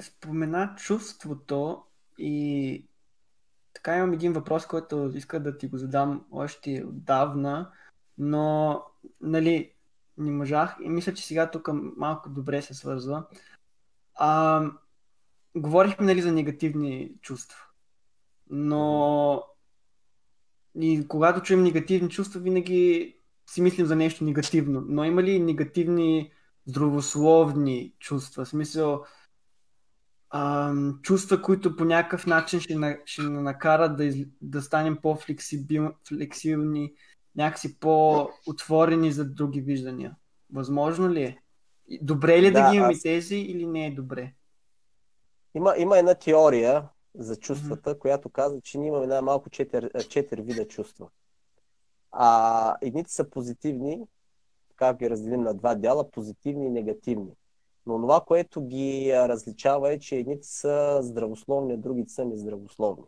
спомена 0.00 0.74
чувството 0.78 1.82
и 2.18 2.84
така 3.84 3.96
имам 3.96 4.12
един 4.12 4.32
въпрос, 4.32 4.66
който 4.66 5.10
иска 5.14 5.40
да 5.40 5.58
ти 5.58 5.68
го 5.68 5.78
задам 5.78 6.24
още 6.30 6.84
отдавна, 6.88 7.70
но 8.18 8.82
нали, 9.20 9.72
не 10.18 10.30
можах 10.30 10.76
и 10.82 10.88
мисля, 10.88 11.14
че 11.14 11.26
сега 11.26 11.50
тук 11.50 11.68
малко 11.96 12.28
добре 12.28 12.62
се 12.62 12.74
свързва. 12.74 13.26
Ам, 14.20 14.78
говорихме 15.56 16.06
нали, 16.06 16.22
за 16.22 16.32
негативни 16.32 17.12
чувства, 17.20 17.58
но 18.50 19.44
и 20.80 21.08
когато 21.08 21.42
чуем 21.42 21.62
негативни 21.62 22.10
чувства, 22.10 22.40
винаги 22.40 23.16
си 23.50 23.62
мислим 23.62 23.86
за 23.86 23.96
нещо 23.96 24.24
негативно. 24.24 24.84
Но 24.88 25.04
има 25.04 25.22
ли 25.22 25.40
негативни 25.40 26.32
здравословни 26.66 27.94
чувства? 27.98 28.44
В 28.44 28.48
смисъл, 28.48 29.04
ам, 30.34 30.98
чувства, 31.02 31.42
които 31.42 31.76
по 31.76 31.84
някакъв 31.84 32.26
начин 32.26 32.60
ще, 32.60 32.74
на, 32.74 32.98
ще 33.04 33.22
ни 33.22 33.42
накарат 33.42 33.96
да, 33.96 34.04
из, 34.04 34.26
да 34.42 34.62
станем 34.62 34.98
по-флексибилни, 35.02 36.92
някакси 37.36 37.78
по-отворени 37.78 39.12
за 39.12 39.24
други 39.24 39.60
виждания. 39.60 40.14
Възможно 40.52 41.10
ли 41.10 41.22
е? 41.22 41.38
Добре 42.02 42.42
ли 42.42 42.46
е 42.46 42.50
да, 42.50 42.62
Да, 42.62 42.70
ги 42.70 42.76
имаме 42.76 42.92
аз- 42.94 43.02
тези 43.02 43.36
или 43.36 43.66
не 43.66 43.86
е 43.86 43.94
добре? 43.94 44.32
Има, 45.54 45.74
има 45.78 45.98
една 45.98 46.14
теория 46.14 46.88
за 47.14 47.36
чувствата, 47.36 47.98
която 47.98 48.28
казва, 48.28 48.60
че 48.60 48.78
ние 48.78 48.88
имаме 48.88 49.06
най-малко 49.06 49.50
четири, 49.50 49.88
четири 50.08 50.42
вида 50.42 50.68
чувства. 50.68 51.08
А 52.12 52.76
едните 52.82 53.12
са 53.12 53.30
позитивни, 53.30 54.00
как 54.76 54.98
ги 54.98 55.10
разделим 55.10 55.42
на 55.42 55.54
два 55.54 55.74
дяла, 55.74 56.10
позитивни 56.10 56.66
и 56.66 56.70
негативни. 56.70 57.32
Но 57.86 58.00
това, 58.00 58.20
което 58.20 58.62
ги 58.62 59.12
различава 59.14 59.92
е, 59.92 59.98
че 59.98 60.16
едните 60.16 60.46
са 60.46 60.98
здравословни, 61.02 61.72
а 61.72 61.76
другите 61.76 62.12
са 62.12 62.24
нездравословни. 62.24 63.04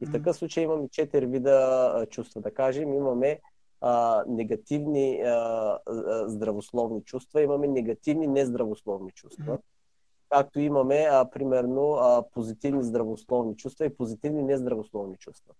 И 0.00 0.06
в 0.06 0.12
такъв 0.12 0.36
случай 0.36 0.64
имаме 0.64 0.88
четири 0.88 1.26
вида 1.26 2.06
чувства. 2.10 2.40
Да 2.40 2.54
кажем, 2.54 2.94
имаме 2.94 3.40
а, 3.80 4.24
негативни 4.28 5.20
а, 5.20 5.30
а, 5.86 6.28
здравословни 6.28 7.02
чувства, 7.02 7.42
имаме 7.42 7.68
негативни 7.68 8.26
нездравословни 8.26 9.10
чувства. 9.10 9.58
Както 10.28 10.60
имаме, 10.60 11.08
а, 11.10 11.30
примерно, 11.30 11.92
а, 11.92 12.24
позитивни 12.34 12.84
здравословни 12.84 13.56
чувства 13.56 13.86
и 13.86 13.96
позитивни 13.96 14.42
нездравословни 14.42 15.16
чувства. 15.16 15.54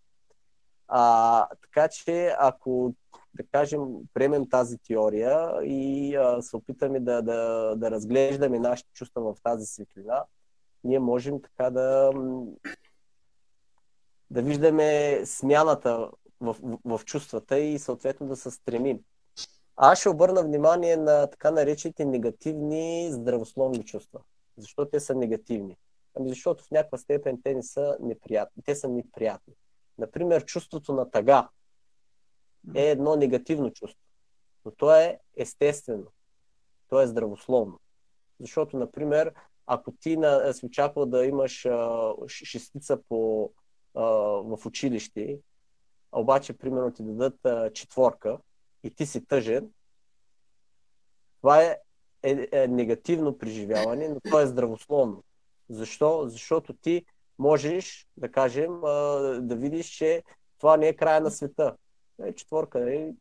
А, 0.93 1.47
така 1.62 1.88
че, 1.88 2.34
ако, 2.38 2.95
да 3.34 3.47
кажем, 3.53 3.80
приемем 4.14 4.49
тази 4.49 4.78
теория 4.78 5.51
и 5.62 6.16
а, 6.16 6.43
се 6.43 6.57
опитаме 6.57 7.01
да, 7.01 7.22
да, 7.22 7.72
да 7.76 7.91
разглеждаме 7.91 8.59
нашите 8.59 8.93
чувства 8.93 9.34
в 9.34 9.43
тази 9.43 9.66
светлина, 9.66 10.24
ние 10.84 10.99
можем 10.99 11.43
така 11.43 11.70
да, 11.70 12.11
да 14.30 14.43
виждаме 14.43 15.20
смяната 15.26 16.11
в, 16.41 16.57
в 16.84 17.01
чувствата 17.05 17.59
и 17.59 17.78
съответно 17.78 18.26
да 18.26 18.36
се 18.36 18.51
стремим. 18.51 18.99
Аз 19.76 19.99
ще 19.99 20.09
обърна 20.09 20.43
внимание 20.43 20.97
на 20.97 21.26
така 21.26 21.51
наречените 21.51 22.05
негативни 22.05 23.09
здравословни 23.12 23.84
чувства. 23.84 24.20
Защо 24.57 24.86
те 24.86 25.01
са 25.01 25.14
негативни? 25.14 25.76
Ами 26.16 26.28
защото 26.28 26.64
в 26.64 26.70
някаква 26.70 26.99
степен 26.99 27.41
те 27.45 27.55
не 27.55 27.62
са 27.62 27.97
неприятни, 28.01 28.62
те 28.62 28.74
са 28.74 28.88
неприятни. 28.88 29.55
Например, 29.99 30.45
чувството 30.45 30.93
на 30.93 31.11
тъга 31.11 31.49
е 32.74 32.91
едно 32.91 33.16
негативно 33.16 33.70
чувство, 33.70 34.05
но 34.64 34.70
то 34.70 34.95
е 34.95 35.18
естествено, 35.36 36.07
то 36.88 37.01
е 37.01 37.07
здравословно. 37.07 37.80
Защото, 38.41 38.76
например, 38.76 39.34
ако 39.66 39.93
ти 39.93 40.16
на, 40.16 40.53
си 40.53 40.66
очаквал 40.66 41.07
да 41.07 41.26
имаш 41.26 41.66
а, 41.66 42.12
шестица 42.28 43.03
по, 43.09 43.51
а, 43.95 44.03
в 44.43 44.66
училище, 44.66 45.41
обаче 46.12 46.59
примерно 46.59 46.93
ти 46.93 47.03
дадат 47.03 47.47
а, 47.47 47.72
четворка 47.72 48.38
и 48.82 48.91
ти 48.91 49.07
си 49.07 49.26
тъжен, 49.26 49.70
това 51.41 51.62
е, 51.62 51.78
е, 52.22 52.49
е 52.53 52.68
негативно 52.68 53.38
преживяване, 53.38 54.09
но 54.09 54.20
то 54.30 54.41
е 54.41 54.47
здравословно. 54.47 55.24
Защо? 55.68 56.28
Защото 56.28 56.72
ти 56.72 57.05
можеш, 57.41 58.09
да 58.16 58.32
кажем, 58.32 58.80
да 59.41 59.57
видиш, 59.57 59.86
че 59.86 60.22
това 60.59 60.76
не 60.76 60.88
е 60.88 60.97
края 60.97 61.20
на 61.20 61.30
света. 61.30 61.76
Е, 62.24 62.32
четворка, 62.32 62.95
е, 62.95 63.12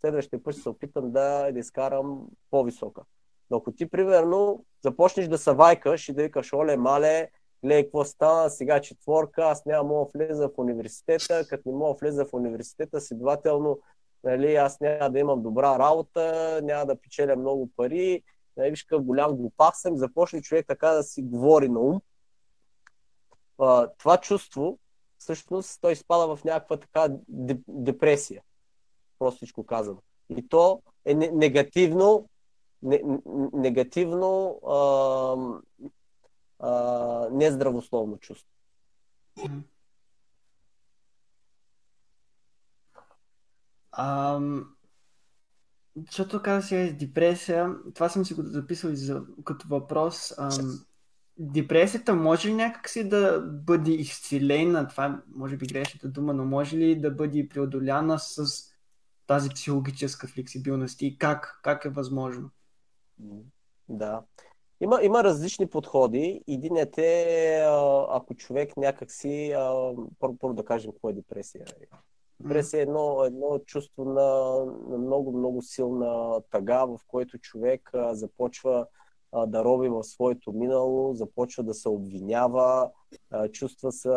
следващия 0.00 0.42
път 0.42 0.54
ще 0.54 0.62
се 0.62 0.68
опитам 0.68 1.12
да, 1.12 1.52
да 1.52 1.58
изкарам 1.58 2.26
по-висока. 2.50 3.02
Но 3.50 3.56
ако 3.56 3.72
ти, 3.72 3.86
примерно, 3.86 4.64
започнеш 4.84 5.28
да 5.28 5.38
се 5.38 5.52
вайкаш 5.52 6.08
и 6.08 6.12
да 6.12 6.22
викаш, 6.22 6.52
оле, 6.52 6.76
мале, 6.76 7.30
гледай 7.64 7.84
какво 7.84 8.04
стана, 8.04 8.50
сега 8.50 8.80
четворка, 8.80 9.42
аз 9.42 9.64
няма 9.64 9.88
мога 9.88 10.10
влеза 10.14 10.48
в 10.48 10.58
университета, 10.58 11.46
като 11.48 11.68
не 11.68 11.76
мога 11.76 11.98
влеза 12.00 12.24
в 12.24 12.34
университета, 12.34 13.00
следователно, 13.00 13.80
нали, 14.24 14.54
аз 14.54 14.80
няма 14.80 15.10
да 15.10 15.18
имам 15.18 15.42
добра 15.42 15.78
работа, 15.78 16.60
няма 16.62 16.86
да 16.86 17.00
печеля 17.00 17.36
много 17.36 17.70
пари, 17.76 18.22
нали, 18.56 18.70
виж 18.70 18.82
какъв 18.82 19.04
голям 19.04 19.36
глупак 19.36 19.76
съм, 19.76 19.96
започне 19.96 20.42
човек 20.42 20.66
така 20.68 20.88
да 20.90 21.02
си 21.02 21.22
говори 21.22 21.68
на 21.68 21.80
ум. 21.80 22.00
Това 23.98 24.18
чувство, 24.22 24.78
всъщност, 25.18 25.80
той 25.80 25.96
спада 25.96 26.36
в 26.36 26.44
някаква 26.44 26.76
така 26.76 27.08
депресия. 27.68 28.42
Простичко 29.18 29.66
казано. 29.66 30.02
И 30.36 30.48
то 30.48 30.82
е 31.04 31.14
негативно 31.14 32.28
негативно, 33.52 34.60
а, 34.66 35.36
а, 36.58 37.28
нездравословно 37.30 38.18
чувство. 38.18 38.48
Ам, 43.92 44.74
защото 45.96 46.42
каза 46.42 46.66
сега 46.66 46.90
с 46.90 46.94
депресия, 46.94 47.74
това 47.94 48.08
съм 48.08 48.24
си 48.24 48.34
го 48.34 48.42
записал 48.42 48.90
за, 48.94 49.22
като 49.44 49.68
въпрос. 49.68 50.38
Ам, 50.38 50.84
депресията 51.38 52.14
може 52.14 52.48
ли 52.48 52.54
някакси 52.54 53.08
да 53.08 53.40
бъде 53.40 53.90
изцелена, 53.90 54.88
това 54.88 55.22
може 55.34 55.56
би 55.56 55.66
грешната 55.66 56.08
дума, 56.08 56.34
но 56.34 56.44
може 56.44 56.76
ли 56.76 57.00
да 57.00 57.10
бъде 57.10 57.48
преодоляна 57.48 58.18
с 58.18 58.44
тази 59.26 59.50
психологическа 59.50 60.26
флексибилност 60.26 61.02
и 61.02 61.18
как, 61.18 61.60
как 61.62 61.84
е 61.84 61.88
възможно? 61.88 62.50
Да. 63.88 64.22
Има, 64.80 65.00
има 65.02 65.24
различни 65.24 65.66
подходи. 65.66 66.42
Единият 66.48 66.98
е, 66.98 67.64
ако 68.08 68.34
човек 68.34 68.76
някакси, 68.76 69.54
първо, 70.18 70.36
първо 70.38 70.54
да 70.54 70.64
кажем 70.64 70.92
какво 70.92 71.08
е 71.08 71.12
депресия. 71.12 71.64
Депресия 72.40 72.78
е 72.78 72.82
едно, 72.82 73.24
едно 73.24 73.58
чувство 73.58 74.04
на, 74.04 74.56
на 74.90 74.98
много, 74.98 75.38
много 75.38 75.62
силна 75.62 76.40
тъга, 76.50 76.84
в 76.84 76.98
който 77.06 77.38
човек 77.38 77.90
започва 77.94 78.86
а, 79.32 79.46
да 79.46 79.64
роби 79.64 79.88
в 79.88 80.04
своето 80.04 80.52
минало, 80.52 81.14
започва 81.14 81.62
да 81.62 81.74
се 81.74 81.88
обвинява, 81.88 82.90
а, 83.30 83.48
чувства 83.48 83.92
се 83.92 84.10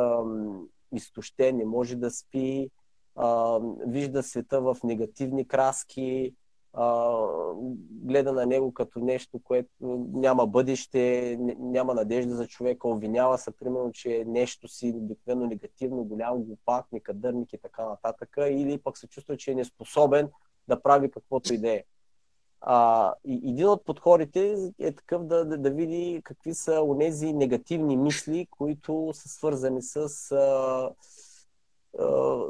изтощен, 0.91 1.57
не 1.57 1.65
може 1.65 1.95
да 1.95 2.11
спи, 2.11 2.69
а, 3.15 3.59
вижда 3.87 4.23
света 4.23 4.61
в 4.61 4.77
негативни 4.83 5.47
краски, 5.47 6.33
а, 6.73 7.17
гледа 7.89 8.33
на 8.33 8.45
него 8.45 8.73
като 8.73 8.99
нещо, 8.99 9.39
което 9.43 9.69
няма 10.13 10.47
бъдеще, 10.47 11.37
няма 11.59 11.93
надежда 11.93 12.35
за 12.35 12.47
човека, 12.47 12.87
обвинява 12.87 13.37
се, 13.37 13.51
примерно, 13.51 13.91
че 13.91 14.23
нещо 14.27 14.67
си 14.67 14.93
обикновено 14.95 15.47
негативно, 15.47 16.03
голям 16.03 16.43
глупак, 16.43 16.85
некадърник 16.91 17.53
и 17.53 17.57
така 17.57 17.85
нататък, 17.85 18.37
или 18.49 18.77
пък 18.77 18.97
се 18.97 19.07
чувства, 19.07 19.37
че 19.37 19.51
е 19.51 19.55
неспособен 19.55 20.29
да 20.67 20.81
прави 20.81 21.11
каквото 21.11 21.53
и 21.53 21.57
да 21.57 21.71
е. 21.71 21.83
А, 22.67 23.13
един 23.25 23.67
от 23.67 23.85
подходите 23.85 24.71
е 24.79 24.91
такъв 24.91 25.25
да, 25.25 25.45
да, 25.45 25.57
да 25.57 25.69
види 25.69 26.21
какви 26.23 26.53
са 26.53 26.81
онези 26.81 27.33
негативни 27.33 27.97
мисли, 27.97 28.47
които 28.51 29.11
са 29.13 29.29
свързани 29.29 29.81
с 29.81 30.31
а, 30.31 30.89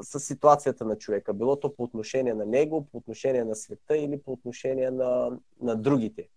с 0.02 0.20
ситуацията 0.20 0.86
на 0.86 0.98
човека. 0.98 1.34
Било 1.34 1.56
то 1.56 1.76
по 1.76 1.84
отношение 1.84 2.34
на 2.34 2.46
него, 2.46 2.88
по 2.92 2.98
отношение 2.98 3.44
на 3.44 3.56
света 3.56 3.98
или 3.98 4.22
по 4.22 4.32
отношение 4.32 4.92
на, 4.92 5.32
на 5.62 5.76
другите. 5.76 6.28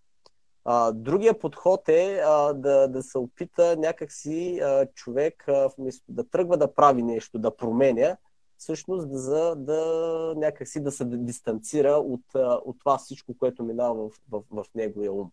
А, 0.65 0.91
другия 0.91 1.39
подход 1.39 1.89
е 1.89 2.21
а, 2.25 2.53
да, 2.53 2.87
да 2.87 3.03
се 3.03 3.17
опита 3.17 3.77
някакси 3.77 4.59
а, 4.59 4.85
човек 4.85 5.43
а, 5.47 5.69
вместо 5.77 6.11
да 6.11 6.23
тръгва 6.23 6.57
да 6.57 6.73
прави 6.73 7.03
нещо, 7.03 7.39
да 7.39 7.55
променя, 7.55 8.17
всъщност 8.59 9.07
за, 9.11 9.55
да 9.55 10.33
някакси 10.37 10.79
да 10.79 10.91
се 10.91 11.05
дистанцира 11.05 11.91
от, 11.91 12.21
от 12.65 12.79
това 12.79 12.97
всичко, 12.97 13.37
което 13.37 13.63
минава 13.63 14.09
в, 14.09 14.11
в, 14.31 14.43
в 14.51 14.65
неговия 14.75 15.13
ум. 15.13 15.31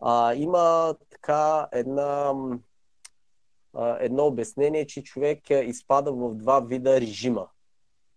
А, 0.00 0.34
има 0.34 0.94
така 1.10 1.68
една 1.72 2.34
едно 4.00 4.26
обяснение, 4.26 4.86
че 4.86 5.02
човек 5.02 5.50
изпада 5.50 6.12
в 6.12 6.34
два 6.34 6.60
вида 6.60 7.00
режима. 7.00 7.48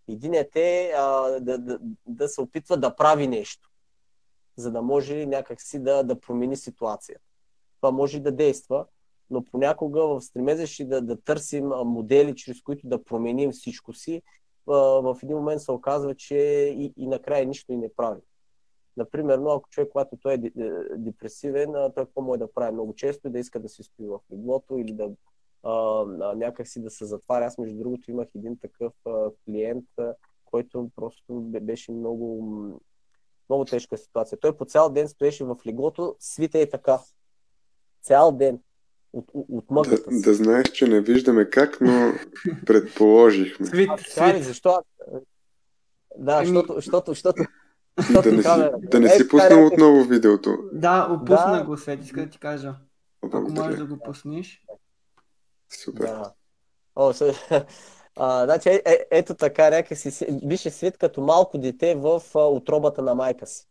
Единият 0.07 0.55
е 0.55 0.93
а, 0.97 1.21
да, 1.39 1.57
да, 1.57 1.79
да 2.05 2.29
се 2.29 2.41
опитва 2.41 2.77
да 2.77 2.95
прави 2.95 3.27
нещо, 3.27 3.69
за 4.55 4.71
да 4.71 4.81
може 4.81 5.25
някакси 5.25 5.79
да, 5.79 6.03
да 6.03 6.19
промени 6.19 6.57
ситуацията. 6.57 7.25
Това 7.75 7.91
може 7.91 8.19
да 8.19 8.31
действа, 8.31 8.85
но 9.31 9.45
понякога 9.45 10.07
в 10.07 10.21
стремежа 10.21 10.67
си 10.67 10.85
да, 10.85 11.01
да 11.01 11.21
търсим 11.21 11.65
модели, 11.67 12.35
чрез 12.35 12.61
които 12.61 12.87
да 12.87 13.03
променим 13.03 13.51
всичко 13.51 13.93
си, 13.93 14.21
в 14.67 15.17
един 15.23 15.37
момент 15.37 15.61
се 15.61 15.71
оказва, 15.71 16.15
че 16.15 16.37
и, 16.77 16.93
и 16.97 17.07
накрая 17.07 17.45
нищо 17.45 17.71
и 17.71 17.77
не 17.77 17.93
прави. 17.93 18.21
Например, 18.97 19.39
ако 19.47 19.69
човек, 19.69 19.89
когато 19.91 20.17
той 20.17 20.33
е 20.33 20.37
депресивен, 20.97 21.73
той 21.73 22.05
какво 22.05 22.21
може 22.21 22.39
да 22.39 22.53
прави 22.53 22.71
много 22.73 22.93
често 22.93 23.27
и 23.27 23.31
да 23.31 23.39
иска 23.39 23.59
да 23.59 23.69
се 23.69 23.83
стои 23.83 24.07
в 24.07 24.19
леглото 24.33 24.77
или 24.77 24.93
да 24.93 25.09
а, 25.63 25.73
някакси 26.35 26.81
да 26.81 26.89
се 26.89 27.05
затваря. 27.05 27.45
Аз, 27.45 27.57
между 27.57 27.77
другото, 27.77 28.11
имах 28.11 28.27
един 28.35 28.57
такъв 28.59 28.93
клиент, 29.45 29.85
който 30.45 30.89
просто 30.95 31.41
беше 31.41 31.91
много, 31.91 32.45
много 33.49 33.65
тежка 33.65 33.97
ситуация. 33.97 34.39
Той 34.39 34.57
по 34.57 34.65
цял 34.65 34.89
ден 34.89 35.07
стоеше 35.07 35.43
в 35.43 35.57
леглото, 35.67 36.15
свита 36.19 36.59
е 36.59 36.69
така. 36.69 36.99
Цял 38.01 38.31
ден. 38.31 38.59
От, 39.13 39.25
от 39.33 39.71
мъката 39.71 40.11
да, 40.11 40.21
да 40.21 40.33
знаеш, 40.33 40.67
че 40.67 40.87
не 40.87 41.01
виждаме 41.01 41.49
как, 41.49 41.81
но 41.81 42.13
предположихме. 42.65 43.65
Свит, 43.65 43.89
а, 43.89 43.97
свит. 43.97 44.43
Защо? 44.43 44.83
Да, 46.17 46.45
защото, 46.45 46.73
защото, 46.73 47.11
защото, 47.11 47.43
да 48.23 48.31
не, 48.31 48.43
си, 48.43 48.49
да 48.81 48.99
не 48.99 49.09
си 49.09 49.27
пуснал 49.27 49.67
отново 49.67 50.03
видеото. 50.03 50.57
Да, 50.73 51.07
опусна 51.11 51.57
да. 51.57 51.63
го, 51.63 51.77
Свет, 51.77 52.03
иска 52.03 52.21
да 52.21 52.29
ти 52.29 52.39
кажа. 52.39 52.75
Ако 53.21 53.41
можеш 53.41 53.79
да 53.79 53.85
го 53.85 53.97
пуснеш. 54.05 54.63
Супер. 55.69 56.05
Да. 56.05 56.33
О, 56.95 57.13
а, 58.15 58.45
значи, 58.45 58.69
е, 58.69 58.81
е, 58.85 59.05
ето 59.11 59.35
така, 59.35 59.69
някакси 59.69 60.25
беше 60.43 60.69
свит 60.69 60.97
като 60.97 61.21
малко 61.21 61.57
дете 61.57 61.95
в 61.95 62.21
а, 62.35 62.39
отробата 62.39 63.01
на 63.01 63.15
майка 63.15 63.47
си. 63.47 63.67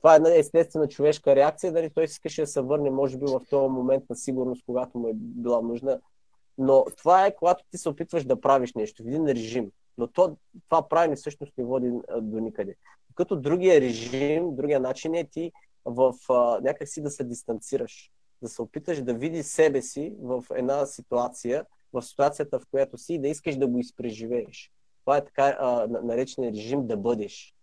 Това 0.00 0.12
е 0.12 0.16
една 0.16 0.34
естествена 0.34 0.88
човешка 0.88 1.36
реакция, 1.36 1.72
дали 1.72 1.90
той 1.90 2.04
искаше 2.04 2.40
да 2.40 2.46
се 2.46 2.60
върне, 2.60 2.90
може 2.90 3.18
би, 3.18 3.26
в 3.26 3.40
този 3.50 3.70
момент 3.70 4.04
на 4.10 4.16
сигурност, 4.16 4.62
когато 4.66 4.98
му 4.98 5.08
е 5.08 5.12
била 5.14 5.60
нужна. 5.60 6.00
Но 6.58 6.84
това 6.96 7.26
е, 7.26 7.34
когато 7.34 7.64
ти 7.70 7.78
се 7.78 7.88
опитваш 7.88 8.24
да 8.24 8.40
правиш 8.40 8.74
нещо, 8.74 9.02
в 9.02 9.06
един 9.06 9.26
режим. 9.26 9.70
Но 9.98 10.06
то, 10.06 10.36
това 10.68 10.88
правене 10.88 11.16
всъщност 11.16 11.52
не 11.58 11.64
води 11.64 11.92
до 12.20 12.38
никъде. 12.38 12.74
Като 13.14 13.36
другия 13.36 13.80
режим, 13.80 14.56
другия 14.56 14.80
начин 14.80 15.14
е 15.14 15.24
ти 15.24 15.52
в 15.84 16.14
а, 16.28 16.60
някакси 16.60 17.02
да 17.02 17.10
се 17.10 17.24
дистанцираш 17.24 18.10
да 18.42 18.48
се 18.48 18.62
опиташ 18.62 19.02
да 19.02 19.14
видиш 19.14 19.46
себе 19.46 19.82
си 19.82 20.14
в 20.20 20.44
една 20.54 20.86
ситуация, 20.86 21.66
в 21.92 22.02
ситуацията, 22.02 22.58
в 22.58 22.66
която 22.70 22.98
си 22.98 23.14
и 23.14 23.18
да 23.18 23.28
искаш 23.28 23.56
да 23.56 23.66
го 23.66 23.78
изпреживееш. 23.78 24.72
Това 25.00 25.16
е 25.16 25.24
така 25.24 25.56
а, 25.60 25.86
наречен 25.86 26.48
режим 26.48 26.86
да 26.86 26.96
бъдеш, 26.96 27.54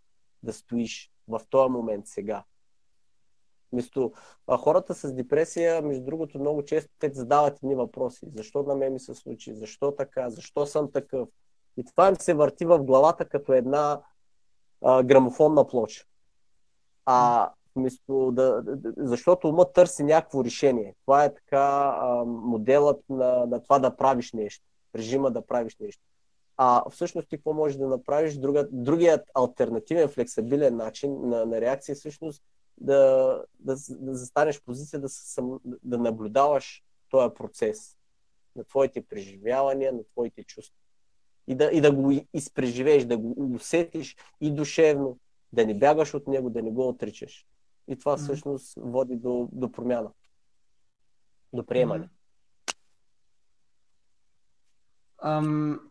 да 0.44 0.54
стоиш 0.54 1.12
в 1.28 1.42
този 1.50 1.72
момент 1.72 2.08
сега. 2.08 2.44
Вместо 3.72 4.14
хората 4.58 4.94
с 4.94 5.14
депресия, 5.14 5.82
между 5.82 6.06
другото, 6.06 6.40
много 6.40 6.66
често 6.66 6.92
те 7.00 7.12
задават 7.14 7.58
едни 7.58 7.76
въпроси. 7.76 8.26
Защо 8.36 8.64
на 8.64 8.76
мен 8.76 8.94
ми 8.94 9.00
се 9.00 9.14
случи? 9.14 9.56
Защо 9.56 9.92
така? 9.92 10.30
Защо 10.30 10.66
съм 10.66 10.92
такъв? 10.92 11.30
И 11.78 11.86
това 11.86 12.10
им 12.10 12.16
се 12.16 12.34
върти 12.34 12.66
в 12.66 12.80
главата 12.80 13.26
като 13.26 13.54
една 13.54 14.02
а, 14.84 15.04
грамофонна 15.04 15.68
плоча. 15.68 16.06
А 17.06 17.52
Вместо 17.78 18.32
да, 18.32 18.64
защото 18.98 19.50
ума 19.50 19.72
търси 19.72 20.04
някакво 20.04 20.44
решение. 20.44 20.96
Това 21.06 21.24
е 21.26 21.34
така 21.34 21.98
а, 22.02 22.24
моделът 22.26 23.02
на, 23.10 23.46
на 23.46 23.64
това 23.64 23.80
да 23.80 23.96
правиш 23.96 24.34
нещо, 24.34 24.66
режима 24.96 25.32
да 25.32 25.46
правиш 25.46 25.78
нещо. 25.80 26.02
А 26.58 26.90
всъщност 26.90 27.30
ти 27.30 27.38
какво 27.38 27.54
можеш 27.54 27.78
да 27.78 27.88
направиш? 27.88 28.38
Друга, 28.38 28.68
другият 28.72 29.30
альтернативен, 29.34 30.10
флексибилен 30.10 30.76
начин 30.76 31.30
на, 31.30 31.46
на 31.46 31.62
реакция 31.62 31.94
е 31.94 31.96
всъщност 31.96 32.44
да, 32.78 33.44
да, 33.60 33.76
да 33.90 34.16
застанеш 34.16 34.60
в 34.60 34.64
позиция 34.64 35.00
да, 35.00 35.10
съм, 35.10 35.60
да 35.64 35.98
наблюдаваш 35.98 36.84
този 37.10 37.34
процес 37.34 37.98
на 38.56 38.64
твоите 38.64 39.06
преживявания, 39.06 39.94
на 39.94 40.04
твоите 40.04 40.44
чувства. 40.44 40.76
И 41.48 41.56
да, 41.56 41.66
и 41.66 41.82
да 41.82 41.92
го 41.92 42.12
изпреживееш, 42.34 43.06
да 43.06 43.18
го 43.18 43.54
усетиш 43.56 44.16
и 44.42 44.52
душевно, 44.52 45.20
да 45.54 45.66
не 45.66 45.80
бягаш 45.80 46.14
от 46.14 46.28
него, 46.28 46.50
да 46.50 46.62
не 46.62 46.72
го 46.72 46.88
отричаш. 46.88 47.48
И 47.88 48.00
това 48.00 48.18
всъщност 48.18 48.74
води 48.78 49.16
до, 49.16 49.50
до 49.52 49.72
промяна, 49.72 50.12
до 51.54 51.66
приемане. 51.66 52.10
Ам, 55.18 55.87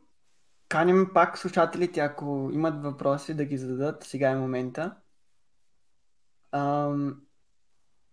каним 0.76 1.10
пак 1.14 1.38
слушателите, 1.38 2.00
ако 2.00 2.50
имат 2.52 2.82
въпроси, 2.82 3.34
да 3.34 3.44
ги 3.44 3.58
зададат. 3.58 4.04
Сега 4.04 4.30
е 4.30 4.36
момента. 4.36 4.96
Ам, 6.52 7.22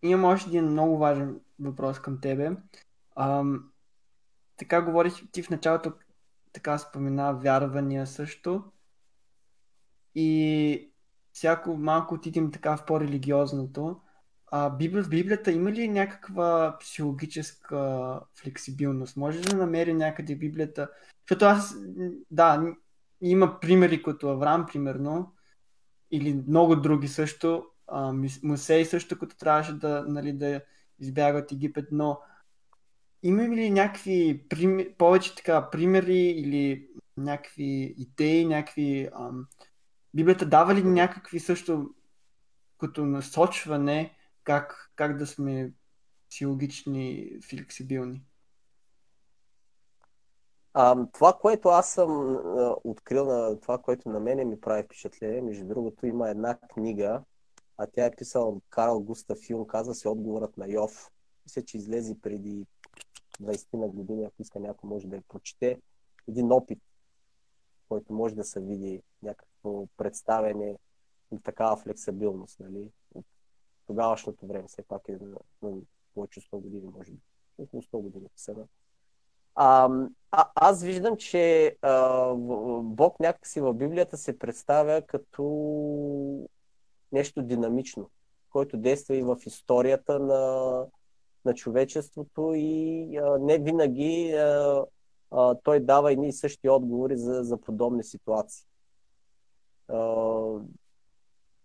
имам 0.02 0.26
още 0.26 0.50
един 0.50 0.66
много 0.66 0.98
важен 0.98 1.40
въпрос 1.60 2.00
към 2.00 2.22
тебе. 2.22 2.52
Ам, 3.16 3.72
така 4.58 4.82
говорих 4.82 5.14
ти 5.32 5.44
в 5.44 5.50
началото, 5.50 5.94
така 6.54 6.78
спомена 6.78 7.34
вярвания 7.34 8.08
също. 8.08 8.64
И 10.16 10.92
всяко 11.34 11.78
малко 11.78 12.16
отидем 12.16 12.52
така 12.52 12.78
в 12.78 12.86
по-религиозното. 12.86 14.02
А, 14.56 14.70
в 14.70 15.10
Библията 15.10 15.52
има 15.52 15.72
ли 15.72 15.88
някаква 15.88 16.78
психологическа 16.80 18.20
флексибилност? 18.36 19.18
Може 19.18 19.40
ли 19.40 19.44
да 19.44 19.56
намери 19.56 19.94
някъде 19.94 20.36
Библията? 20.36 20.90
Защото 21.22 21.46
аз, 21.46 21.76
да, 22.32 22.76
има 23.22 23.60
примери 23.60 24.04
като 24.04 24.30
Авраам, 24.30 24.66
примерно, 24.66 25.34
или 26.12 26.44
много 26.48 26.76
други 26.76 27.08
също, 27.08 27.66
а, 27.88 28.14
Мусей 28.44 28.86
също, 28.86 29.20
като 29.20 29.38
трябваше 29.38 29.74
да, 29.74 30.06
нали, 30.08 30.34
да 30.34 30.62
избяга 31.00 31.40
от 31.40 31.52
Египет, 31.52 31.86
но 31.92 32.20
има 33.24 33.44
ли 33.44 33.70
някакви 33.70 34.46
повече 34.98 35.36
така 35.36 35.70
примери 35.70 36.20
или 36.20 36.88
някакви 37.18 37.96
идеи, 37.98 38.46
някакви... 38.46 39.10
Ам... 39.20 39.48
Библията 40.14 40.46
дава 40.46 40.76
ли 40.76 40.84
някакви 40.84 41.40
също 41.40 41.90
като 42.78 43.06
насочване 43.06 44.14
как, 44.44 44.92
как 44.96 45.18
да 45.18 45.28
сме 45.28 45.72
психологични, 46.30 47.32
флексибилни? 47.50 48.22
А, 50.74 51.06
това, 51.14 51.34
което 51.34 51.70
аз 51.70 51.94
съм 51.94 52.36
а, 52.36 52.76
открил, 52.84 53.26
на 53.26 53.60
това, 53.60 53.78
което 53.78 54.10
на 54.10 54.20
мене 54.20 54.46
ми 54.46 54.62
прави 54.62 54.84
впечатление, 54.84 55.42
между 55.42 55.66
другото, 55.66 56.06
има 56.06 56.30
една 56.30 56.58
книга, 56.58 57.24
а 57.78 57.88
тя 57.88 58.06
е 58.06 58.16
писал 58.16 58.62
Карл 58.70 59.00
Густав 59.00 59.50
Юн, 59.50 59.68
казва 59.68 59.96
се 59.96 60.10
Отговорът 60.10 60.58
на 60.58 60.68
Йов. 60.68 61.12
Мисля, 61.46 61.66
че 61.66 61.78
излезе 61.78 62.22
преди 62.22 62.66
20 63.42 63.78
на 63.78 63.88
години, 63.88 64.26
ако 64.26 64.42
иска 64.42 64.60
някой 64.60 64.90
може 64.90 65.08
да 65.08 65.16
я 65.16 65.22
прочете. 65.28 65.82
Един 66.28 66.52
опит, 66.52 66.80
който 67.90 68.14
може 68.14 68.36
да 68.36 68.44
се 68.44 68.60
види 68.62 69.02
някакво 69.24 69.88
представяне 69.98 70.76
и 71.32 71.40
такава 71.44 71.78
флексибилност, 71.78 72.60
нали? 72.60 72.92
От 73.84 73.88
тогавашното 73.88 74.48
време, 74.48 74.68
все 74.68 74.82
пак 74.82 75.02
е 75.10 75.18
на, 75.62 75.72
повече 76.14 76.42
100 76.42 76.62
години, 76.62 76.92
може 76.98 77.12
би. 77.12 77.18
Около 77.58 77.82
100 77.82 78.02
години 78.02 78.28
сега. 78.36 78.64
А, 79.56 79.90
а, 80.32 80.50
аз 80.56 80.84
виждам, 80.84 81.18
че 81.18 81.76
а, 81.82 82.28
Бог 82.84 83.20
някакси 83.20 83.62
в 83.62 83.74
Библията 83.74 84.18
се 84.18 84.40
представя 84.40 85.02
като 85.02 85.44
нещо 87.12 87.42
динамично, 87.42 88.10
който 88.50 88.78
действа 88.78 89.16
и 89.16 89.22
в 89.22 89.38
историята 89.46 90.20
на, 90.20 90.86
на 91.46 91.54
човечеството 91.54 92.52
и 92.56 93.18
а, 93.18 93.38
не 93.40 93.58
винаги 93.58 94.34
а, 94.34 94.84
а, 95.32 95.56
той 95.64 95.80
дава 95.80 96.12
едни 96.12 96.28
и 96.28 96.34
същи 96.34 96.70
отговори 96.70 97.18
за, 97.18 97.44
за 97.44 97.62
подобни 97.62 98.04
ситуации. 98.04 98.66
А, 99.88 99.98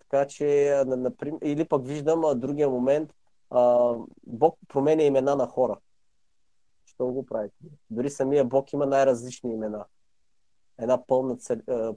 така 0.09 0.27
че, 0.27 0.83
например, 0.87 1.39
или 1.43 1.65
пък 1.65 1.87
виждам 1.87 2.25
а, 2.25 2.35
другия 2.35 2.69
момент, 2.69 3.15
а, 3.51 3.95
Бог 4.27 4.59
променя 4.69 5.03
имена 5.03 5.37
на 5.37 5.47
хора. 5.47 5.79
Що 6.87 7.07
го 7.07 7.27
правите? 7.27 7.57
Дори 7.91 8.11
самия 8.11 8.45
Бог 8.45 8.73
има 8.73 8.87
най-различни 8.87 9.53
имена. 9.53 9.85
Една 10.79 11.07
пълна 11.07 11.37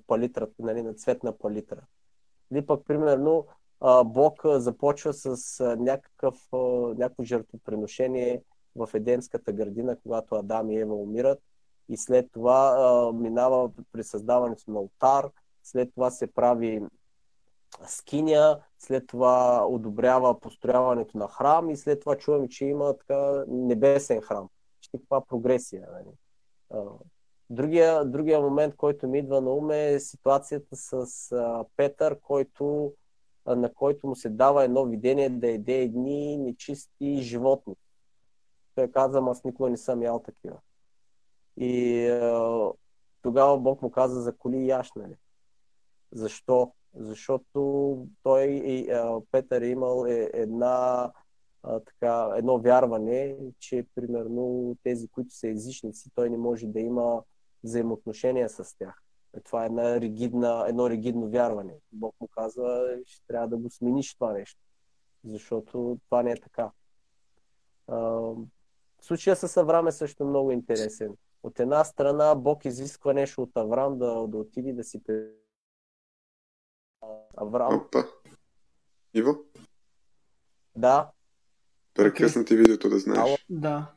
палитра, 0.07 0.47
нали, 0.59 0.81
на 0.81 0.93
цветна 0.93 1.37
палитра. 1.37 1.81
Или 2.51 2.65
пък, 2.65 2.85
примерно, 2.85 3.45
Бог 4.05 4.41
започва 4.45 5.13
с 5.13 5.59
някакъв, 5.79 6.47
някакво 6.97 7.23
жертвоприношение 7.23 8.43
в 8.75 8.89
Едемската 8.93 9.51
градина, 9.51 9.97
когато 10.03 10.35
Адам 10.35 10.71
и 10.71 10.79
Ева 10.79 10.95
умират. 10.95 11.39
И 11.89 11.97
след 11.97 12.31
това 12.31 13.11
минава 13.13 13.71
при 13.91 14.03
създаването 14.03 14.71
на 14.71 14.79
алтар, 14.79 15.29
след 15.63 15.93
това 15.93 16.11
се 16.11 16.27
прави 16.27 16.81
скиня, 17.87 18.61
след 18.79 19.07
това 19.07 19.65
одобрява 19.67 20.39
построяването 20.39 21.17
на 21.17 21.27
храм 21.27 21.69
и 21.69 21.77
след 21.77 21.99
това 21.99 22.17
чуваме, 22.17 22.47
че 22.47 22.65
има 22.65 22.97
така 22.97 23.43
небесен 23.47 24.21
храм. 24.21 24.49
Ще 24.81 24.97
каква 24.97 25.21
прогресия. 25.21 25.87
Нали? 25.91 26.15
Другия, 27.49 28.05
другия 28.05 28.41
момент, 28.41 28.75
който 28.75 29.07
ми 29.07 29.19
идва 29.19 29.41
на 29.41 29.49
ум 29.49 29.71
е 29.71 29.99
ситуацията 29.99 30.75
с 30.75 31.05
Петър, 31.75 32.19
който 32.19 32.93
на 33.45 33.73
който 33.73 34.07
му 34.07 34.15
се 34.15 34.29
дава 34.29 34.63
едно 34.63 34.85
видение 34.85 35.29
да 35.29 35.51
еде 35.51 35.81
едни 35.81 36.37
нечисти 36.37 37.21
животни. 37.21 37.75
Той 38.75 38.91
каза, 38.91 39.21
аз 39.27 39.43
никога 39.43 39.69
не 39.69 39.77
съм 39.77 40.03
ял 40.03 40.19
такива. 40.19 40.57
И 41.57 41.97
е, 42.05 42.21
тогава 43.21 43.59
Бог 43.59 43.81
му 43.81 43.91
каза 43.91 44.21
за 44.21 44.37
коли 44.37 44.67
яш, 44.67 44.91
нали? 44.95 45.15
Защо? 46.11 46.73
Защото 46.95 47.97
той, 48.23 48.43
е, 48.43 48.87
Петър 49.31 49.61
е 49.61 49.67
имал 49.67 50.05
е, 50.05 50.29
една, 50.33 51.11
е, 51.67 51.79
така, 51.85 52.29
едно 52.35 52.59
вярване, 52.59 53.37
че 53.59 53.85
примерно 53.95 54.75
тези, 54.83 55.07
които 55.07 55.35
са 55.35 55.47
езичници, 55.47 56.09
той 56.15 56.29
не 56.29 56.37
може 56.37 56.67
да 56.67 56.79
има 56.79 57.23
взаимоотношения 57.63 58.49
с 58.49 58.77
тях. 58.77 59.03
Това 59.43 59.63
е 59.63 59.65
една 59.65 60.01
ригидна, 60.01 60.65
едно 60.67 60.89
ригидно 60.89 61.29
вярване. 61.29 61.73
Бог 61.91 62.15
му 62.21 62.27
казва, 62.27 62.97
ще 63.05 63.27
трябва 63.27 63.47
да 63.47 63.57
го 63.57 63.69
смениш 63.69 64.13
това 64.13 64.33
нещо, 64.33 64.59
защото 65.23 65.99
това 66.05 66.23
не 66.23 66.31
е 66.31 66.35
така. 66.35 66.71
случая 69.01 69.35
с 69.35 69.57
Авраам 69.57 69.87
е 69.87 69.91
също 69.91 70.25
много 70.25 70.51
интересен. 70.51 71.15
От 71.43 71.59
една 71.59 71.83
страна 71.83 72.35
Бог 72.35 72.65
изисква 72.65 73.13
нещо 73.13 73.41
от 73.41 73.51
Авраам 73.55 73.97
да, 73.97 74.27
да 74.27 74.37
отиде 74.37 74.73
да 74.73 74.83
си 74.83 75.03
Авраам. 77.41 77.75
Опа. 77.75 78.03
Иво? 79.13 79.37
Да. 80.75 81.11
Прекъсна 81.93 82.45
ти 82.45 82.55
видеото 82.55 82.89
да 82.89 82.99
знаеш. 82.99 83.45
Да. 83.49 83.91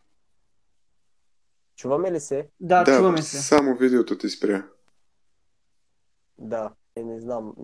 Чуваме 1.77 2.13
ли 2.13 2.21
се? 2.21 2.49
Да, 2.61 2.85
да 2.85 2.97
чуваме 2.97 3.23
се. 3.23 3.43
Само 3.43 3.77
видеото 3.77 4.19
ти 4.19 4.29
спря. 4.29 4.69
Да, 6.39 6.73
е, 6.97 7.03
не 7.03 7.21
знам. 7.21 7.55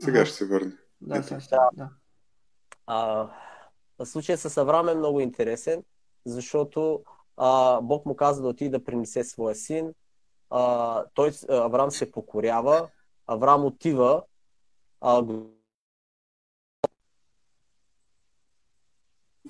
Сега 0.00 0.26
ще 0.26 0.36
се 0.36 0.46
върне. 0.46 0.72
Да, 1.00 1.22
сега 1.22 1.40
ще. 1.40 1.56
Да. 1.72 1.90
А, 2.86 3.28
случая 4.04 4.38
с 4.38 4.56
Авраам 4.56 4.88
е 4.88 4.94
много 4.94 5.20
интересен, 5.20 5.84
защото 6.24 7.02
а, 7.36 7.80
Бог 7.80 8.06
му 8.06 8.16
каза 8.16 8.42
да 8.42 8.48
отиде 8.48 8.78
да 8.78 8.84
принесе 8.84 9.24
своя 9.24 9.54
син. 9.54 9.94
А, 10.50 11.04
той, 11.14 11.32
Авраам 11.48 11.90
се 11.90 12.10
покорява. 12.10 12.88
Авраам 13.26 13.64
отива. 13.64 14.22
А, 15.00 15.16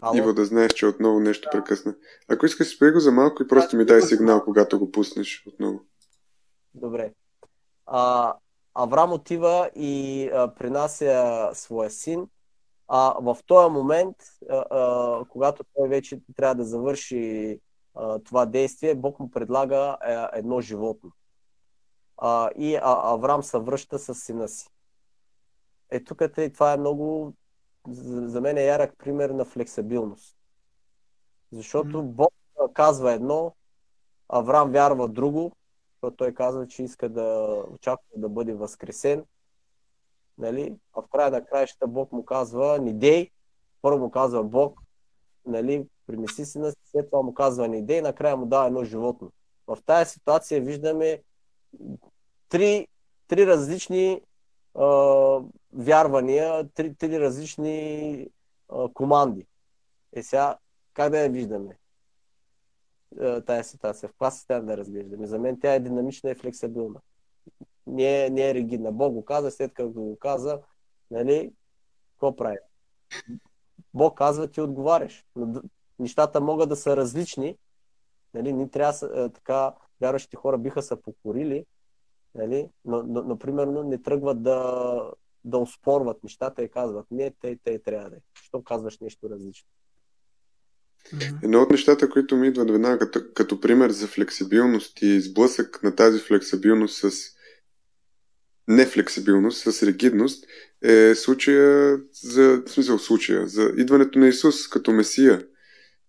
Ало? 0.00 0.16
Иво, 0.16 0.32
да 0.32 0.44
знаеш, 0.44 0.72
че 0.72 0.86
отново 0.86 1.20
нещо 1.20 1.48
прекъсна. 1.52 1.94
Ако 2.28 2.46
искаш, 2.46 2.76
спри 2.76 2.92
го 2.92 3.00
за 3.00 3.12
малко 3.12 3.42
и 3.42 3.48
просто 3.48 3.76
ми 3.76 3.84
дай 3.84 4.02
сигнал, 4.02 4.44
когато 4.44 4.78
го 4.78 4.92
пуснеш 4.92 5.46
отново. 5.46 5.80
Добре 6.74 7.12
а, 7.86 8.34
Авраам 8.74 9.12
отива 9.12 9.70
и 9.74 10.30
а, 10.34 10.54
принася 10.54 11.50
своя 11.54 11.90
син. 11.90 12.28
А 12.88 13.14
в 13.20 13.36
този 13.46 13.72
момент, 13.72 14.16
а, 14.50 14.64
а, 14.70 15.24
когато 15.28 15.64
той 15.74 15.88
вече 15.88 16.20
трябва 16.36 16.54
да 16.54 16.64
завърши 16.64 17.60
а, 17.94 18.18
това 18.18 18.46
действие, 18.46 18.94
Бог 18.94 19.20
му 19.20 19.30
предлага 19.30 19.96
а, 20.00 20.30
едно 20.32 20.60
животно. 20.60 21.10
А, 22.16 22.50
и 22.56 22.76
а, 22.76 22.80
Авраам 22.84 23.42
се 23.42 23.58
връща 23.58 23.98
с 23.98 24.14
сина 24.14 24.48
си. 24.48 24.68
Е, 25.90 26.04
тук 26.04 26.20
е, 26.20 26.50
това 26.50 26.72
е 26.72 26.76
много, 26.76 27.34
за, 27.88 28.28
за 28.28 28.40
мен 28.40 28.58
е 28.58 28.64
ярък 28.64 28.94
пример 28.98 29.30
на 29.30 29.44
флексибилност. 29.44 30.36
Защото 31.52 32.02
Бог 32.02 32.32
казва 32.74 33.12
едно, 33.12 33.54
Авраам 34.28 34.70
вярва 34.70 35.08
друго, 35.08 35.52
защото 35.92 36.16
той 36.16 36.34
казва, 36.34 36.66
че 36.66 36.82
иска 36.82 37.08
да 37.08 37.58
очаква 37.70 38.04
да 38.16 38.28
бъде 38.28 38.54
възкресен. 38.54 39.24
нали? 40.38 40.76
а 40.92 41.02
в 41.02 41.08
края 41.08 41.30
на 41.30 41.44
краищата 41.44 41.86
Бог 41.86 42.12
му 42.12 42.24
казва, 42.24 42.78
не 42.78 42.92
дей, 42.92 43.30
първо 43.82 43.98
му 43.98 44.10
казва 44.10 44.44
Бог, 44.44 44.80
нали, 45.46 45.86
принеси 46.06 46.44
си 46.44 46.58
на 46.58 46.72
след 46.84 47.10
това 47.10 47.22
му 47.22 47.34
казва 47.34 47.68
не 47.68 47.82
дей, 47.82 48.02
накрая 48.02 48.36
му 48.36 48.46
дава 48.46 48.66
едно 48.66 48.84
животно. 48.84 49.32
В 49.66 49.78
тази 49.86 50.10
ситуация 50.10 50.60
виждаме 50.60 51.22
три, 52.48 52.88
три 53.28 53.46
различни 53.46 54.20
а, 54.74 54.84
вярвания, 55.76 56.68
три, 56.74 56.94
три 56.94 57.20
различни 57.20 58.28
а, 58.68 58.88
команди. 58.94 59.46
Е 60.12 60.22
сега, 60.22 60.58
как 60.94 61.10
да 61.10 61.18
я 61.18 61.30
виждаме? 61.30 61.78
Тая 63.46 63.64
ситуация. 63.64 64.08
В 64.08 64.12
каква 64.12 64.30
състояние 64.30 64.66
да 64.66 64.76
разглеждаме? 64.76 65.26
За 65.26 65.38
мен 65.38 65.60
тя 65.60 65.74
е 65.74 65.80
динамична 65.80 66.30
и 66.30 66.34
флексибилна. 66.34 67.00
Не 67.86 68.26
е, 68.26 68.30
не 68.30 68.50
е 68.50 68.54
ригидна. 68.54 68.92
Бог 68.92 69.12
го 69.12 69.24
каза, 69.24 69.50
след 69.50 69.74
като 69.74 69.90
го 69.90 70.18
каза, 70.18 70.60
нали, 71.10 71.52
какво 72.12 72.36
прави? 72.36 72.58
Бог 73.94 74.18
казва, 74.18 74.48
ти 74.48 74.60
отговаряш. 74.60 75.24
Нещата 75.98 76.40
могат 76.40 76.68
да 76.68 76.76
са 76.76 76.96
различни. 76.96 77.58
Нали, 78.34 78.52
ни 78.52 78.70
трябва 78.70 79.30
така, 79.30 79.74
вярващите 80.00 80.36
хора 80.36 80.58
биха 80.58 80.82
се 80.82 81.02
покорили, 81.02 81.66
нали, 82.34 82.70
но, 82.84 83.02
но, 83.02 83.22
но, 83.22 83.38
примерно 83.38 83.82
не 83.82 84.02
тръгват 84.02 84.42
да, 84.42 85.10
да 85.46 85.58
успорват 85.58 86.24
нещата 86.24 86.62
и 86.62 86.68
казват, 86.68 87.06
не, 87.10 87.32
те, 87.40 87.58
те 87.64 87.78
трябва 87.78 88.10
да 88.10 88.16
е. 88.16 88.18
Що 88.42 88.62
казваш 88.62 88.98
нещо 88.98 89.30
различно? 89.30 89.68
Едно 91.42 91.62
от 91.62 91.70
нещата, 91.70 92.10
които 92.10 92.36
ми 92.36 92.48
идват 92.48 92.70
веднага 92.70 92.98
като, 92.98 93.20
като 93.34 93.60
пример 93.60 93.90
за 93.90 94.06
флексибилност 94.06 95.02
и 95.02 95.20
сблъсък 95.20 95.82
на 95.82 95.94
тази 95.94 96.20
флексибилност 96.20 96.96
с 96.96 97.36
нефлексибилност, 98.68 99.72
с 99.72 99.82
ригидност, 99.82 100.46
е 100.82 101.14
случая 101.14 101.98
за, 102.22 102.62
в 102.66 102.70
смисъл 102.70 102.98
случая, 102.98 103.46
за 103.46 103.72
идването 103.76 104.18
на 104.18 104.28
Исус 104.28 104.68
като 104.68 104.92
Месия. 104.92 105.46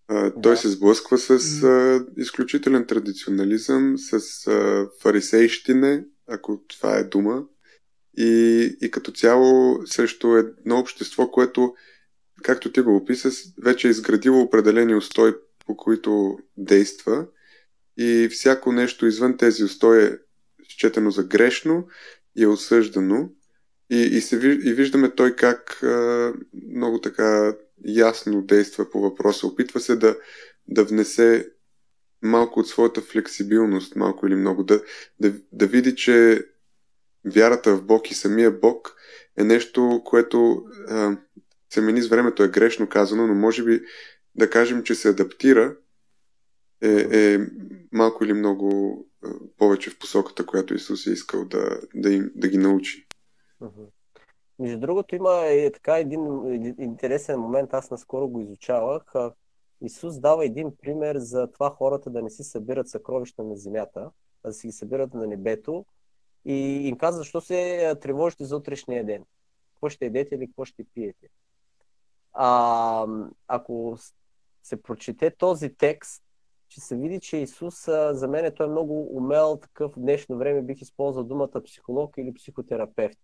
А, 0.07 0.31
той 0.41 0.53
да. 0.53 0.57
се 0.57 0.69
сблъсква 0.69 1.17
с 1.17 1.29
а, 1.63 2.05
изключителен 2.17 2.85
традиционализъм, 2.85 3.97
с 3.97 4.47
а, 4.47 4.89
фарисейщине, 5.01 6.05
ако 6.27 6.61
това 6.67 6.97
е 6.97 7.03
дума, 7.03 7.43
и, 8.18 8.78
и 8.82 8.91
като 8.91 9.11
цяло 9.11 9.80
срещу 9.88 10.36
едно 10.36 10.80
общество, 10.80 11.32
което 11.32 11.76
както 12.43 12.72
ти 12.72 12.82
го 12.82 12.95
описа, 12.95 13.32
вече 13.63 13.88
е 13.88 13.91
изградило 13.91 14.41
определени 14.41 14.95
устои, 14.95 15.34
по 15.65 15.78
които 15.78 16.39
действа 16.57 17.26
и 17.97 18.30
всяко 18.32 18.72
нещо 18.72 19.05
извън 19.05 19.38
тези 19.38 19.63
устои 19.63 20.03
е 20.03 20.18
счетено 20.70 21.11
за 21.11 21.24
грешно 21.24 21.88
и 22.36 22.43
е 22.43 22.47
осъждано. 22.47 23.30
И, 23.89 24.01
и, 24.01 24.22
се, 24.22 24.36
и 24.36 24.74
виждаме 24.74 25.15
той 25.15 25.36
как 25.36 25.84
а, 25.84 26.34
много 26.72 27.01
така 27.01 27.55
ясно 27.86 28.41
действа 28.41 28.89
по 28.89 29.01
въпроса. 29.01 29.47
Опитва 29.47 29.80
се 29.80 29.95
да, 29.95 30.18
да 30.68 30.84
внесе 30.84 31.49
малко 32.22 32.59
от 32.59 32.68
своята 32.68 33.01
флексибилност, 33.01 33.95
малко 33.95 34.28
или 34.28 34.36
много, 34.36 34.63
да, 34.63 34.84
да, 35.20 35.34
да 35.51 35.68
види, 35.68 35.95
че 35.95 36.45
вярата 37.26 37.76
в 37.76 37.84
Бог 37.84 38.11
и 38.11 38.13
самия 38.13 38.51
Бог 38.51 38.95
е 39.38 39.43
нещо, 39.43 40.01
което 40.05 40.63
а, 40.89 41.18
се 41.74 41.82
мени 41.82 42.01
с 42.01 42.07
времето 42.07 42.43
е 42.43 42.49
грешно 42.49 42.89
казано, 42.89 43.28
но 43.28 43.36
може 43.36 43.63
би 43.63 43.82
да 44.36 44.49
кажем, 44.49 44.84
че 44.84 44.95
се 44.95 45.09
адаптира 45.09 45.76
е, 46.82 46.89
е 46.89 47.39
малко 47.91 48.24
или 48.24 48.34
много 48.34 48.97
повече 49.57 49.89
в 49.89 49.99
посоката, 49.99 50.45
която 50.45 50.74
Исус 50.74 51.07
е 51.07 51.11
искал 51.11 51.45
да, 51.45 51.82
да, 51.95 52.09
им, 52.09 52.32
да 52.36 52.47
ги 52.47 52.57
научи. 52.57 53.07
Между 54.59 54.80
другото 54.80 55.15
има 55.15 55.41
е 55.45 55.72
така 55.72 55.97
един 55.97 56.22
интересен 56.80 57.39
момент, 57.39 57.74
аз 57.74 57.91
наскоро 57.91 58.28
го 58.28 58.41
изучавах. 58.41 59.03
Исус 59.82 60.20
дава 60.20 60.45
един 60.45 60.72
пример 60.82 61.18
за 61.18 61.47
това 61.51 61.70
хората 61.70 62.09
да 62.09 62.22
не 62.22 62.30
си 62.30 62.43
събират 62.43 62.89
съкровища 62.89 63.43
на 63.43 63.55
земята, 63.55 64.11
а 64.43 64.47
да 64.47 64.53
си 64.53 64.68
ги 64.68 64.74
събират 64.74 65.13
на 65.13 65.28
небето 65.28 65.86
и 66.47 66.87
им 66.87 66.97
казва, 66.97 67.17
защо 67.17 67.41
се 67.41 67.95
тревожите 68.01 68.45
за 68.45 68.57
утрешния 68.57 69.05
ден. 69.05 69.25
Какво 69.73 69.89
ще 69.89 70.05
едете 70.05 70.35
или 70.35 70.47
какво 70.47 70.65
ще 70.65 70.83
пиете. 70.93 71.27
А, 72.33 73.07
ако 73.47 73.97
се 74.63 74.81
прочете 74.81 75.31
този 75.31 75.69
текст, 75.69 76.23
ще 76.69 76.81
се 76.81 76.95
види, 76.95 77.19
че 77.19 77.37
Исус, 77.37 77.85
за 78.11 78.27
мен 78.27 78.53
той 78.55 78.65
е 78.65 78.69
много 78.69 79.17
умел, 79.17 79.59
такъв 79.61 79.91
в 79.91 79.99
днешно 79.99 80.37
време 80.37 80.61
бих 80.61 80.81
използвал 80.81 81.23
думата 81.23 81.63
психолог 81.65 82.13
или 82.17 82.33
психотерапевт. 82.33 83.19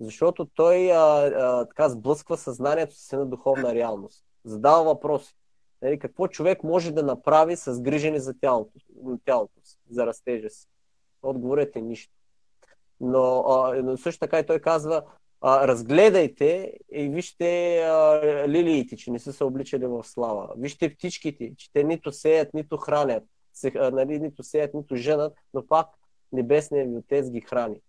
Защото 0.00 0.46
той 0.46 0.92
а, 0.92 1.26
а, 1.26 1.64
така 1.64 1.88
сблъсква 1.88 2.36
съзнанието 2.36 2.94
си 2.94 3.16
на 3.16 3.26
духовна 3.26 3.74
реалност. 3.74 4.24
Задава 4.44 4.84
въпроси. 4.84 5.34
Нали, 5.82 5.98
какво 5.98 6.28
човек 6.28 6.62
може 6.62 6.92
да 6.92 7.02
направи 7.02 7.56
с 7.56 7.80
грижени 7.80 8.20
за 8.20 8.34
тялото, 8.40 8.72
тялото 9.24 9.60
си, 9.62 9.78
за 9.90 10.06
растежа 10.06 10.50
си? 10.50 10.66
Отговорът 11.22 11.76
е 11.76 11.80
нищо. 11.80 12.17
Но, 13.00 13.44
а, 13.48 13.82
но 13.82 13.96
също 13.96 14.20
така 14.20 14.38
и 14.38 14.46
той 14.46 14.58
казва, 14.58 15.02
а, 15.40 15.68
разгледайте 15.68 16.72
и 16.92 17.08
вижте 17.08 17.78
а, 17.78 18.20
лилиите, 18.48 18.96
че 18.96 19.10
не 19.10 19.18
са 19.18 19.32
се 19.32 19.44
обличали 19.44 19.86
в 19.86 20.04
слава. 20.04 20.54
Вижте 20.56 20.94
птичките, 20.94 21.52
че 21.56 21.72
те 21.72 21.84
нито 21.84 22.12
сеят, 22.12 22.54
нито 22.54 22.76
хранят. 22.76 23.24
Се, 23.52 23.72
а, 23.76 23.90
нали, 23.90 24.18
нито 24.18 24.42
сеят, 24.42 24.74
нито 24.74 24.96
женат, 24.96 25.34
но 25.54 25.66
пак 25.66 25.86
небесният 26.32 26.90
ви 26.90 26.96
отец 26.96 27.30
ги 27.30 27.40
храни. 27.40 27.80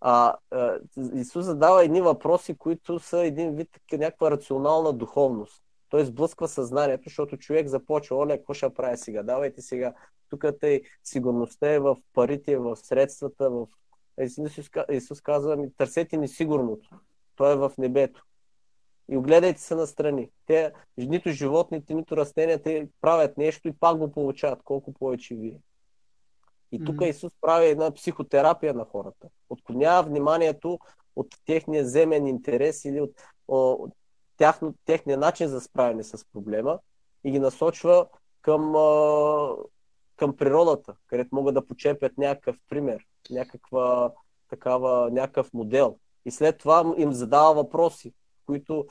А, 0.00 0.36
а, 0.50 0.78
Исус 1.14 1.44
задава 1.44 1.84
едни 1.84 2.00
въпроси, 2.00 2.54
които 2.54 2.98
са 2.98 3.18
един 3.18 3.54
вид 3.54 3.68
някаква 3.92 4.30
рационална 4.30 4.92
духовност. 4.92 5.62
Той 5.88 6.04
сблъсква 6.04 6.48
съзнанието, 6.48 7.02
защото 7.06 7.36
човек 7.36 7.68
започва, 7.68 8.16
оле, 8.16 8.36
какво 8.36 8.54
ще 8.54 8.74
прави 8.74 8.96
сега? 8.96 9.22
Давайте 9.22 9.62
сега. 9.62 9.94
Тук 10.30 10.44
тъй 10.60 10.82
сигурността 11.04 11.70
е 11.70 11.78
в 11.78 11.96
парите, 12.14 12.56
в 12.56 12.76
средствата, 12.76 13.50
в 13.50 13.66
Исус, 14.22 14.70
Исус 14.90 15.20
казва, 15.20 15.56
ми, 15.56 15.72
търсете 15.76 16.16
несигурното. 16.16 16.90
Той 17.36 17.52
е 17.52 17.56
в 17.56 17.72
небето. 17.78 18.24
И 19.10 19.16
огледайте 19.16 19.60
се 19.60 19.74
настрани. 19.74 20.30
Те, 20.46 20.72
нито 20.96 21.30
животните, 21.30 21.94
нито 21.94 22.16
растенията 22.16 22.86
правят 23.00 23.38
нещо 23.38 23.68
и 23.68 23.72
пак 23.72 23.98
го 23.98 24.12
получават, 24.12 24.62
колко 24.64 24.92
повече 24.92 25.34
вие. 25.34 25.58
И 26.72 26.84
тук 26.84 26.96
mm-hmm. 26.96 27.10
Исус 27.10 27.32
прави 27.40 27.66
една 27.66 27.90
психотерапия 27.90 28.74
на 28.74 28.84
хората. 28.84 29.28
Отклонява 29.50 30.02
вниманието 30.02 30.78
от 31.16 31.26
техния 31.46 31.84
земен 31.84 32.26
интерес 32.26 32.84
или 32.84 33.00
от, 33.00 33.10
от 33.48 33.92
тяхно, 34.36 34.74
техния 34.84 35.18
начин 35.18 35.48
за 35.48 35.60
справяне 35.60 36.02
с 36.02 36.24
проблема 36.32 36.78
и 37.24 37.30
ги 37.30 37.38
насочва 37.38 38.06
към, 38.42 38.72
към 40.22 40.36
природата, 40.36 40.94
където 41.06 41.34
могат 41.34 41.54
да 41.54 41.66
почепят 41.66 42.18
някакъв 42.18 42.56
пример 42.68 43.06
някаква 43.30 44.12
такава, 44.48 45.10
някакъв 45.10 45.52
модел. 45.52 45.98
И 46.24 46.30
след 46.30 46.58
това 46.58 46.94
им 46.96 47.12
задава 47.12 47.54
въпроси, 47.54 48.14
които 48.46 48.86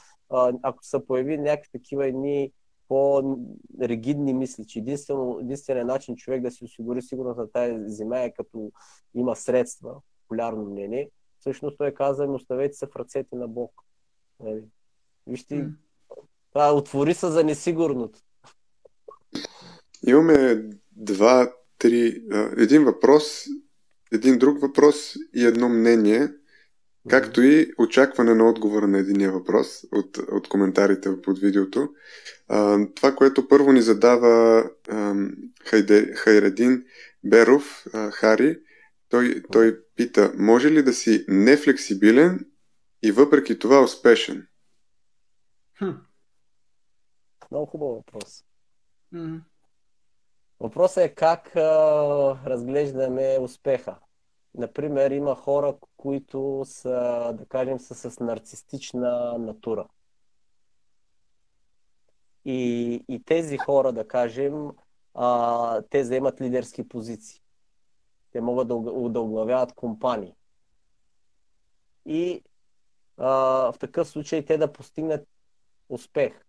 ако 0.64 0.86
са 0.86 1.06
появи 1.06 1.38
някакви 1.38 1.70
такива 1.72 2.08
едни 2.08 2.52
по-ригидни 2.88 4.34
мисли, 4.34 4.68
че 4.68 4.80
единствено, 4.80 5.38
единственият 5.42 5.88
начин 5.88 6.16
човек 6.16 6.42
да 6.42 6.52
си 6.52 6.64
осигури 6.64 7.02
сигурност 7.02 7.38
на 7.38 7.52
тази 7.52 7.76
земя 7.86 8.20
е 8.20 8.34
като 8.34 8.72
има 9.16 9.36
средства, 9.36 9.96
популярно 10.22 10.66
мнение, 10.66 11.10
всъщност 11.40 11.78
той 11.78 11.94
каза, 11.94 12.24
оставете 12.26 12.74
се 12.74 12.86
в 12.86 12.96
ръцете 12.96 13.36
на 13.36 13.48
Бог. 13.48 13.72
Нали? 14.40 14.64
Вижте, 15.28 15.56
mm. 15.56 15.74
това 16.50 16.74
отвори 16.74 17.14
се 17.14 17.28
за 17.28 17.44
несигурното. 17.44 18.20
Имаме 20.08 20.70
два, 21.02 21.54
три, 21.78 22.24
един 22.58 22.84
въпрос 22.84 23.48
един 24.12 24.38
друг 24.38 24.62
въпрос 24.62 25.16
и 25.36 25.46
едно 25.46 25.70
мнение, 25.70 26.34
както 27.10 27.42
и 27.42 27.74
очакване 27.78 28.36
на 28.36 28.50
отговора 28.50 28.88
на 28.88 28.98
единия 28.98 29.32
въпрос 29.32 29.84
от, 29.92 30.18
от 30.18 30.48
коментарите 30.48 31.22
под 31.22 31.40
видеото. 31.40 31.90
А, 32.48 32.88
това, 32.96 33.16
което 33.16 33.48
първо 33.48 33.72
ни 33.72 33.82
задава 33.82 34.64
а, 34.90 35.16
Хайде, 35.66 36.14
Хайредин 36.16 36.86
Беров, 37.24 37.86
а, 37.94 38.12
Хари, 38.12 38.60
той, 39.10 39.44
той 39.52 39.80
пита, 39.96 40.34
може 40.38 40.72
ли 40.72 40.84
да 40.84 40.94
си 40.94 41.26
нефлексибилен 41.28 42.46
и 43.04 43.12
въпреки 43.12 43.60
това 43.60 43.84
успешен? 43.84 44.48
Хм. 45.78 45.90
Много 47.52 47.66
хубав 47.66 47.90
въпрос. 47.90 48.44
Mm. 49.14 49.40
Въпросът 50.62 51.04
е 51.04 51.16
как 51.16 51.56
а, 51.56 51.62
разглеждаме 52.46 53.38
успеха. 53.42 53.96
Например, 54.56 55.12
има 55.12 55.36
хора, 55.36 55.76
които 55.98 56.64
са, 56.66 57.34
да 57.38 57.46
кажем, 57.46 57.80
са 57.80 58.12
с 58.12 58.20
нарцистична 58.20 59.38
натура. 59.38 59.88
И, 62.46 62.94
и 63.08 63.24
тези 63.24 63.58
хора, 63.58 63.92
да 63.92 64.08
кажем, 64.08 64.70
а, 65.14 65.82
те 65.90 66.04
заемат 66.04 66.42
лидерски 66.42 66.88
позиции. 66.88 67.42
Те 68.32 68.42
могат 68.42 68.68
да, 68.68 68.76
да 69.10 69.20
оглавяват 69.20 69.74
компании. 69.74 70.36
И 72.06 72.44
а, 73.18 73.30
в 73.72 73.76
такъв 73.80 74.08
случай 74.08 74.46
те 74.46 74.58
да 74.58 74.74
постигнат 74.74 75.28
успех. 75.90 76.46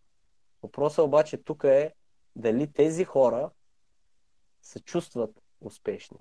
Въпросът 0.62 1.04
обаче 1.04 1.36
тук 1.36 1.64
е 1.64 1.94
дали 2.36 2.72
тези 2.72 3.04
хора 3.04 3.50
се 4.62 4.80
чувстват 4.80 5.42
успешни. 5.60 6.18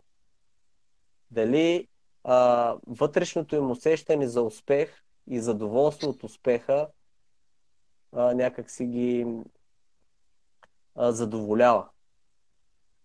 Дали 1.32 1.88
а, 2.24 2.76
вътрешното 2.88 3.56
им 3.56 3.72
усещане 3.72 4.28
за 4.28 4.42
успех 4.42 5.04
и 5.28 5.39
задоволство 5.39 6.10
от 6.10 6.24
успеха 6.24 6.88
а, 8.12 8.34
някак 8.34 8.72
си 8.72 8.86
ги 8.86 9.26
а, 10.96 11.12
задоволява. 11.12 11.89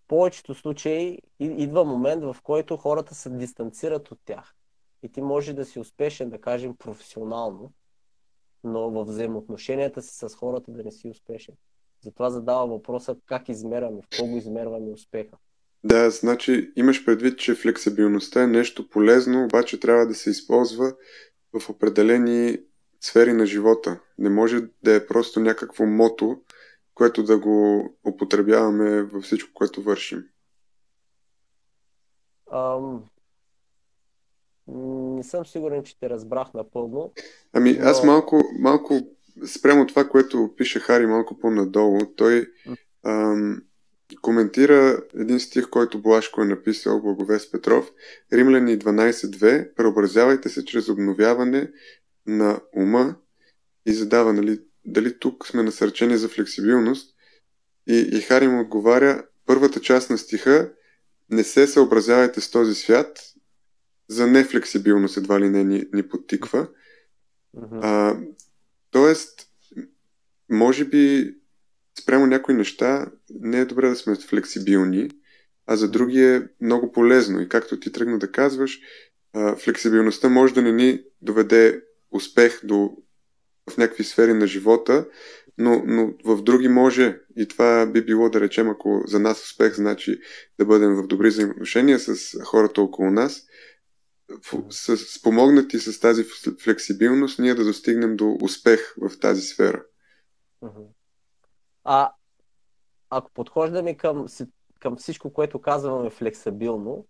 В 0.04 0.08
повечето 0.08 0.54
случаи 0.54 1.18
идва 1.38 1.84
момент, 1.84 2.24
в 2.24 2.36
който 2.42 2.76
хората 2.76 3.14
се 3.14 3.30
дистанцират 3.30 4.10
от 4.10 4.20
тях. 4.24 4.54
И 5.02 5.08
ти 5.08 5.22
може 5.22 5.52
да 5.52 5.64
си 5.64 5.78
успешен, 5.78 6.30
да 6.30 6.40
кажем, 6.40 6.76
професионално, 6.76 7.72
но 8.64 8.90
в 8.90 9.04
взаимоотношенията 9.04 10.02
си 10.02 10.14
с 10.14 10.34
хората 10.34 10.72
да 10.72 10.84
не 10.84 10.92
си 10.92 11.08
успешен. 11.08 11.54
Затова 12.06 12.30
задава 12.30 12.66
въпроса 12.66 13.16
как 13.26 13.48
измерваме, 13.48 14.02
в 14.02 14.18
кого 14.18 14.36
измерваме 14.36 14.90
успеха. 14.90 15.36
Да, 15.84 16.10
значи 16.10 16.72
имаш 16.76 17.04
предвид, 17.04 17.38
че 17.38 17.54
флексибилността 17.54 18.42
е 18.42 18.46
нещо 18.46 18.88
полезно, 18.88 19.44
обаче 19.44 19.80
трябва 19.80 20.06
да 20.06 20.14
се 20.14 20.30
използва 20.30 20.94
в 21.52 21.70
определени 21.70 22.58
сфери 23.00 23.32
на 23.32 23.46
живота. 23.46 24.00
Не 24.18 24.30
може 24.30 24.60
да 24.82 24.94
е 24.94 25.06
просто 25.06 25.40
някакво 25.40 25.86
мото, 25.86 26.40
което 26.94 27.22
да 27.22 27.38
го 27.38 27.88
употребяваме 28.08 29.02
във 29.02 29.24
всичко, 29.24 29.50
което 29.54 29.82
вършим. 29.82 30.24
Ам... 32.52 33.04
Не 35.16 35.22
съм 35.22 35.46
сигурен, 35.46 35.84
че 35.84 35.98
те 35.98 36.10
разбрах 36.10 36.54
напълно. 36.54 37.12
Ами 37.52 37.72
но... 37.72 37.86
аз 37.86 38.04
малко, 38.04 38.42
малко 38.58 39.15
спрямо 39.46 39.86
това, 39.86 40.08
което 40.08 40.54
пише 40.56 40.80
Хари 40.80 41.06
малко 41.06 41.38
по-надолу, 41.38 41.98
той 42.16 42.46
ам, 43.06 43.62
коментира 44.22 45.02
един 45.14 45.40
стих, 45.40 45.70
който 45.70 46.02
Блашко 46.02 46.42
е 46.42 46.44
написал, 46.44 47.02
Благовест 47.02 47.52
Петров, 47.52 47.90
Римляни 48.32 48.78
12.2, 48.78 49.74
преобразявайте 49.74 50.48
се 50.48 50.64
чрез 50.64 50.88
обновяване 50.88 51.70
на 52.26 52.60
ума 52.76 53.16
и 53.86 53.92
задава, 53.92 54.32
нали, 54.32 54.60
дали 54.84 55.18
тук 55.18 55.46
сме 55.46 55.62
насърчени 55.62 56.16
за 56.16 56.28
флексибилност. 56.28 57.16
И, 57.86 58.08
и 58.12 58.20
Хари 58.20 58.48
му 58.48 58.60
отговаря, 58.60 59.24
първата 59.46 59.80
част 59.80 60.10
на 60.10 60.18
стиха, 60.18 60.72
не 61.30 61.44
се 61.44 61.66
съобразявайте 61.66 62.40
с 62.40 62.50
този 62.50 62.74
свят, 62.74 63.18
за 64.08 64.26
нефлексибилност 64.26 65.16
едва 65.16 65.40
ли 65.40 65.48
не 65.48 65.64
ни, 65.64 65.84
ни 65.92 66.08
подтиква. 66.08 66.68
Uh-huh. 67.56 67.80
А, 67.82 68.20
тоест, 68.90 69.48
може 70.50 70.84
би 70.84 71.34
спрямо 72.00 72.26
някои 72.26 72.54
неща 72.54 73.06
не 73.30 73.60
е 73.60 73.64
добре 73.64 73.88
да 73.88 73.96
сме 73.96 74.16
флексибилни, 74.16 75.10
а 75.66 75.76
за 75.76 75.90
други 75.90 76.22
е 76.22 76.48
много 76.60 76.92
полезно. 76.92 77.40
И 77.40 77.48
както 77.48 77.80
ти 77.80 77.92
тръгна 77.92 78.18
да 78.18 78.32
казваш, 78.32 78.80
флексибилността 79.58 80.28
може 80.28 80.54
да 80.54 80.62
не 80.62 80.72
ни 80.72 81.02
доведе 81.22 81.82
успех 82.10 82.60
до, 82.64 82.96
в 83.70 83.76
някакви 83.76 84.04
сфери 84.04 84.32
на 84.32 84.46
живота, 84.46 85.06
но, 85.58 85.82
но 85.86 86.14
в 86.24 86.42
други 86.42 86.68
може. 86.68 87.20
И 87.36 87.48
това 87.48 87.86
би 87.86 88.04
било 88.04 88.30
да 88.30 88.40
речем, 88.40 88.70
ако 88.70 89.02
за 89.06 89.18
нас 89.18 89.44
успех 89.44 89.74
значи 89.74 90.18
да 90.58 90.64
бъдем 90.64 90.94
в 90.94 91.06
добри 91.06 91.28
взаимоотношения 91.28 91.98
с 91.98 92.38
хората 92.44 92.82
около 92.82 93.10
нас, 93.10 93.42
с, 94.70 94.96
спомогнати 94.96 95.78
с 95.78 96.00
тази 96.00 96.24
флексибилност, 96.64 97.38
ние 97.38 97.54
да 97.54 97.64
достигнем 97.64 98.16
до 98.16 98.38
успех 98.42 98.94
в 98.96 99.20
тази 99.20 99.42
сфера. 99.42 99.84
А 101.84 102.12
ако 103.10 103.30
подхождаме 103.32 103.96
към, 103.96 104.26
към 104.80 104.96
всичко, 104.96 105.32
което 105.32 105.60
казваме 105.60 106.10
флексибилно, 106.10 107.06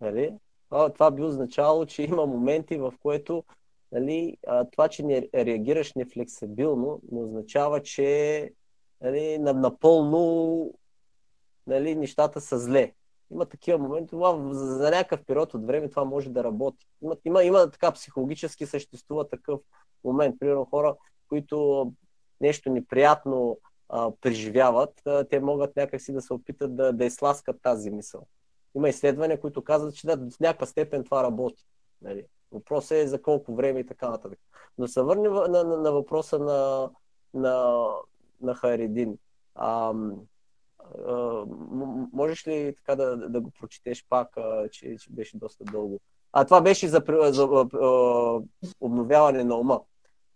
нали, 0.00 0.34
това 0.68 1.10
би 1.10 1.22
означало, 1.22 1.86
че 1.86 2.02
има 2.02 2.26
моменти, 2.26 2.76
в 2.76 2.94
което 3.02 3.44
нали, 3.92 4.36
това, 4.72 4.88
че 4.88 5.02
не 5.02 5.28
реагираш 5.34 5.92
нефлексибилно, 5.92 7.00
не 7.12 7.20
означава, 7.20 7.82
че 7.82 8.50
нали, 9.00 9.38
напълно 9.38 10.74
нали, 11.66 11.94
нещата 11.94 12.40
са 12.40 12.58
зле. 12.58 12.92
Има 13.30 13.46
такива 13.46 13.78
моменти, 13.78 14.10
това, 14.10 14.52
за, 14.52 14.66
за 14.66 14.90
някакъв 14.90 15.26
период 15.26 15.54
от 15.54 15.66
време 15.66 15.88
това 15.88 16.04
може 16.04 16.30
да 16.30 16.44
работи. 16.44 16.86
Има, 17.02 17.16
има, 17.24 17.44
има 17.44 17.70
така 17.70 17.92
психологически 17.92 18.66
съществува 18.66 19.28
такъв 19.28 19.60
момент. 20.04 20.36
Примерно 20.40 20.64
хора, 20.64 20.96
които 21.28 21.92
нещо 22.40 22.70
неприятно 22.70 23.58
а, 23.88 24.10
преживяват, 24.20 25.06
а, 25.06 25.24
те 25.24 25.40
могат 25.40 25.76
някакси 25.76 26.12
да 26.12 26.20
се 26.20 26.32
опитат 26.32 26.76
да, 26.76 26.92
да 26.92 27.04
изласкат 27.04 27.62
тази 27.62 27.90
мисъл. 27.90 28.26
Има 28.74 28.88
изследвания, 28.88 29.40
които 29.40 29.64
казват, 29.64 29.94
че 29.94 30.06
да, 30.06 30.16
в 30.16 30.40
някаква 30.40 30.66
степен 30.66 31.04
това 31.04 31.22
работи. 31.22 31.64
Нали? 32.02 32.24
Въпросът 32.52 32.92
е 32.92 33.06
за 33.06 33.22
колко 33.22 33.54
време 33.54 33.80
и 33.80 33.86
така 33.86 34.10
нататък. 34.10 34.38
Но 34.78 34.88
се 34.88 35.02
върнем 35.02 35.32
на, 35.32 35.48
на, 35.48 35.64
на 35.64 35.92
въпроса 35.92 36.38
на, 36.38 36.90
на, 37.34 37.86
на 38.40 38.54
Хайредин. 38.54 39.18
А, 39.54 39.94
а, 39.94 39.94
можеш 42.12 42.46
ли 42.46 42.74
така 42.76 42.96
да, 42.96 43.16
да 43.16 43.40
го 43.40 43.50
прочетеш 43.60 44.06
пак, 44.08 44.28
че, 44.72 44.96
че 45.00 45.10
беше 45.10 45.36
доста 45.36 45.64
дълго? 45.64 46.00
А 46.32 46.44
това 46.44 46.60
беше 46.60 46.88
за, 46.88 47.02
за 47.30 47.48
обновяване 48.80 49.44
на 49.44 49.56
ума. 49.56 49.80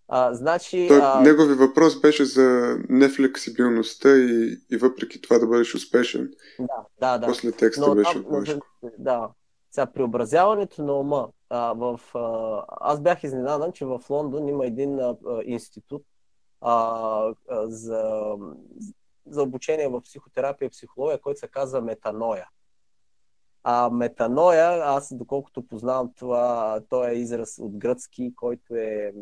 А, 0.09 0.35
значи, 0.35 0.87
Той, 0.89 1.01
а... 1.03 1.21
Негови 1.21 1.55
въпрос 1.55 2.01
беше 2.01 2.25
за 2.25 2.77
нефлексибилността 2.89 4.17
и, 4.19 4.59
и 4.71 4.77
въпреки 4.77 5.21
това 5.21 5.39
да 5.39 5.47
бъдеш 5.47 5.75
успешен. 5.75 6.31
Да, 6.59 6.85
да, 7.01 7.19
да. 7.19 7.27
После 7.27 7.53
текста 7.53 7.87
Но, 7.87 7.95
беше 7.95 8.19
от 8.19 8.63
Да. 8.99 9.29
Сега, 9.71 9.87
преобразяването 9.87 10.83
на 10.83 10.93
ума. 10.93 11.29
А, 11.51 11.73
в, 11.73 12.01
а, 12.15 12.65
аз 12.81 13.01
бях 13.01 13.25
изненадан, 13.25 13.73
че 13.73 13.85
в 13.85 14.01
Лондон 14.11 14.49
има 14.49 14.67
един 14.67 15.01
а, 15.01 15.17
институт 15.45 16.03
а, 16.61 17.35
а, 17.51 17.69
за, 17.69 18.33
за 19.27 19.43
обучение 19.43 19.89
в 19.89 20.01
психотерапия 20.01 20.67
и 20.67 20.71
психология, 20.71 21.21
който 21.21 21.41
се 21.41 21.49
казва 21.49 21.81
Метаноя. 21.81 22.49
А 23.65 23.91
метаноя, 23.91 24.83
аз 24.85 25.15
доколкото 25.15 25.67
познавам 25.67 26.13
това, 26.17 26.81
той 26.89 27.11
е 27.11 27.15
израз 27.15 27.59
от 27.59 27.77
гръцки, 27.77 28.35
който 28.37 28.75
е 28.75 29.13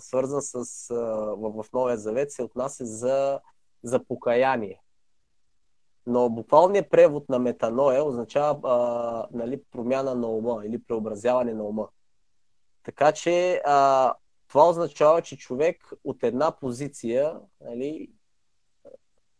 свързан 0.00 0.42
с, 0.42 0.88
в, 1.36 1.62
в 1.62 1.72
Новия 1.72 1.96
Завет, 1.96 2.32
се 2.32 2.42
отнася 2.42 2.86
за, 2.86 3.40
за 3.82 4.04
покаяние. 4.04 4.80
Но 6.06 6.30
буквалният 6.30 6.90
превод 6.90 7.28
на 7.28 7.38
метаноя 7.38 8.04
означава 8.04 8.60
а, 8.64 9.26
нали, 9.38 9.62
промяна 9.70 10.14
на 10.14 10.28
ума 10.28 10.62
или 10.66 10.82
преобразяване 10.82 11.54
на 11.54 11.64
ума. 11.64 11.88
Така 12.82 13.12
че 13.12 13.62
а, 13.64 14.14
това 14.50 14.68
означава, 14.68 15.22
че 15.22 15.36
човек 15.36 15.92
от 16.04 16.22
една 16.22 16.56
позиция 16.56 17.40
нали, 17.60 18.10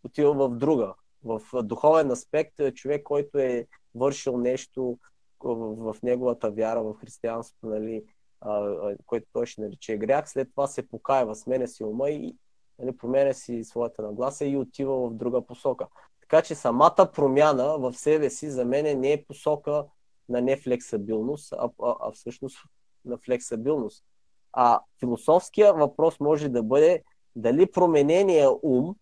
отива 0.05 0.49
в 0.49 0.57
друга. 0.57 0.95
В 1.25 1.41
духовен 1.63 2.11
аспект 2.11 2.61
е 2.61 2.75
човек, 2.75 3.03
който 3.03 3.39
е 3.39 3.67
вършил 3.95 4.37
нещо 4.37 4.99
в, 5.41 5.97
неговата 6.03 6.51
вяра 6.51 6.83
в 6.83 6.95
християнството, 6.95 7.67
нали, 7.67 8.05
което 9.07 9.27
той 9.33 9.47
ще 9.47 9.61
нарече 9.61 9.97
грях, 9.97 10.31
след 10.31 10.51
това 10.51 10.67
се 10.67 10.89
покаива, 10.89 11.35
сменя 11.35 11.69
си 11.69 11.85
ума 11.85 12.11
и 12.11 12.37
нали, 12.79 12.97
променя 12.97 13.33
си 13.33 13.65
своята 13.65 14.03
нагласа 14.03 14.45
и 14.45 14.57
отива 14.57 15.09
в 15.09 15.15
друга 15.15 15.47
посока. 15.47 15.87
Така 16.21 16.43
че 16.43 16.55
самата 16.55 17.11
промяна 17.15 17.79
в 17.79 17.95
себе 17.95 18.31
си 18.31 18.51
за 18.51 18.65
мен 18.65 19.01
не 19.01 19.13
е 19.13 19.25
посока 19.25 19.85
на 20.29 20.41
нефлексабилност, 20.41 21.53
а, 21.53 21.71
а, 21.83 21.95
а 22.01 22.13
всъщност 22.13 22.59
на 23.05 23.19
флексабилност. 23.19 24.05
А 24.53 24.81
философския 25.01 25.75
въпрос 25.75 26.21
може 26.21 26.49
да 26.49 26.63
бъде 26.63 27.03
дали 27.37 27.71
променения 27.71 28.51
ум 28.63 28.95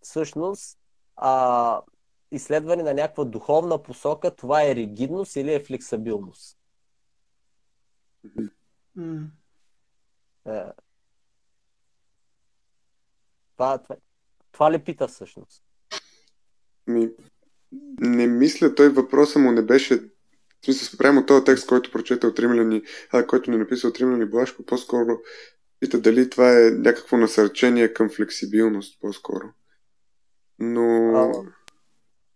всъщност 0.00 0.78
а, 1.16 1.82
изследване 2.30 2.82
на 2.82 2.94
някаква 2.94 3.24
духовна 3.24 3.82
посока, 3.82 4.36
това 4.36 4.64
е 4.64 4.74
ригидност 4.74 5.36
или 5.36 5.54
е 5.54 5.64
флексабилност. 5.64 6.58
Mm. 8.98 9.30
това, 13.56 13.78
това, 13.78 13.96
това 14.52 14.72
ли 14.72 14.84
пита 14.84 15.08
всъщност? 15.08 15.62
Ми, 16.86 17.10
не 17.98 18.26
мисля, 18.26 18.74
той 18.74 18.88
въпроса 18.88 19.38
му 19.38 19.52
не 19.52 19.62
беше 19.62 20.13
в 20.64 20.74
смисъл, 20.74 20.86
спрямо 20.86 21.26
този 21.26 21.44
текст, 21.44 21.68
който 21.68 21.90
прочета 21.90 22.26
от 22.26 22.38
Римляни, 22.38 22.82
а, 23.12 23.26
който 23.26 23.50
ни 23.50 23.56
написа 23.56 23.88
от 23.88 23.98
Римляни 23.98 24.24
Блашко, 24.24 24.62
по-скоро 24.62 25.18
пита 25.80 26.00
дали 26.00 26.30
това 26.30 26.50
е 26.50 26.70
някакво 26.70 27.16
насърчение 27.16 27.92
към 27.92 28.10
флексибилност, 28.10 29.00
по-скоро. 29.00 29.46
Но... 30.58 31.16
А, 31.16 31.32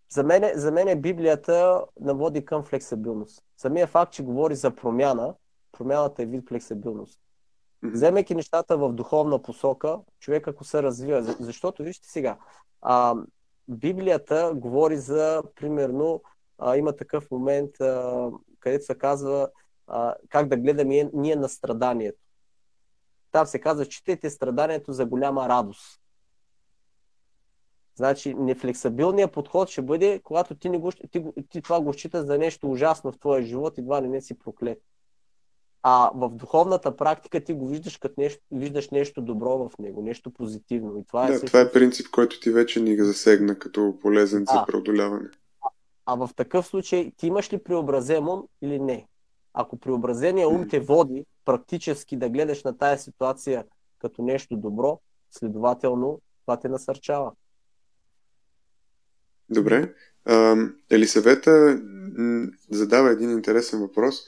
за 0.09 0.23
мен, 0.23 0.51
за 0.55 0.71
мен 0.71 1.01
Библията 1.01 1.83
наводи 1.99 2.45
към 2.45 2.63
флексибилност. 2.63 3.43
Самия 3.57 3.87
факт, 3.87 4.13
че 4.13 4.23
говори 4.23 4.55
за 4.55 4.75
промяна, 4.75 5.33
промяната 5.71 6.23
е 6.23 6.25
вид 6.25 6.49
флексибилност. 6.49 7.19
Вземайки 7.83 8.35
нещата 8.35 8.77
в 8.77 8.93
духовна 8.93 9.41
посока, 9.41 9.97
човек 10.19 10.47
ако 10.47 10.63
се 10.63 10.83
развива, 10.83 11.23
за- 11.23 11.35
защото 11.39 11.83
вижте 11.83 12.07
сега, 12.09 12.37
а, 12.81 13.15
Библията 13.67 14.51
говори 14.55 14.97
за, 14.97 15.43
примерно, 15.55 16.21
а, 16.59 16.77
има 16.77 16.95
такъв 16.95 17.31
момент, 17.31 17.81
а, 17.81 18.29
където 18.59 18.85
се 18.85 18.95
казва 18.95 19.49
а, 19.87 20.15
как 20.29 20.47
да 20.47 20.57
гледаме 20.57 21.09
ние 21.13 21.35
на 21.35 21.49
страданието. 21.49 22.19
Там 23.31 23.45
се 23.45 23.59
казва, 23.59 23.85
читайте 23.85 24.29
страданието 24.29 24.93
за 24.93 25.05
голяма 25.05 25.49
радост. 25.49 25.99
Значи, 27.95 28.33
нефлексабилният 28.33 29.31
подход 29.31 29.69
ще 29.69 29.81
бъде, 29.81 30.21
когато 30.23 30.55
ти, 30.55 30.69
не 30.69 30.77
го, 30.77 30.91
ти, 30.91 31.23
ти 31.49 31.61
това 31.61 31.81
го 31.81 31.93
считаш 31.93 32.25
за 32.25 32.37
нещо 32.37 32.71
ужасно 32.71 33.11
в 33.11 33.19
твоя 33.19 33.43
живот 33.43 33.77
и 33.77 33.81
едва 33.81 34.01
ли 34.01 34.07
не 34.07 34.21
си 34.21 34.39
проклет. 34.39 34.81
А 35.83 36.11
в 36.15 36.29
духовната 36.29 36.95
практика 36.95 37.43
ти 37.43 37.53
го 37.53 37.67
виждаш 37.67 37.97
като 37.97 38.21
нещо, 38.21 38.41
виждаш 38.51 38.89
нещо 38.89 39.21
добро 39.21 39.69
в 39.69 39.77
него, 39.79 40.01
нещо 40.01 40.31
позитивно. 40.31 40.97
И 40.99 41.05
това 41.05 41.25
е 41.25 41.27
Да, 41.27 41.33
също- 41.33 41.47
това 41.47 41.61
е 41.61 41.71
принцип, 41.71 42.07
който 42.11 42.39
ти 42.39 42.51
вече 42.51 42.79
ни 42.81 42.97
засегна 42.97 43.59
като 43.59 43.97
полезен 44.01 44.39
за 44.39 44.59
Да. 44.59 44.65
преодоляване. 44.65 45.29
А 46.05 46.15
в 46.15 46.29
такъв 46.35 46.67
случай 46.67 47.11
ти 47.17 47.27
имаш 47.27 47.53
ли 47.53 47.63
преобразен 47.63 48.27
ум 48.27 48.47
или 48.61 48.79
не? 48.79 49.07
Ако 49.53 49.79
преобразения 49.79 50.49
ум 50.49 50.69
те 50.69 50.79
води 50.79 51.25
практически 51.45 52.17
да 52.17 52.29
гледаш 52.29 52.63
на 52.63 52.77
тая 52.77 52.97
ситуация 52.97 53.65
като 53.99 54.21
нещо 54.21 54.57
добро, 54.57 54.99
следователно 55.31 56.21
това 56.45 56.59
те 56.59 56.69
насърчава. 56.69 57.31
Добре. 59.49 59.93
Елисавета 60.89 61.81
задава 62.69 63.11
един 63.11 63.31
интересен 63.31 63.79
въпрос. 63.79 64.21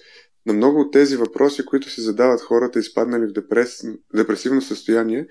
На 0.45 0.53
много 0.53 0.79
от 0.79 0.93
тези 0.93 1.17
въпроси, 1.17 1.65
които 1.65 1.89
си 1.89 2.01
задават 2.01 2.41
хората, 2.41 2.79
изпаднали 2.79 3.27
в 3.27 3.31
депрес... 3.31 3.83
депресивно 4.15 4.61
състояние, 4.61 5.27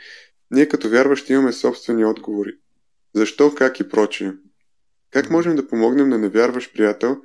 ние 0.50 0.68
като 0.68 0.90
вярващи 0.90 1.32
имаме 1.32 1.52
собствени 1.52 2.04
отговори. 2.04 2.58
Защо, 3.14 3.54
как 3.54 3.80
и 3.80 3.88
прочие. 3.88 4.32
Как 5.10 5.30
можем 5.30 5.56
да 5.56 5.68
помогнем 5.68 6.08
на 6.08 6.18
невярващ 6.18 6.74
приятел, 6.74 7.16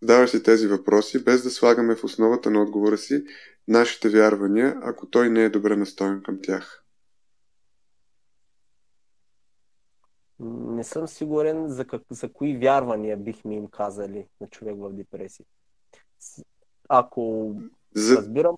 задаваш 0.00 0.30
си 0.30 0.42
тези 0.42 0.66
въпроси, 0.66 1.24
без 1.24 1.42
да 1.42 1.50
слагаме 1.50 1.96
в 1.96 2.04
основата 2.04 2.50
на 2.50 2.62
отговора 2.62 2.98
си 2.98 3.24
нашите 3.68 4.08
вярвания, 4.08 4.78
ако 4.82 5.06
той 5.06 5.30
не 5.30 5.44
е 5.44 5.50
добре 5.50 5.76
настроен 5.76 6.22
към 6.22 6.38
тях? 6.42 6.84
Не 10.40 10.84
съм 10.84 11.08
сигурен 11.08 11.68
за, 11.68 11.84
как, 11.84 12.02
за 12.10 12.32
кои 12.32 12.58
вярвания 12.58 13.16
бихме 13.16 13.54
им 13.56 13.66
казали 13.66 14.26
на 14.40 14.48
човек 14.48 14.74
в 14.78 14.92
депресия. 14.92 15.46
Ако 16.88 17.54
За, 17.94 18.16
разбирам, 18.16 18.56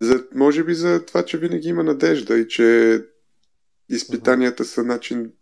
за, 0.00 0.26
може 0.34 0.64
би 0.64 0.74
за 0.74 1.06
това, 1.06 1.24
че 1.24 1.38
винаги 1.38 1.68
има 1.68 1.82
надежда 1.82 2.38
и 2.38 2.48
че 2.48 3.00
изпитанията 3.88 4.64
са 4.64 4.84
начин 4.84 5.32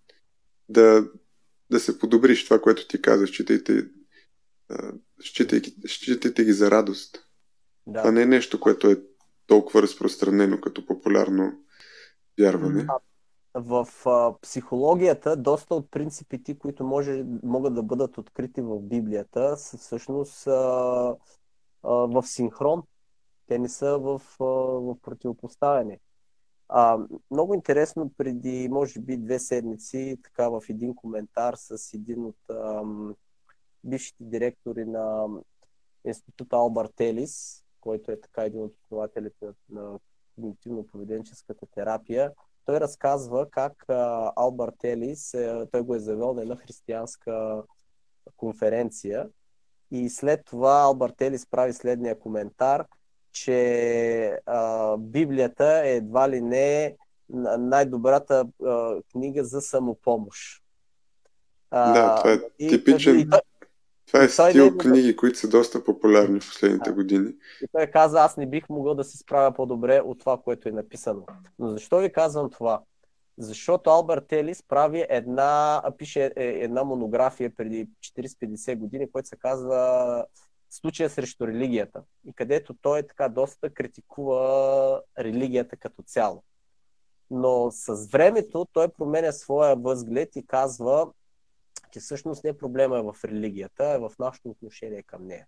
да, 0.69 1.09
да 1.71 1.81
се 1.81 1.99
подобриш 1.99 2.45
това, 2.45 2.61
което 2.61 2.89
ти 2.89 3.03
каза. 3.03 3.27
Считайте, 3.27 3.89
а, 4.71 4.93
считайки, 5.21 5.75
считайте 5.87 6.45
ги 6.45 6.53
за 6.53 6.71
радост. 6.71 7.27
Това 7.87 8.03
да. 8.03 8.13
не 8.13 8.23
е 8.23 8.27
нещо, 8.27 8.61
което 8.61 8.91
е 8.91 9.03
толкова 9.47 9.83
разпространено 9.83 10.61
като 10.61 10.87
популярно 10.87 11.53
вярване. 12.41 12.87
В 13.55 13.89
а, 14.07 14.35
психологията 14.43 15.37
доста 15.37 15.75
от 15.75 15.91
принципите, 15.91 16.59
които 16.59 16.85
може, 16.85 17.25
могат 17.43 17.75
да 17.75 17.83
бъдат 17.83 18.19
открити 18.19 18.61
в 18.61 18.81
Библията, 18.81 19.57
са 19.57 19.79
всъщност 19.79 20.47
а, 20.47 20.53
а, 21.83 21.91
в 21.91 22.23
синхрон. 22.27 22.83
Те 23.47 23.59
не 23.59 23.69
са 23.69 23.99
в, 23.99 24.23
а, 24.41 24.45
в 24.45 24.97
противопоставяне. 25.03 25.99
А, 26.69 26.99
много 27.31 27.55
интересно, 27.55 28.13
преди 28.19 28.69
може 28.69 29.01
би 29.01 29.17
две 29.17 29.39
седмици, 29.39 30.17
така 30.25 30.49
в 30.49 30.63
един 30.69 30.95
коментар 30.95 31.55
с 31.57 31.95
един 31.95 32.25
от 32.25 32.37
ам, 32.51 33.15
бившите 33.85 34.25
директори 34.25 34.85
на 34.85 35.27
Института 36.05 36.57
Албарт 36.57 37.01
Елис, 37.01 37.65
който 37.81 38.13
е 38.13 38.21
така 38.21 38.45
един 38.45 38.63
от 38.63 38.75
основателите 38.83 39.47
на, 39.47 39.53
на 39.69 39.99
когнитивно-поведенческата 40.39 41.71
терапия, 41.75 42.33
той 42.65 42.81
разказва 42.81 43.51
как 43.51 43.85
а, 43.89 44.33
Албарт 44.37 44.85
Елис, 44.85 45.35
е, 45.35 45.67
той 45.73 45.83
го 45.83 45.95
е 45.95 45.99
завел 45.99 46.35
на 46.35 46.43
една 46.43 46.57
християнска 46.57 47.63
конференция 48.37 49.29
и 49.91 50.11
след 50.11 50.45
това 50.45 50.83
Албарт 50.83 51.21
Елис 51.21 51.47
прави 51.47 51.73
следния 51.73 52.19
коментар, 52.19 52.87
че 53.37 54.39
а, 54.47 54.97
Библията 54.97 55.83
е 55.85 55.91
едва 55.91 56.29
ли 56.29 56.41
не 56.41 56.97
н- 57.31 57.57
най-добрата 57.59 58.47
а, 58.65 58.97
книга 59.03 59.45
за 59.45 59.61
самопомощ. 59.61 60.63
А, 61.71 61.93
Да, 61.93 62.15
това 62.17 62.33
е 62.33 62.39
типичен- 62.61 63.19
и 63.19 63.29
Това 64.07 64.23
е 64.23 64.29
стил 64.29 64.65
не 64.65 64.69
е- 64.69 64.77
книги, 64.79 65.17
които 65.17 65.39
са 65.39 65.49
доста 65.49 65.85
популярни 65.85 66.41
в 66.41 66.47
последните 66.47 66.91
Да. 66.91 66.95
години. 66.95 67.29
И 67.63 67.67
той 67.73 67.87
каза, 67.87 68.21
аз 68.21 68.37
не 68.37 68.47
бих 68.47 68.69
могъл 68.69 68.95
да 68.95 69.05
се 69.05 69.19
справя 69.19 69.53
по-добре 69.53 70.01
от 70.01 70.19
това, 70.19 70.39
което 70.39 70.69
е 70.69 70.73
написано. 70.73 71.27
Но 71.59 71.69
защо 71.69 71.99
ви 71.99 72.13
казвам 72.13 72.51
това? 72.51 72.83
Защото 73.39 73.91
Алберт 73.91 74.33
Елис 74.33 74.63
прави 74.63 75.07
една, 75.09 75.83
пише 75.99 76.25
е, 76.27 76.45
една 76.45 76.85
монография 76.85 77.51
преди 77.57 77.89
40-50 78.01 78.77
години, 78.77 79.11
която 79.11 79.29
се 79.29 79.37
казва 79.37 80.25
Случая 80.77 81.11
срещу 81.11 81.47
религията. 81.47 82.03
И 82.29 82.33
където 82.33 82.75
той 82.83 83.03
така 83.03 83.29
доста 83.29 83.71
критикува 83.71 85.03
религията 85.19 85.77
като 85.77 86.03
цяло. 86.03 86.43
Но 87.31 87.71
с 87.71 88.09
времето 88.11 88.67
той 88.73 88.89
променя 88.89 89.33
своя 89.33 89.77
възглед 89.77 90.37
и 90.37 90.47
казва, 90.47 91.13
че 91.93 92.01
всъщност 92.01 92.45
не 92.45 92.59
проблема 92.59 92.99
е 92.99 93.03
в 93.03 93.17
религията, 93.25 93.85
а 93.85 93.95
е 93.95 93.99
в 93.99 94.13
нашето 94.19 94.51
отношение 94.51 95.03
към 95.03 95.27
нея. 95.27 95.47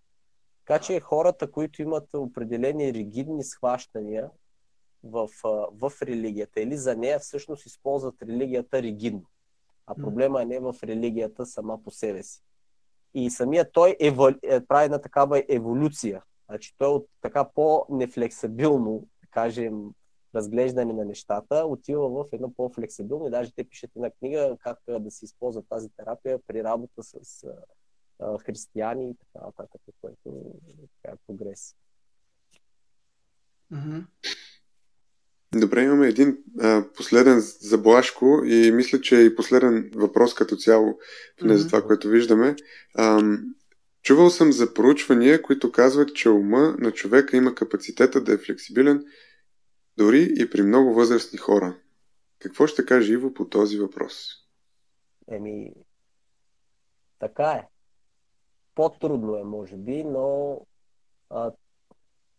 Така 0.65 0.79
че 0.79 0.99
хората, 0.99 1.51
които 1.51 1.81
имат 1.81 2.09
определени 2.13 2.93
ригидни 2.93 3.43
схващания 3.43 4.29
в, 5.03 5.29
в 5.71 5.91
религията 6.01 6.61
или 6.61 6.77
за 6.77 6.95
нея, 6.95 7.19
всъщност 7.19 7.65
използват 7.65 8.21
религията 8.21 8.81
ригидно. 8.81 9.25
А 9.87 9.95
проблема 9.95 10.41
е 10.41 10.45
не 10.45 10.59
в 10.59 10.75
религията 10.83 11.45
сама 11.45 11.83
по 11.83 11.91
себе 11.91 12.23
си. 12.23 12.43
И 13.13 13.29
самия 13.29 13.71
той 13.71 13.95
ева, 13.99 14.35
е, 14.43 14.65
прави 14.65 14.85
една 14.85 15.01
такава 15.01 15.43
еволюция. 15.49 16.23
Значи 16.49 16.73
той 16.77 16.87
от 16.87 17.07
така 17.21 17.49
по-нефлексибилно, 17.55 19.07
кажем, 19.31 19.91
разглеждане 20.35 20.93
на 20.93 21.05
нещата, 21.05 21.65
отива 21.65 22.09
в 22.09 22.25
едно 22.31 22.53
по-флексибилно 22.53 23.27
и 23.27 23.31
даже 23.31 23.51
те 23.51 23.63
пишат 23.63 23.91
една 23.95 24.09
книга 24.09 24.57
как 24.59 24.79
да 24.87 25.11
се 25.11 25.25
използва 25.25 25.63
тази 25.69 25.89
терапия 25.89 26.39
при 26.47 26.63
работа 26.63 27.03
с 27.03 27.43
а, 28.19 28.37
християни 28.37 29.09
и 29.09 29.15
така 29.15 29.45
нататък, 29.45 29.81
което 30.01 30.53
е 31.03 31.11
прогрес. 31.27 31.75
Мгм. 33.71 33.99
Добре, 35.55 35.83
имаме 35.83 36.07
един 36.07 36.37
а, 36.59 36.85
последен 36.97 37.39
за 37.39 37.77
Блашко 37.77 38.41
и 38.45 38.71
мисля, 38.71 39.01
че 39.01 39.17
е 39.17 39.23
и 39.23 39.35
последен 39.35 39.91
въпрос 39.95 40.33
като 40.33 40.55
цяло, 40.55 40.99
поне 41.39 41.57
за 41.57 41.63
Мгм. 41.63 41.69
това, 41.69 41.87
което 41.87 42.07
виждаме. 42.07 42.55
Ам, 42.97 43.55
чувал 44.01 44.29
съм 44.29 44.51
за 44.51 44.73
проучвания, 44.73 45.41
които 45.41 45.71
казват, 45.71 46.15
че 46.15 46.29
ума 46.29 46.75
на 46.79 46.91
човека 46.91 47.37
има 47.37 47.55
капацитета 47.55 48.23
да 48.23 48.33
е 48.33 48.37
флексибилен 48.37 49.05
дори 49.97 50.33
и 50.37 50.49
при 50.49 50.61
много 50.61 50.93
възрастни 50.93 51.39
хора. 51.39 51.77
Какво 52.39 52.67
ще 52.67 52.85
каже 52.85 53.13
Иво 53.13 53.33
по 53.33 53.49
този 53.49 53.79
въпрос? 53.79 54.27
Еми, 55.31 55.73
така 57.19 57.51
е. 57.51 57.67
По-трудно 58.75 59.35
е, 59.35 59.43
може 59.43 59.75
би, 59.75 60.03
но 60.03 60.61
а, 61.29 61.51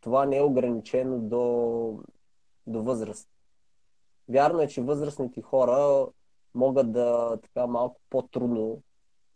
това 0.00 0.26
не 0.26 0.36
е 0.36 0.42
ограничено 0.42 1.18
до, 1.18 2.02
до 2.66 2.82
възраст. 2.82 3.28
Вярно 4.28 4.60
е, 4.60 4.68
че 4.68 4.82
възрастните 4.82 5.42
хора 5.42 6.06
могат 6.54 6.92
да 6.92 7.38
така 7.42 7.66
малко 7.66 8.00
по-трудно 8.10 8.82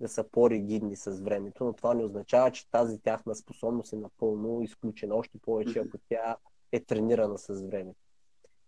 да 0.01 0.09
са 0.09 0.24
по-ригидни 0.24 0.96
с 0.96 1.20
времето, 1.20 1.64
но 1.64 1.72
това 1.72 1.94
не 1.94 2.05
означава, 2.05 2.51
че 2.51 2.70
тази 2.70 2.98
тяхна 2.98 3.34
способност 3.34 3.92
е 3.92 3.96
напълно 3.96 4.62
изключена. 4.62 5.14
Още 5.14 5.38
повече, 5.38 5.78
ако 5.78 5.98
тя 6.09 6.36
е 6.72 6.80
тренирана 6.80 7.38
с 7.38 7.62
времето. 7.62 7.98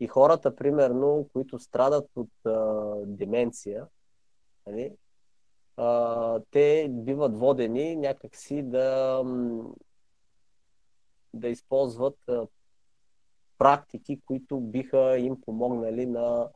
И 0.01 0.07
хората, 0.07 0.57
примерно, 0.57 1.29
които 1.33 1.59
страдат 1.59 2.11
от 2.17 2.31
а, 2.47 2.95
деменция, 3.07 3.87
нали, 4.67 4.93
а, 5.77 6.41
те 6.51 6.89
биват 6.91 7.39
водени 7.39 7.97
някакси 7.97 8.63
да, 8.63 9.23
да 11.35 11.49
използват 11.49 12.19
а, 12.29 12.47
практики, 13.59 14.21
които 14.27 14.61
биха 14.61 15.19
им 15.19 15.41
помогнали 15.41 16.07
на, 16.07 16.49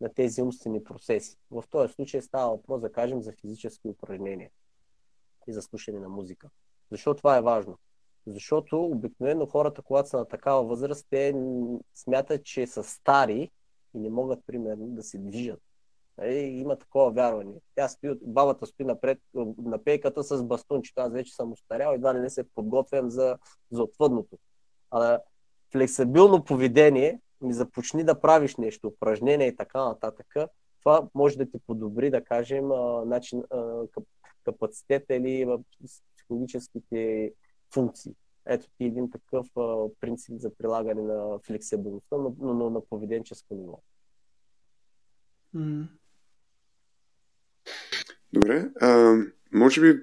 на 0.00 0.08
тези 0.14 0.42
умствени 0.42 0.84
процеси. 0.84 1.36
В 1.50 1.64
този 1.70 1.92
случай 1.92 2.22
става 2.22 2.50
въпрос, 2.50 2.80
да 2.80 2.92
кажем, 2.92 3.22
за 3.22 3.32
физически 3.32 3.88
упражнения 3.88 4.50
и 5.48 5.52
за 5.52 5.62
слушане 5.62 6.00
на 6.00 6.08
музика. 6.08 6.48
Защо 6.90 7.14
това 7.14 7.36
е 7.36 7.42
важно? 7.42 7.78
Защото 8.26 8.84
обикновено 8.84 9.46
хората, 9.46 9.82
когато 9.82 10.08
са 10.08 10.16
на 10.16 10.24
такава 10.24 10.64
възраст, 10.64 11.06
те 11.10 11.34
смятат, 11.94 12.44
че 12.44 12.66
са 12.66 12.84
стари 12.84 13.50
и 13.94 13.98
не 13.98 14.10
могат, 14.10 14.46
примерно, 14.46 14.86
да 14.86 15.02
се 15.02 15.18
движат. 15.18 15.60
Е, 16.20 16.34
има 16.34 16.76
такова 16.78 17.10
вярване. 17.10 17.54
Тя 17.74 17.88
стои, 17.88 18.18
бабата 18.22 18.66
стои 18.66 18.86
напред 18.86 19.18
на 19.58 19.84
пейката 19.84 20.22
с 20.22 20.44
бастунчето. 20.44 21.00
Аз 21.00 21.12
вече 21.12 21.34
съм 21.34 21.52
устарял 21.52 21.94
и 21.94 21.98
да 21.98 22.12
не 22.12 22.30
се 22.30 22.44
подготвям 22.54 23.10
за, 23.10 23.38
за 23.70 23.82
отвъдното. 23.82 24.38
А 24.90 25.18
флексибилно 25.72 26.44
поведение 26.44 27.20
ми 27.40 27.52
започни 27.52 28.04
да 28.04 28.20
правиш 28.20 28.56
нещо, 28.56 28.88
упражнение 28.88 29.46
и 29.46 29.56
така 29.56 29.84
нататък. 29.84 30.26
Това 30.80 31.08
може 31.14 31.38
да 31.38 31.50
ти 31.50 31.58
подобри, 31.66 32.10
да 32.10 32.24
кажем, 32.24 32.68
начин, 33.06 33.42
капацитета 34.44 35.14
или 35.14 35.46
психологическите 36.16 37.32
функции. 37.74 38.12
Ето 38.46 38.66
ти 38.78 38.84
един 38.84 39.10
такъв 39.10 39.46
принцип 40.00 40.38
за 40.38 40.54
прилагане 40.54 41.02
на 41.02 41.38
флексибилността, 41.38 42.16
но, 42.16 42.34
но, 42.38 42.70
на 42.70 42.80
поведенческо 42.80 43.54
ниво. 43.54 43.78
Добре. 48.32 48.70
А, 48.80 49.16
може 49.52 49.80
би 49.80 50.00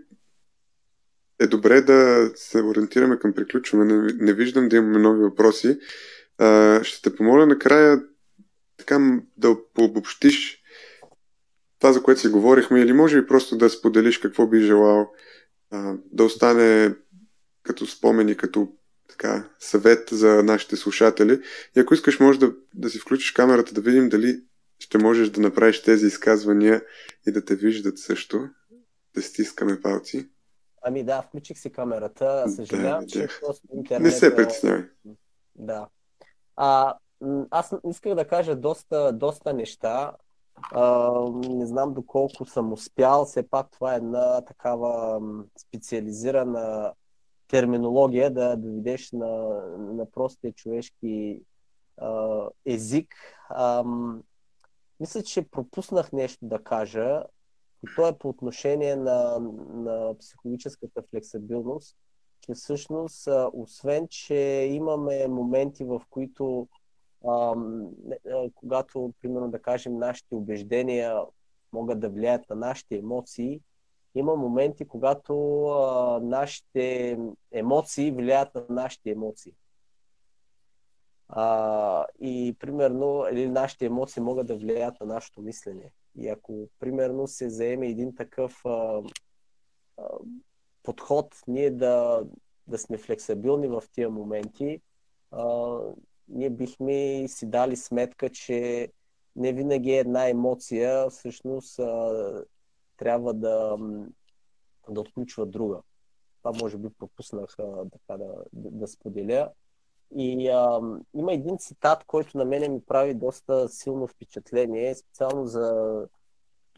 е 1.39 1.47
добре 1.47 1.81
да 1.81 2.31
се 2.35 2.61
ориентираме 2.61 3.19
към 3.19 3.33
приключване. 3.33 3.93
Не, 3.93 4.13
не 4.13 4.33
виждам 4.33 4.69
да 4.69 4.75
имаме 4.75 4.99
нови 4.99 5.23
въпроси. 5.23 5.79
А, 6.37 6.83
ще 6.83 7.01
те 7.01 7.15
помоля 7.15 7.45
накрая 7.45 8.03
така 8.77 9.21
да 9.37 9.57
пообобщиш 9.73 10.61
това, 11.79 11.93
за 11.93 12.03
което 12.03 12.21
си 12.21 12.27
говорихме, 12.27 12.81
или 12.81 12.93
може 12.93 13.21
би 13.21 13.27
просто 13.27 13.57
да 13.57 13.69
споделиш 13.69 14.17
какво 14.17 14.47
би 14.47 14.61
желал 14.61 15.11
а, 15.71 15.95
да 16.11 16.23
остане 16.23 16.95
като 17.63 17.85
спомени, 17.85 18.37
като 18.37 18.73
така, 19.09 19.49
съвет 19.59 20.09
за 20.11 20.43
нашите 20.43 20.75
слушатели. 20.75 21.41
И 21.77 21.79
ако 21.79 21.93
искаш, 21.93 22.19
може 22.19 22.39
да, 22.39 22.53
да 22.73 22.89
си 22.89 22.99
включиш 22.99 23.31
камерата, 23.31 23.73
да 23.73 23.81
видим 23.81 24.09
дали 24.09 24.41
ще 24.79 24.97
можеш 24.97 25.29
да 25.29 25.41
направиш 25.41 25.81
тези 25.81 26.07
изказвания 26.07 26.83
и 27.27 27.31
да 27.31 27.45
те 27.45 27.55
виждат 27.55 27.99
също. 27.99 28.49
Да 29.15 29.21
стискаме 29.21 29.81
палци. 29.81 30.29
Ами 30.87 31.03
да, 31.03 31.21
включих 31.21 31.57
си 31.57 31.71
камерата. 31.71 32.49
Съжалявам, 32.49 33.01
да, 33.01 33.07
че 33.07 33.27
просто 33.41 33.67
интернет... 33.73 34.03
Не 34.03 34.11
се 34.11 34.35
притеснявай. 34.35 34.83
Да. 35.55 35.87
А, 36.55 36.95
аз 37.49 37.73
исках 37.89 38.15
да 38.15 38.27
кажа 38.27 38.55
доста, 38.55 39.13
доста 39.13 39.53
неща. 39.53 40.11
А, 40.71 41.11
не 41.31 41.65
знам 41.65 41.93
доколко 41.93 42.45
съм 42.45 42.73
успял. 42.73 43.25
Все 43.25 43.49
пак 43.49 43.71
това 43.71 43.93
е 43.93 43.97
една 43.97 44.41
такава 44.41 45.21
специализирана 45.57 46.93
терминология 47.47 48.33
да 48.33 48.57
доведеш 48.57 49.11
на, 49.11 49.27
на 49.77 50.11
простия 50.11 50.53
човешки 50.53 51.41
а, 51.97 52.41
език. 52.65 53.15
А, 53.49 53.83
мисля, 54.99 55.23
че 55.23 55.49
пропуснах 55.49 56.11
нещо 56.11 56.39
да 56.41 56.63
кажа. 56.63 57.23
И 57.85 57.95
то 57.95 58.07
е 58.07 58.17
по 58.17 58.29
отношение 58.29 58.95
на, 58.95 59.39
на 59.73 60.17
психологическата 60.17 61.03
флексибилност, 61.09 61.97
че 62.41 62.53
всъщност, 62.53 63.27
освен, 63.53 64.07
че 64.07 64.35
имаме 64.71 65.27
моменти, 65.27 65.83
в 65.83 66.01
които 66.09 66.67
когато, 68.55 69.13
примерно, 69.21 69.51
да 69.51 69.61
кажем, 69.61 69.97
нашите 69.97 70.35
убеждения 70.35 71.21
могат 71.73 71.99
да 71.99 72.09
влияят 72.09 72.49
на 72.49 72.55
нашите 72.55 72.97
емоции, 72.97 73.61
има 74.15 74.35
моменти, 74.35 74.87
когато 74.87 75.65
а, 75.65 76.19
нашите 76.23 77.17
емоции 77.51 78.11
влияят 78.11 78.55
на 78.55 78.65
нашите 78.69 79.11
емоции. 79.11 79.53
А, 81.27 82.05
и 82.19 82.55
примерно 82.59 83.25
или 83.31 83.47
нашите 83.47 83.85
емоции 83.85 84.23
могат 84.23 84.47
да 84.47 84.55
влияят 84.55 84.99
на 84.99 85.05
нашето 85.05 85.41
мислене. 85.41 85.91
И 86.17 86.27
ако 86.29 86.69
примерно 86.79 87.27
се 87.27 87.49
заеме 87.49 87.87
един 87.87 88.15
такъв 88.15 88.65
а, 88.65 89.01
а, 89.97 90.03
подход, 90.83 91.35
ние 91.47 91.71
да, 91.71 92.23
да 92.67 92.77
сме 92.77 92.97
флексибилни 92.97 93.67
в 93.67 93.83
тия 93.91 94.09
моменти, 94.09 94.81
а, 95.31 95.77
ние 96.27 96.49
бихме 96.49 97.27
си 97.27 97.45
дали 97.45 97.75
сметка, 97.75 98.29
че 98.29 98.89
не 99.35 99.53
винаги 99.53 99.91
една 99.91 100.29
емоция 100.29 101.09
всъщност 101.09 101.79
а, 101.79 102.45
трябва 102.97 103.33
да, 103.33 103.77
да 104.89 105.01
отключва 105.01 105.45
друга. 105.45 105.81
Това 106.37 106.57
може 106.61 106.77
би 106.77 106.89
пропуснах 106.89 107.59
а, 107.59 107.85
да, 108.07 108.17
да, 108.17 108.35
да 108.53 108.87
споделя. 108.87 109.51
И 110.11 110.49
а, 110.49 110.81
има 111.13 111.33
един 111.33 111.57
цитат, 111.57 112.03
който 112.03 112.37
на 112.37 112.45
мене 112.45 112.69
ми 112.69 112.85
прави 112.85 113.13
доста 113.13 113.69
силно 113.69 114.07
впечатление, 114.07 114.95
специално 114.95 115.45
за, 115.45 116.07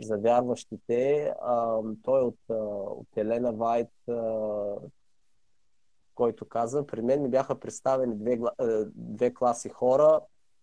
за 0.01 0.17
вярващите. 0.17 1.33
А, 1.41 1.81
той 2.03 2.21
е 2.21 2.23
от, 2.23 2.39
от 2.99 3.17
Елена 3.17 3.53
Вайт, 3.53 4.09
а, 4.09 4.75
който 6.15 6.45
каза, 6.45 6.87
при 6.87 7.01
мен 7.01 7.21
ми 7.21 7.29
бяха 7.29 7.59
представени 7.59 8.15
две, 8.15 8.39
две 8.95 9.33
класи 9.33 9.69
хора. 9.69 10.19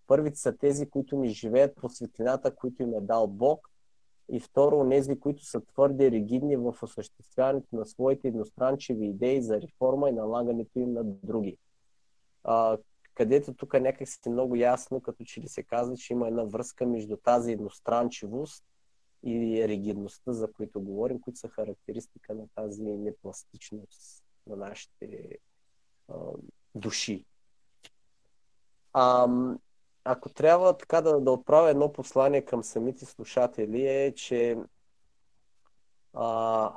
Първите 0.07 0.39
са 0.39 0.57
тези, 0.57 0.91
които 0.91 1.17
ми 1.17 1.29
живеят 1.29 1.77
по 1.77 1.89
светлината, 1.89 2.55
които 2.55 2.83
им 2.83 2.95
е 2.95 3.01
дал 3.01 3.27
Бог. 3.27 3.71
И 4.33 4.41
второ, 4.41 4.89
тези, 4.91 5.21
които 5.21 5.45
са 5.45 5.61
твърде 5.61 6.11
ригидни 6.11 6.57
в 6.57 6.75
осъществяването 6.83 7.77
на 7.77 7.87
своите 7.87 8.29
едностранчиви 8.29 9.07
идеи 9.07 9.43
за 9.43 9.61
реформа 9.61 10.09
и 10.09 10.13
налагането 10.13 10.79
им 10.79 10.93
на 10.93 11.05
други 11.05 11.59
а, 12.45 12.79
където 13.15 13.55
тук 13.55 13.75
някак 13.75 14.09
си 14.09 14.29
много 14.29 14.57
ясно, 14.57 15.01
като 15.01 15.25
че 15.25 15.41
ли 15.41 15.49
се 15.49 15.63
казва, 15.63 15.97
че 15.97 16.13
има 16.13 16.29
една 16.29 16.45
връзка 16.45 16.87
между 16.87 17.17
тази 17.17 17.53
едностранчивост 17.53 18.65
и 19.23 19.69
ригидността, 19.69 20.33
за 20.33 20.53
които 20.53 20.81
говорим, 20.81 21.21
които 21.21 21.39
са 21.39 21.49
характеристика 21.49 22.35
на 22.35 22.49
тази 22.55 22.83
непластичност 22.83 24.25
на 24.47 24.57
нашите 24.57 25.39
а, 26.09 26.15
души. 26.75 27.25
А, 28.93 29.29
ако 30.05 30.29
трябва 30.29 30.77
така 30.77 31.01
да, 31.01 31.21
да 31.21 31.31
отправя 31.31 31.71
едно 31.71 31.93
послание 31.93 32.45
към 32.45 32.65
самите 32.65 33.05
слушатели 33.05 33.87
е, 33.87 34.15
че 34.15 34.59
а, 36.13 36.73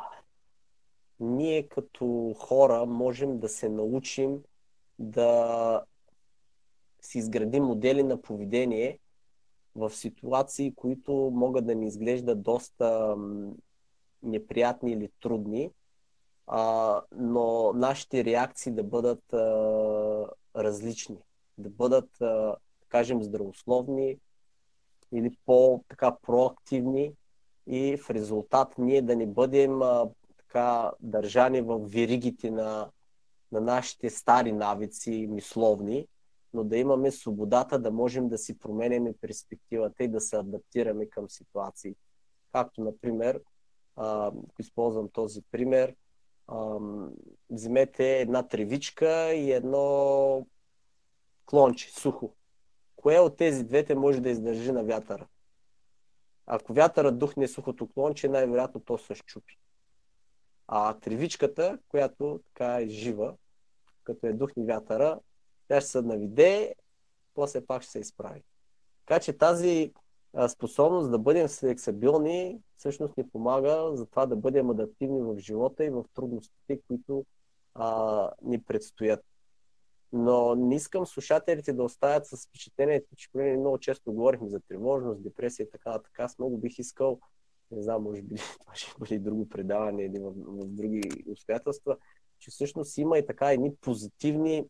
ние 1.20 1.68
като 1.68 2.36
хора 2.40 2.86
можем 2.86 3.40
да 3.40 3.50
се 3.50 3.70
научим 3.70 4.44
да 5.00 5.82
си 7.02 7.18
изградим 7.18 7.64
модели 7.64 8.04
на 8.04 8.22
поведение 8.22 9.00
в 9.76 9.90
ситуации, 9.90 10.74
които 10.76 11.32
могат 11.34 11.66
да 11.66 11.76
ни 11.76 11.88
изглеждат 11.88 12.42
доста 12.42 13.16
неприятни 14.24 14.92
или 14.92 15.10
трудни, 15.22 15.72
а, 16.48 17.02
но 17.12 17.74
нашите 17.74 18.26
реакции 18.26 18.72
да 18.72 18.84
бъдат 18.84 19.34
а, 19.34 19.38
различни, 20.56 21.18
да 21.58 21.70
бъдат, 21.70 22.22
а, 22.22 22.56
кажем, 22.90 23.24
здравословни 23.24 24.18
или 25.12 25.38
по-така 25.46 26.16
проактивни 26.22 27.14
и 27.68 27.98
в 27.98 28.10
резултат 28.10 28.78
ние 28.78 29.02
да 29.02 29.16
не 29.16 29.26
бъдем 29.26 29.82
а, 29.82 30.10
така 30.38 30.92
държани 31.00 31.62
в 31.62 31.80
веригите 31.80 32.52
на 32.52 32.90
на 33.52 33.62
нашите 33.62 34.10
стари 34.10 34.52
навици 34.52 35.28
мисловни, 35.30 36.08
но 36.54 36.64
да 36.64 36.78
имаме 36.78 37.12
свободата 37.12 37.80
да 37.80 37.92
можем 37.92 38.30
да 38.30 38.38
си 38.38 38.60
променяме 38.60 39.14
перспективата 39.22 40.04
и 40.04 40.08
да 40.08 40.22
се 40.22 40.38
адаптираме 40.38 41.10
към 41.10 41.30
ситуации. 41.30 41.96
Както, 42.52 42.82
например, 42.82 43.42
ако 43.96 44.54
използвам 44.60 45.10
този 45.10 45.42
пример, 45.52 45.96
вземете 47.50 48.20
една 48.20 48.48
тревичка 48.48 49.34
и 49.34 49.52
едно 49.52 50.48
клонче, 51.46 51.92
сухо. 51.92 52.34
Кое 52.96 53.20
от 53.20 53.38
тези 53.38 53.64
двете 53.64 53.96
може 53.96 54.22
да 54.22 54.30
издържи 54.30 54.72
на 54.72 54.84
вятъра? 54.84 55.28
Ако 56.46 56.74
вятърът 56.74 57.20
духне 57.20 57.48
сухото 57.48 57.88
клонче, 57.88 58.30
най-вероятно 58.30 58.82
то 58.82 58.98
се 58.98 59.16
щупи. 59.16 59.58
А 60.68 60.94
тревичката, 60.94 61.80
която 61.88 62.40
така 62.46 62.82
е 62.82 62.88
жива, 62.88 63.36
като 64.04 64.28
е 64.28 64.34
духни 64.34 64.66
вятъра, 64.66 65.20
тя 65.68 65.82
ще 65.82 65.90
се 65.90 66.02
навиде, 66.02 66.76
после 67.34 67.66
пак 67.66 67.82
ще 67.82 67.92
се 67.92 68.00
изправи. 68.00 68.44
Така 69.06 69.20
че 69.20 69.38
тази 69.38 69.94
способност 70.48 71.12
да 71.12 71.20
бъдем 71.20 71.48
флексибилни 71.48 72.60
всъщност 72.78 73.18
ни 73.18 73.30
помага 73.30 73.96
за 73.96 74.06
това 74.06 74.26
да 74.26 74.36
бъдем 74.36 74.70
адаптивни 74.70 75.22
в 75.22 75.40
живота 75.40 75.86
и 75.86 75.90
в 75.90 76.06
трудностите, 76.14 76.80
които 76.88 77.26
а, 77.74 78.32
ни 78.42 78.64
предстоят. 78.64 79.26
Но 80.14 80.56
не 80.56 80.76
искам 80.76 81.06
слушателите 81.06 81.74
да 81.74 81.84
оставят 81.84 82.26
с 82.28 82.48
впечатлението, 82.48 83.16
че 83.16 83.30
много 83.34 83.80
често 83.80 84.14
говорихме 84.14 84.50
за 84.50 84.60
тревожност, 84.60 85.24
депресия 85.24 85.64
и 85.64 85.70
така 85.70 86.00
така. 86.00 86.24
Аз 86.24 86.40
много 86.40 86.58
бих 86.58 86.80
искал 86.80 87.20
не 87.72 87.82
знам, 87.82 88.04
може 88.04 88.22
би 88.22 88.36
това 88.60 88.76
ще 88.76 88.94
бъде 89.00 89.20
друго 89.20 89.50
предаване 89.50 90.04
или 90.04 90.20
в, 90.20 90.32
в 90.36 90.68
други 90.68 91.02
обстоятелства, 91.32 91.98
че 92.40 92.52
всъщност 92.52 92.98
има 92.98 93.18
и 93.18 93.26
така 93.26 93.52
едни 93.52 93.76
позитивни 93.76 94.66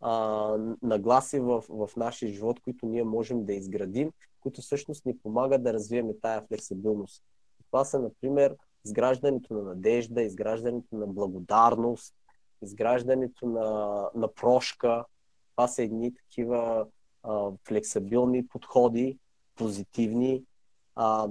а, 0.00 0.56
нагласи 0.82 1.40
в, 1.40 1.64
в 1.68 1.90
нашия 1.96 2.32
живот, 2.32 2.60
които 2.60 2.86
ние 2.86 3.04
можем 3.04 3.44
да 3.44 3.52
изградим, 3.52 4.12
които 4.40 4.60
всъщност 4.60 5.06
ни 5.06 5.18
помагат 5.18 5.62
да 5.62 5.72
развием 5.72 6.08
тая 6.22 6.42
флексибилност. 6.42 7.24
Това 7.66 7.84
са, 7.84 7.98
например, 8.00 8.56
изграждането 8.84 9.54
на 9.54 9.62
надежда, 9.62 10.22
изграждането 10.22 10.96
на 10.96 11.06
благодарност, 11.06 12.14
изграждането 12.62 13.46
на, 13.46 14.10
на 14.14 14.34
прошка. 14.34 15.04
Това 15.50 15.68
са 15.68 15.82
едни 15.82 16.14
такива 16.14 16.86
а, 17.22 17.50
флексибилни 17.68 18.48
подходи, 18.48 19.18
позитивни. 19.54 20.44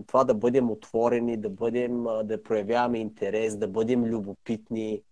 Това 0.07 0.23
да 0.23 0.33
бъдем 0.33 0.71
отворени, 0.71 1.37
да, 1.37 1.49
бъдем, 1.49 2.03
да 2.03 2.43
проявяваме 2.43 2.99
интерес, 2.99 3.57
да 3.57 3.67
бъдем 3.67 4.03
любопитни. 4.03 5.03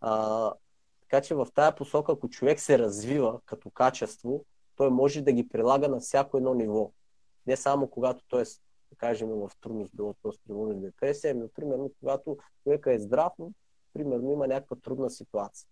А, 0.00 0.52
така 1.00 1.20
че 1.20 1.34
в 1.34 1.46
тая 1.54 1.74
посока, 1.74 2.12
ако 2.12 2.28
човек 2.28 2.60
се 2.60 2.78
развива 2.78 3.40
като 3.46 3.70
качество, 3.70 4.44
той 4.76 4.90
може 4.90 5.22
да 5.22 5.32
ги 5.32 5.48
прилага 5.48 5.88
на 5.88 6.00
всяко 6.00 6.36
едно 6.36 6.54
ниво. 6.54 6.90
Не 7.46 7.56
само 7.56 7.88
когато 7.88 8.24
той 8.28 8.42
е, 8.42 8.44
да 8.90 8.96
кажем, 8.96 9.28
в 9.28 9.50
трудност, 9.60 9.96
било 9.96 10.14
то 10.22 10.32
с 10.32 10.38
депресия, 10.74 11.34
но 11.34 11.48
примерно 11.48 11.90
когато 12.00 12.38
човека 12.62 12.92
е 12.92 12.98
здрав, 12.98 13.32
но 13.38 13.52
примерно 13.92 14.32
има 14.32 14.46
някаква 14.46 14.76
трудна 14.76 15.10
ситуация. 15.10 15.68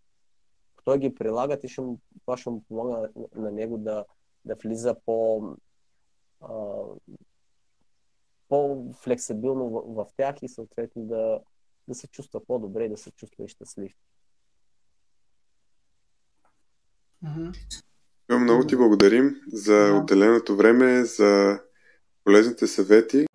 Ако 0.75 0.85
той 0.85 0.99
ги 0.99 1.15
прилага, 1.15 1.69
ще 1.69 1.81
му, 1.81 1.99
това 2.21 2.37
ще 2.37 2.51
му 2.51 2.63
помага 2.69 2.91
на, 2.91 3.09
на 3.35 3.53
него 3.53 3.79
да, 3.79 4.05
да 4.45 4.55
влиза 4.55 4.97
по, 5.07 5.43
а, 6.41 6.53
по-флексибилно 8.49 9.71
в, 9.71 10.05
в 10.05 10.07
тях 10.17 10.37
и 10.43 10.49
съответно 10.49 11.03
да, 11.03 11.41
да 11.89 11.95
се 11.95 12.07
чувства 12.07 12.45
по-добре 12.47 12.85
и 12.85 12.89
да 12.89 12.97
се 12.97 13.11
чувства 13.11 13.45
и 13.45 13.49
щастлив. 13.49 13.93
Много 18.31 18.67
ти 18.67 18.77
благодарим 18.77 19.37
за 19.53 20.01
отделеното 20.03 20.57
време, 20.57 21.05
за 21.05 21.61
полезните 22.25 22.67
съвети. 22.67 23.27